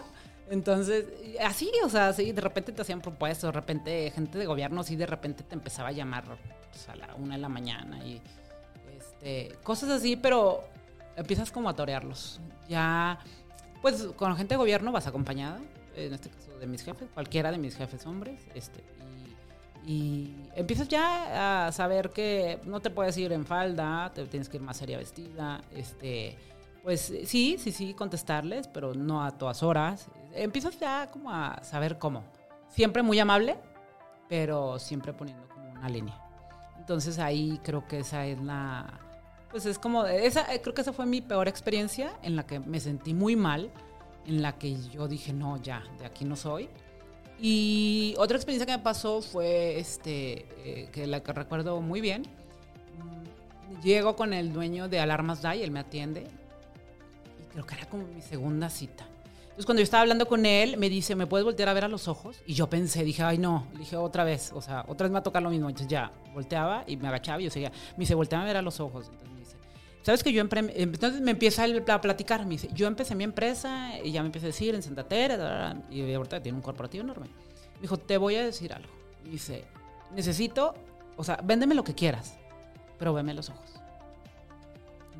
Entonces, 0.49 1.05
así, 1.43 1.69
o 1.83 1.89
sea, 1.89 2.13
sí, 2.13 2.31
de 2.31 2.41
repente 2.41 2.71
te 2.71 2.81
hacían 2.81 3.01
propuestas, 3.01 3.49
de 3.49 3.51
repente 3.51 4.11
gente 4.11 4.37
de 4.37 4.45
gobierno, 4.45 4.83
sí, 4.83 4.95
de 4.95 5.05
repente 5.05 5.43
te 5.43 5.55
empezaba 5.55 5.89
a 5.89 5.91
llamar 5.91 6.23
pues, 6.71 6.87
a 6.87 6.95
la 6.95 7.15
una 7.15 7.35
de 7.35 7.41
la 7.41 7.49
mañana 7.49 8.05
y, 8.05 8.21
este, 8.97 9.55
cosas 9.63 9.89
así, 9.89 10.15
pero 10.15 10.63
empiezas 11.15 11.51
como 11.51 11.69
a 11.69 11.75
torearlos. 11.75 12.39
Ya, 12.69 13.19
pues 13.81 14.03
con 14.15 14.35
gente 14.37 14.53
de 14.53 14.57
gobierno 14.57 14.91
vas 14.91 15.07
acompañada, 15.07 15.59
en 15.95 16.13
este 16.13 16.29
caso 16.29 16.57
de 16.57 16.67
mis 16.67 16.83
jefes, 16.83 17.09
cualquiera 17.13 17.51
de 17.51 17.57
mis 17.57 17.75
jefes 17.75 18.05
hombres, 18.05 18.41
este, 18.55 18.83
y, 19.85 19.91
y 19.91 20.49
empiezas 20.55 20.87
ya 20.87 21.67
a 21.67 21.71
saber 21.73 22.11
que 22.11 22.59
no 22.63 22.79
te 22.79 22.89
puedes 22.89 23.17
ir 23.17 23.33
en 23.33 23.45
falda, 23.45 24.11
te 24.13 24.25
tienes 24.27 24.47
que 24.47 24.57
ir 24.57 24.63
más 24.63 24.77
seria 24.77 24.97
vestida, 24.97 25.61
este, 25.75 26.37
pues 26.87 27.13
sí, 27.25 27.57
sí, 27.59 27.73
sí, 27.73 27.93
contestarles, 27.93 28.69
pero 28.69 28.93
no 28.93 29.21
a 29.21 29.31
todas 29.31 29.61
horas. 29.61 30.07
Empiezas 30.37 30.79
ya 30.79 31.07
como 31.11 31.31
a 31.31 31.61
saber 31.63 31.97
cómo. 31.97 32.23
Siempre 32.69 33.01
muy 33.03 33.19
amable, 33.19 33.57
pero 34.29 34.79
siempre 34.79 35.13
poniendo 35.13 35.47
como 35.49 35.71
una 35.71 35.89
línea. 35.89 36.21
Entonces 36.77 37.19
ahí 37.19 37.59
creo 37.63 37.87
que 37.87 37.99
esa 37.99 38.25
es 38.25 38.41
la, 38.41 38.99
pues 39.51 39.65
es 39.65 39.79
como, 39.79 40.05
esa, 40.05 40.45
creo 40.61 40.73
que 40.73 40.81
esa 40.81 40.93
fue 40.93 41.05
mi 41.05 41.21
peor 41.21 41.47
experiencia 41.47 42.13
en 42.21 42.35
la 42.35 42.45
que 42.45 42.59
me 42.59 42.79
sentí 42.79 43.13
muy 43.13 43.35
mal, 43.35 43.71
en 44.25 44.41
la 44.41 44.57
que 44.57 44.75
yo 44.91 45.07
dije, 45.07 45.33
no, 45.33 45.61
ya, 45.61 45.83
de 45.99 46.05
aquí 46.05 46.25
no 46.25 46.35
soy. 46.35 46.69
Y 47.39 48.15
otra 48.17 48.35
experiencia 48.37 48.65
que 48.65 48.77
me 48.77 48.83
pasó 48.83 49.21
fue, 49.21 49.79
este, 49.79 50.45
eh, 50.63 50.89
que 50.91 51.07
la 51.07 51.21
que 51.21 51.31
recuerdo 51.31 51.79
muy 51.81 52.01
bien, 52.01 52.23
mm, 52.23 53.81
llego 53.81 54.15
con 54.15 54.33
el 54.33 54.51
dueño 54.51 54.89
de 54.89 54.99
Alarmas 54.99 55.41
DAI, 55.41 55.63
él 55.63 55.71
me 55.71 55.79
atiende, 55.79 56.27
y 57.41 57.45
creo 57.53 57.65
que 57.65 57.75
era 57.75 57.85
como 57.87 58.05
mi 58.07 58.21
segunda 58.21 58.69
cita. 58.69 59.07
Entonces, 59.57 59.65
cuando 59.65 59.81
yo 59.81 59.85
estaba 59.85 60.01
hablando 60.01 60.27
con 60.27 60.45
él, 60.45 60.77
me 60.77 60.87
dice, 60.87 61.15
¿me 61.15 61.25
puedes 61.25 61.43
voltear 61.43 61.67
a 61.67 61.73
ver 61.73 61.83
a 61.83 61.87
los 61.87 62.07
ojos? 62.07 62.39
Y 62.45 62.53
yo 62.53 62.69
pensé, 62.69 63.03
dije, 63.03 63.23
ay, 63.23 63.39
no. 63.39 63.65
Le 63.73 63.79
dije, 63.79 63.95
otra 63.95 64.23
vez. 64.23 64.51
O 64.53 64.61
sea, 64.61 64.85
otra 64.87 65.05
vez 65.05 65.09
me 65.09 65.13
va 65.15 65.21
a 65.21 65.23
tocar 65.23 65.41
lo 65.41 65.49
mismo. 65.49 65.67
Entonces, 65.67 65.87
ya, 65.87 66.11
volteaba 66.31 66.83
y 66.85 66.95
me 66.95 67.07
agachaba 67.07 67.41
y 67.41 67.45
yo 67.45 67.49
seguía. 67.49 67.71
Me 67.93 68.01
dice, 68.01 68.13
volteame 68.13 68.43
a 68.43 68.47
ver 68.47 68.57
a 68.57 68.61
los 68.61 68.79
ojos. 68.79 69.07
Entonces, 69.07 69.31
me 69.33 69.39
dice, 69.39 69.55
¿sabes 70.03 70.23
que 70.23 70.31
yo 70.31 70.43
Entonces, 70.43 71.21
me 71.21 71.31
empieza 71.31 71.65
a 71.87 72.01
platicar. 72.01 72.45
Me 72.45 72.51
dice, 72.51 72.69
yo 72.71 72.85
empecé 72.85 73.15
mi 73.15 73.23
empresa 73.23 73.93
y 74.03 74.11
ya 74.11 74.21
me 74.21 74.27
empieza 74.27 74.45
a 74.45 74.49
decir 74.49 74.75
en 74.75 74.83
Santa 74.83 75.05
Teresa. 75.05 75.75
Y 75.89 76.13
ahorita 76.13 76.39
tiene 76.39 76.55
un 76.55 76.61
corporativo 76.61 77.03
enorme. 77.03 77.25
Me 77.25 77.81
dijo, 77.81 77.97
te 77.97 78.17
voy 78.17 78.35
a 78.35 78.45
decir 78.45 78.71
algo. 78.73 78.93
Me 79.23 79.31
dice, 79.31 79.65
necesito, 80.13 80.75
o 81.15 81.23
sea, 81.23 81.39
véndeme 81.43 81.73
lo 81.73 81.83
que 81.83 81.95
quieras, 81.95 82.37
pero 82.99 83.11
veme 83.11 83.33
los 83.33 83.49
ojos. 83.49 83.76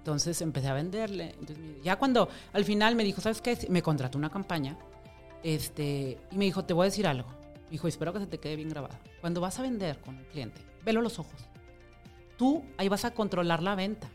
Entonces 0.08 0.42
empecé 0.42 0.70
a 0.70 0.74
venderle. 0.74 1.36
Entonces, 1.38 1.58
ya 1.84 1.98
cuando 1.98 2.30
al 2.54 2.64
final 2.64 2.96
me 2.96 3.04
dijo, 3.04 3.20
¿sabes 3.20 3.42
qué? 3.42 3.58
Me 3.68 3.82
contrató 3.82 4.18
una 4.18 4.30
campaña 4.30 4.78
este, 5.44 6.18
y 6.32 6.38
me 6.38 6.46
dijo, 6.46 6.64
te 6.64 6.74
voy 6.74 6.84
a 6.84 6.86
decir 6.86 7.06
algo. 7.06 7.28
Me 7.66 7.72
dijo, 7.72 7.90
espero 7.90 8.14
que 8.14 8.20
se 8.20 8.28
te 8.28 8.38
quede 8.38 8.56
bien 8.56 8.70
grabado. 8.70 8.96
Cuando 9.20 9.42
vas 9.42 9.60
a 9.60 9.64
vender 9.64 10.00
con 10.00 10.16
un 10.16 10.24
cliente, 10.32 10.62
velo 10.86 11.02
los 11.02 11.20
ojos. 11.20 11.42
Tú 12.38 12.64
ahí 12.78 12.88
vas 12.88 13.04
a 13.04 13.12
controlar 13.12 13.62
la 13.62 13.76
venta. 13.76 14.08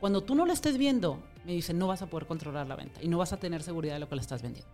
Cuando 0.00 0.24
tú 0.24 0.34
no 0.34 0.44
lo 0.44 0.52
estés 0.52 0.76
viendo, 0.76 1.22
me 1.44 1.52
dice, 1.52 1.72
no 1.72 1.86
vas 1.86 2.02
a 2.02 2.10
poder 2.10 2.26
controlar 2.26 2.66
la 2.66 2.74
venta 2.74 3.00
y 3.00 3.06
no 3.06 3.18
vas 3.18 3.32
a 3.32 3.36
tener 3.36 3.62
seguridad 3.62 3.94
de 3.94 4.00
lo 4.00 4.08
que 4.08 4.16
le 4.16 4.22
estás 4.22 4.42
vendiendo. 4.42 4.72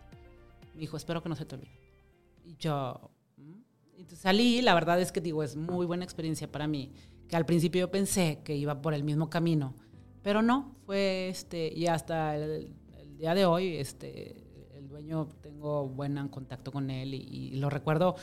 Me 0.73 0.81
dijo, 0.81 0.97
espero 0.97 1.23
que 1.23 1.29
no 1.29 1.37
se 1.37 1.45
te 1.45 1.57
olvide. 1.57 1.79
Y 2.43 2.57
yo, 2.57 3.11
mm". 3.37 3.53
entonces 3.99 4.19
salí, 4.19 4.63
la 4.63 4.73
verdad 4.73 4.99
es 4.99 5.13
que 5.13 5.21
digo, 5.21 5.43
es 5.43 5.57
muy 5.57 5.85
buena 5.85 6.05
experiencia 6.05 6.51
para 6.51 6.67
mí, 6.67 6.91
que 7.29 7.37
al 7.37 7.45
principio 7.45 7.81
yo 7.81 7.91
pensé 7.91 8.41
que 8.43 8.57
iba 8.57 8.81
por 8.81 8.95
el 8.95 9.05
mismo 9.05 9.29
camino 9.29 9.75
pero 10.25 10.41
no, 10.41 10.75
fue 10.87 11.29
este, 11.29 11.71
y 11.73 11.87
hasta 11.87 12.35
el, 12.35 12.73
día 13.19 13.35
de 13.35 13.45
hoy, 13.45 13.77
este, 13.77 14.35
el 14.75 14.89
dueño, 14.89 15.29
tengo 15.43 15.87
buen 15.87 16.29
contacto 16.29 16.73
con 16.73 16.91
él 16.91 17.15
y, 17.15 17.51
lo 17.57 17.71
recuerdo. 17.71 18.17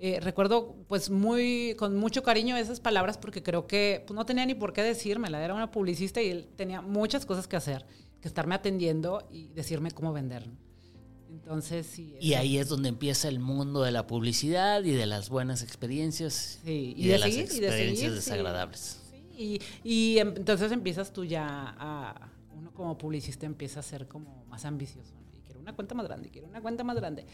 Eh, 0.00 0.20
recuerdo 0.20 0.76
pues 0.86 1.10
muy 1.10 1.74
con 1.76 1.96
mucho 1.96 2.22
cariño 2.22 2.56
esas 2.56 2.78
palabras 2.78 3.18
porque 3.18 3.42
creo 3.42 3.66
que 3.66 4.04
pues, 4.06 4.14
no 4.14 4.24
tenía 4.24 4.46
ni 4.46 4.54
por 4.54 4.72
qué 4.72 4.84
decírmela, 4.84 5.44
era 5.44 5.52
una 5.52 5.72
publicista 5.72 6.22
y 6.22 6.28
él 6.28 6.48
tenía 6.54 6.80
muchas 6.80 7.26
cosas 7.26 7.48
que 7.48 7.56
hacer, 7.56 7.84
que 8.22 8.28
estarme 8.28 8.54
atendiendo 8.54 9.26
y 9.28 9.48
decirme 9.48 9.90
cómo 9.90 10.12
vender. 10.12 10.48
Entonces, 11.28 11.86
sí. 11.86 12.14
Y 12.20 12.34
ahí 12.34 12.58
es 12.58 12.68
donde 12.68 12.88
empieza 12.88 13.26
el 13.26 13.40
mundo 13.40 13.82
de 13.82 13.90
la 13.90 14.06
publicidad 14.06 14.84
y 14.84 14.92
de 14.92 15.06
las 15.06 15.28
buenas 15.28 15.62
experiencias 15.62 16.60
y, 16.64 17.08
de, 17.08 17.18
las 17.18 17.34
experiencias 17.34 18.14
desagradables. 18.14 18.97
Y, 19.38 20.18
em, 20.18 20.34
entonces 20.36 20.72
empiezas 20.72 21.12
tú 21.12 21.24
ya 21.24 21.46
a, 21.78 22.28
uno 22.56 22.72
como 22.72 22.98
publicista 22.98 23.46
empieza 23.46 23.80
a 23.80 23.82
ser 23.82 24.08
como 24.08 24.44
más 24.46 24.64
ambicioso. 24.64 25.14
Y 25.32 25.38
quiero 25.40 25.60
una 25.60 25.74
cuenta 25.74 25.94
más 25.94 26.06
grande, 26.06 26.28
quiero 26.28 26.48
una 26.48 26.60
cuenta 26.60 26.82
más 26.82 26.96
grande. 26.96 27.24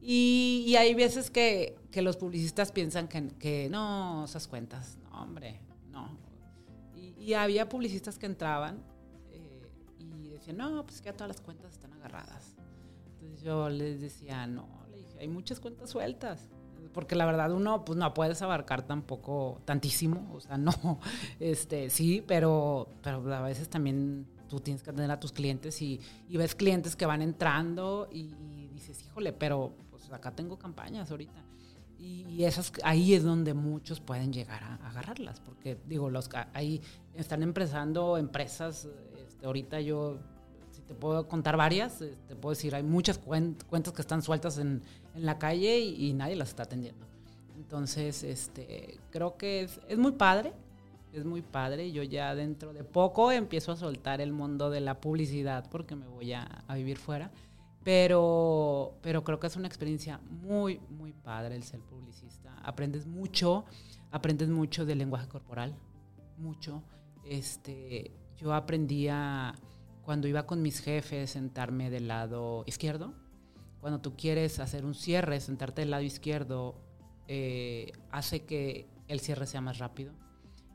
Y, 0.00 0.74
hay 0.78 0.94
veces 0.94 1.30
que, 1.30 1.76
que, 1.90 2.02
los 2.02 2.16
publicistas 2.16 2.72
piensan 2.72 3.08
que, 3.08 3.28
que, 3.38 3.68
no, 3.68 4.24
esas 4.24 4.46
cuentas, 4.46 4.96
no, 5.02 5.22
hombre, 5.22 5.60
no. 5.90 6.16
Y, 6.96 7.34
había 7.34 7.68
publicistas 7.68 8.18
que 8.18 8.26
entraban 8.26 8.82
eh, 9.32 9.68
y 9.98 10.28
decían, 10.28 10.56
no, 10.56 10.86
pues 10.86 11.02
que 11.02 11.12
todas 11.12 11.28
las 11.28 11.40
cuentas 11.40 11.72
están 11.72 11.92
agarradas. 11.94 12.54
Entonces 13.12 13.42
yo 13.42 13.68
les 13.68 14.00
decía, 14.00 14.46
no, 14.46 14.86
le 14.90 14.98
dije, 14.98 15.18
hay 15.18 15.28
muchas 15.28 15.60
cuentas 15.60 15.90
sueltas 15.90 16.48
porque 16.92 17.14
la 17.14 17.26
verdad 17.26 17.52
uno 17.52 17.84
pues 17.84 17.98
no 17.98 18.12
puedes 18.14 18.42
abarcar 18.42 18.82
tampoco 18.82 19.60
tantísimo, 19.64 20.30
o 20.34 20.40
sea, 20.40 20.58
no, 20.58 20.72
este, 21.40 21.90
sí, 21.90 22.22
pero, 22.26 22.88
pero 23.02 23.32
a 23.34 23.42
veces 23.42 23.68
también 23.68 24.26
tú 24.48 24.60
tienes 24.60 24.82
que 24.82 24.90
atender 24.90 25.10
a 25.10 25.20
tus 25.20 25.32
clientes 25.32 25.80
y, 25.80 26.00
ves 26.28 26.54
clientes 26.54 26.96
que 26.96 27.06
van 27.06 27.22
entrando 27.22 28.08
y, 28.12 28.34
dices, 28.74 29.02
híjole, 29.04 29.32
pero 29.32 29.72
pues 29.90 30.10
acá 30.12 30.32
tengo 30.32 30.58
campañas 30.58 31.10
ahorita. 31.10 31.44
Y, 31.98 32.44
esas, 32.44 32.72
ahí 32.82 33.14
es 33.14 33.22
donde 33.22 33.52
muchos 33.54 34.00
pueden 34.00 34.32
llegar 34.32 34.64
a, 34.64 34.74
agarrarlas, 34.88 35.40
porque 35.40 35.78
digo, 35.86 36.10
los 36.10 36.30
ahí 36.54 36.80
están 37.14 37.42
empezando 37.42 38.16
empresas, 38.16 38.88
este, 39.16 39.46
ahorita 39.46 39.80
yo 39.80 40.18
te 40.90 40.96
puedo 40.96 41.28
contar 41.28 41.56
varias, 41.56 42.02
eh, 42.02 42.16
te 42.26 42.34
puedo 42.34 42.50
decir, 42.50 42.74
hay 42.74 42.82
muchas 42.82 43.16
cuentas 43.16 43.92
que 43.94 44.02
están 44.02 44.22
sueltas 44.22 44.58
en, 44.58 44.82
en 45.14 45.26
la 45.26 45.38
calle 45.38 45.78
y, 45.78 46.12
nadie 46.12 46.36
las 46.36 46.50
está 46.50 46.64
atendiendo. 46.64 47.06
Entonces, 47.56 48.22
este, 48.22 48.98
creo 49.10 49.36
que 49.36 49.62
es, 49.62 49.80
es, 49.88 49.98
muy 49.98 50.12
padre, 50.12 50.52
es 51.12 51.24
muy 51.24 51.42
padre. 51.42 51.92
Yo 51.92 52.02
ya 52.02 52.34
dentro 52.34 52.72
de 52.72 52.84
poco 52.84 53.32
empiezo 53.32 53.72
a 53.72 53.76
soltar 53.76 54.20
el 54.20 54.32
mundo 54.32 54.70
de 54.70 54.80
la 54.80 55.00
publicidad 55.00 55.68
porque 55.70 55.94
me 55.96 56.06
voy 56.06 56.32
a, 56.32 56.42
a 56.66 56.74
vivir 56.74 56.98
fuera. 56.98 57.30
Pero, 57.82 58.98
pero 59.00 59.24
creo 59.24 59.40
que 59.40 59.46
es 59.46 59.56
una 59.56 59.66
experiencia 59.66 60.20
muy, 60.28 60.80
muy 60.90 61.12
padre 61.12 61.56
el 61.56 61.62
ser 61.62 61.80
publicista. 61.80 62.54
Aprendes 62.62 63.06
mucho, 63.06 63.64
aprendes 64.10 64.50
mucho 64.50 64.84
del 64.84 64.98
lenguaje 64.98 65.28
corporal, 65.28 65.74
mucho. 66.36 66.82
Este, 67.24 68.12
yo 68.36 68.52
aprendía 68.52 69.54
cuando 70.02 70.28
iba 70.28 70.46
con 70.46 70.60
mis 70.60 70.80
jefes, 70.80 71.30
sentarme 71.30 71.88
del 71.88 72.08
lado 72.08 72.64
izquierdo. 72.66 73.14
Cuando 73.80 74.00
tú 74.00 74.14
quieres 74.16 74.60
hacer 74.60 74.84
un 74.84 74.94
cierre, 74.94 75.40
sentarte 75.40 75.82
del 75.82 75.90
lado 75.90 76.02
izquierdo 76.02 76.76
eh, 77.28 77.92
hace 78.10 78.44
que 78.44 78.86
el 79.08 79.20
cierre 79.20 79.46
sea 79.46 79.60
más 79.60 79.78
rápido. 79.78 80.12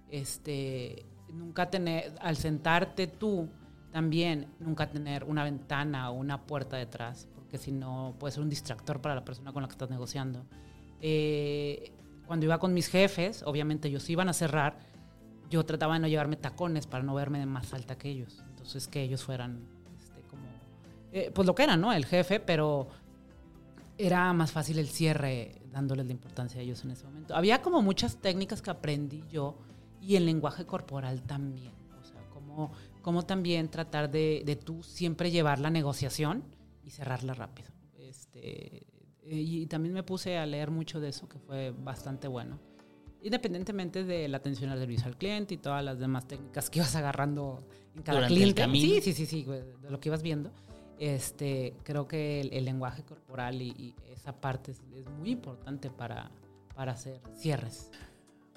Este, 0.09 1.05
nunca 1.29 1.69
tener, 1.69 2.13
al 2.19 2.37
sentarte 2.37 3.07
tú, 3.07 3.49
también 3.91 4.47
nunca 4.59 4.89
tener 4.89 5.23
una 5.23 5.43
ventana 5.43 6.09
o 6.09 6.15
una 6.15 6.45
puerta 6.45 6.77
detrás, 6.77 7.27
porque 7.35 7.57
si 7.57 7.71
no 7.71 8.15
puede 8.19 8.33
ser 8.33 8.43
un 8.43 8.49
distractor 8.49 9.01
para 9.01 9.15
la 9.15 9.23
persona 9.23 9.53
con 9.53 9.61
la 9.61 9.67
que 9.67 9.73
estás 9.73 9.89
negociando. 9.89 10.45
Eh, 11.01 11.91
cuando 12.25 12.45
iba 12.45 12.57
con 12.57 12.73
mis 12.73 12.87
jefes, 12.87 13.43
obviamente 13.43 13.87
ellos 13.87 14.09
iban 14.09 14.27
a 14.29 14.33
cerrar, 14.33 14.79
yo 15.49 15.63
trataba 15.65 15.93
de 15.93 15.99
no 15.99 16.07
llevarme 16.07 16.35
tacones 16.35 16.87
para 16.87 17.03
no 17.03 17.13
verme 17.13 17.45
más 17.45 17.73
alta 17.73 17.97
que 17.97 18.09
ellos. 18.09 18.43
Entonces 18.49 18.87
que 18.87 19.01
ellos 19.03 19.23
fueran 19.23 19.74
eh, 21.15 21.31
pues 21.33 21.45
lo 21.45 21.55
que 21.55 21.63
eran, 21.63 21.79
¿no? 21.79 21.93
El 21.93 22.05
jefe, 22.05 22.41
pero 22.41 22.89
era 23.97 24.33
más 24.33 24.51
fácil 24.51 24.79
el 24.79 24.89
cierre 24.89 25.61
dándoles 25.71 26.05
la 26.05 26.11
importancia 26.11 26.59
a 26.59 26.63
ellos 26.63 26.83
en 26.83 26.91
ese 26.91 27.05
momento. 27.05 27.33
Había 27.33 27.61
como 27.61 27.81
muchas 27.81 28.17
técnicas 28.17 28.61
que 28.61 28.69
aprendí 28.69 29.23
yo 29.31 29.55
y 30.01 30.17
el 30.17 30.25
lenguaje 30.25 30.65
corporal 30.65 31.21
también. 31.21 31.71
O 32.01 32.03
sea, 32.03 32.19
como, 32.33 32.73
como 33.01 33.23
también 33.25 33.69
tratar 33.69 34.11
de, 34.11 34.43
de 34.45 34.57
tú 34.57 34.83
siempre 34.83 35.31
llevar 35.31 35.59
la 35.59 35.69
negociación 35.69 36.43
y 36.83 36.89
cerrarla 36.89 37.33
rápido. 37.33 37.69
Este, 37.97 38.85
y 39.23 39.67
también 39.67 39.93
me 39.93 40.03
puse 40.03 40.37
a 40.37 40.45
leer 40.45 40.69
mucho 40.69 40.99
de 40.99 41.07
eso, 41.07 41.29
que 41.29 41.39
fue 41.39 41.71
bastante 41.71 42.27
bueno 42.27 42.59
independientemente 43.21 44.03
de 44.03 44.27
la 44.27 44.37
atención 44.37 44.69
al 44.69 44.77
servicio 44.77 45.07
al 45.07 45.17
cliente 45.17 45.55
y 45.55 45.57
todas 45.57 45.83
las 45.83 45.97
demás 45.97 46.27
técnicas 46.27 46.69
que 46.69 46.77
ibas 46.77 46.95
agarrando 46.95 47.63
en 47.95 48.03
cada 48.03 48.27
cliente. 48.27 48.63
Sí, 48.71 49.01
sí, 49.01 49.13
sí, 49.13 49.25
sí, 49.25 49.43
de 49.45 49.89
lo 49.89 49.99
que 49.99 50.09
ibas 50.09 50.21
viendo. 50.21 50.51
Este, 50.99 51.75
creo 51.83 52.07
que 52.07 52.41
el, 52.41 52.65
lenguaje 52.65 53.03
corporal 53.03 53.61
y, 53.61 53.95
esa 54.11 54.39
parte 54.39 54.71
es, 54.71 54.81
muy 55.19 55.31
importante 55.31 55.89
para, 55.89 56.31
para 56.73 56.93
hacer 56.93 57.21
cierres. 57.35 57.91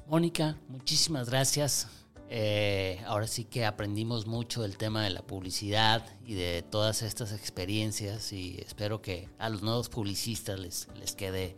Mónica, 0.07 0.57
muchísimas 0.69 1.29
gracias. 1.29 1.89
Eh, 2.31 3.01
ahora 3.07 3.27
sí 3.27 3.45
que 3.45 3.65
aprendimos 3.65 4.27
mucho 4.27 4.61
del 4.61 4.77
tema 4.77 5.03
de 5.03 5.11
la 5.11 5.23
publicidad 5.23 6.05
y 6.27 6.35
de 6.35 6.63
todas 6.63 7.01
estas 7.01 7.33
experiencias 7.33 8.35
y 8.35 8.59
espero 8.59 9.01
que 9.01 9.31
a 9.39 9.49
los 9.49 9.63
nuevos 9.63 9.89
publicistas 9.89 10.61
les, 10.61 10.89
les 10.99 11.15
quede 11.15 11.57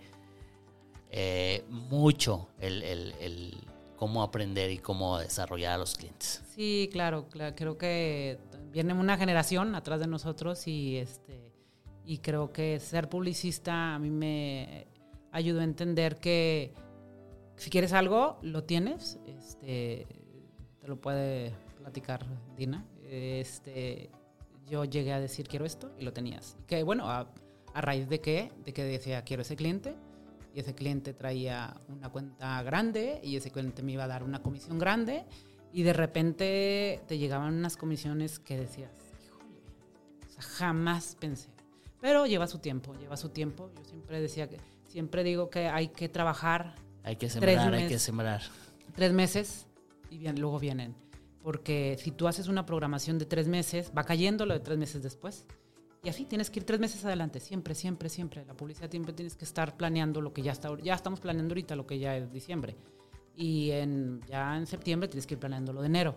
eh, 1.10 1.64
mucho 1.68 2.48
el, 2.60 3.56
cómo 3.96 4.22
aprender 4.22 4.70
y 4.70 4.78
cómo 4.78 5.18
desarrollar 5.18 5.72
a 5.72 5.78
los 5.78 5.96
clientes. 5.96 6.42
Sí, 6.54 6.88
claro, 6.92 7.28
claro, 7.28 7.56
creo 7.56 7.76
que 7.76 8.38
viene 8.72 8.94
una 8.94 9.16
generación 9.16 9.74
atrás 9.74 10.00
de 10.00 10.06
nosotros 10.06 10.66
y 10.66 10.96
este 10.96 11.50
y 12.04 12.18
creo 12.18 12.52
que 12.52 12.80
ser 12.80 13.08
publicista 13.08 13.94
a 13.94 13.98
mí 13.98 14.10
me 14.10 14.86
ayudó 15.30 15.60
a 15.60 15.64
entender 15.64 16.16
que 16.16 16.74
si 17.56 17.68
quieres 17.70 17.92
algo, 17.92 18.38
lo 18.42 18.64
tienes, 18.64 19.20
este, 19.26 20.06
te 20.80 20.88
lo 20.88 21.00
puede 21.00 21.52
platicar 21.78 22.24
Dina. 22.56 22.86
Este, 23.04 24.10
yo 24.66 24.84
llegué 24.84 25.12
a 25.12 25.20
decir 25.20 25.46
quiero 25.46 25.66
esto 25.66 25.92
y 25.98 26.04
lo 26.04 26.12
tenías. 26.12 26.56
Que 26.66 26.82
bueno, 26.82 27.08
a, 27.10 27.30
raíz 27.74 28.08
de 28.08 28.20
qué, 28.20 28.50
de 28.64 28.72
que 28.72 28.82
decía 28.82 29.22
quiero 29.22 29.42
ese 29.42 29.56
cliente 29.56 29.94
y 30.54 30.60
ese 30.60 30.74
cliente 30.74 31.12
traía 31.12 31.76
una 31.88 32.08
cuenta 32.08 32.62
grande 32.62 33.20
y 33.22 33.36
ese 33.36 33.50
cliente 33.50 33.82
me 33.82 33.92
iba 33.92 34.04
a 34.04 34.08
dar 34.08 34.24
una 34.24 34.42
comisión 34.42 34.78
grande 34.78 35.26
y 35.72 35.82
de 35.82 35.92
repente 35.92 37.00
te 37.06 37.18
llegaban 37.18 37.54
unas 37.54 37.76
comisiones 37.76 38.38
que 38.38 38.56
decías, 38.58 38.90
híjole, 39.24 39.60
o 40.26 40.30
sea, 40.30 40.42
jamás 40.42 41.16
pensé. 41.18 41.50
Pero 42.00 42.26
lleva 42.26 42.46
su 42.46 42.58
tiempo, 42.58 42.94
lleva 42.94 43.16
su 43.16 43.28
tiempo. 43.28 43.70
Yo 43.76 43.84
siempre 43.84 44.20
decía 44.20 44.48
que, 44.48 44.58
siempre 44.88 45.22
digo 45.22 45.50
que 45.50 45.68
hay 45.68 45.88
que 45.88 46.08
trabajar. 46.08 46.76
Hay 47.04 47.16
que 47.16 47.28
sembrar, 47.28 47.74
hay 47.74 47.88
que 47.88 47.98
sembrar. 47.98 48.42
Tres 48.94 49.12
meses 49.12 49.66
y 50.10 50.18
bien, 50.18 50.40
luego 50.40 50.58
vienen. 50.58 50.94
Porque 51.42 51.96
si 51.98 52.10
tú 52.10 52.28
haces 52.28 52.48
una 52.48 52.66
programación 52.66 53.18
de 53.18 53.24
tres 53.24 53.48
meses, 53.48 53.92
va 53.96 54.04
cayendo 54.04 54.44
lo 54.44 54.54
de 54.54 54.60
tres 54.60 54.78
meses 54.78 55.02
después. 55.02 55.46
Y 56.02 56.08
así 56.08 56.24
tienes 56.24 56.50
que 56.50 56.60
ir 56.60 56.64
tres 56.64 56.80
meses 56.80 57.04
adelante, 57.04 57.40
siempre, 57.40 57.74
siempre, 57.74 58.08
siempre. 58.08 58.44
La 58.46 58.54
publicidad 58.54 58.90
siempre 58.90 59.12
tienes 59.12 59.36
que 59.36 59.44
estar 59.44 59.76
planeando 59.76 60.20
lo 60.20 60.32
que 60.32 60.42
ya 60.42 60.52
está, 60.52 60.70
ya 60.82 60.94
estamos 60.94 61.20
planeando 61.20 61.52
ahorita 61.52 61.76
lo 61.76 61.86
que 61.86 61.98
ya 61.98 62.16
es 62.16 62.32
diciembre. 62.32 62.76
Y 63.40 63.70
en, 63.70 64.20
ya 64.28 64.54
en 64.54 64.66
septiembre 64.66 65.08
tienes 65.08 65.26
que 65.26 65.32
ir 65.32 65.40
planeando 65.40 65.72
lo 65.72 65.80
de 65.80 65.86
enero. 65.86 66.14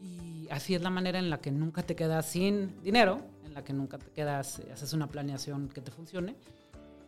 Y 0.00 0.48
así 0.50 0.74
es 0.74 0.80
la 0.80 0.88
manera 0.88 1.18
en 1.18 1.28
la 1.28 1.38
que 1.38 1.50
nunca 1.50 1.82
te 1.82 1.94
quedas 1.94 2.24
sin 2.24 2.80
dinero, 2.82 3.20
en 3.44 3.52
la 3.52 3.62
que 3.62 3.74
nunca 3.74 3.98
te 3.98 4.10
quedas, 4.10 4.62
haces 4.72 4.94
una 4.94 5.06
planeación 5.06 5.68
que 5.68 5.82
te 5.82 5.90
funcione. 5.90 6.36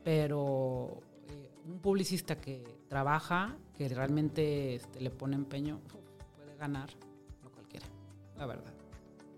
Pero 0.04 1.00
eh, 1.30 1.50
un 1.64 1.78
publicista 1.78 2.38
que 2.38 2.62
trabaja, 2.86 3.56
que 3.78 3.88
realmente 3.88 4.74
este, 4.74 5.00
le 5.00 5.08
pone 5.08 5.36
empeño, 5.36 5.80
puede 6.36 6.54
ganar 6.58 6.90
lo 7.42 7.50
cualquiera, 7.50 7.86
la 8.36 8.44
verdad. 8.44 8.74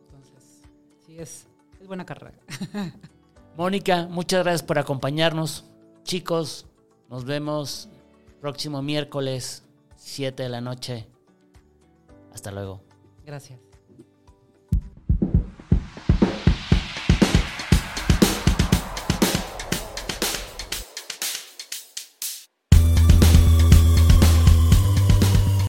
Entonces, 0.06 0.62
sí 1.06 1.16
es, 1.16 1.46
es 1.80 1.86
buena 1.86 2.04
carrera. 2.04 2.38
Mónica, 3.56 4.08
muchas 4.10 4.42
gracias 4.42 4.64
por 4.64 4.80
acompañarnos. 4.80 5.64
Chicos, 6.02 6.66
nos 7.08 7.24
vemos 7.24 7.88
próximo 8.40 8.82
miércoles, 8.82 9.67
7 9.98 10.42
de 10.42 10.48
la 10.48 10.60
noche. 10.60 11.06
Hasta 12.32 12.50
luego. 12.50 12.82
Gracias. 13.26 13.58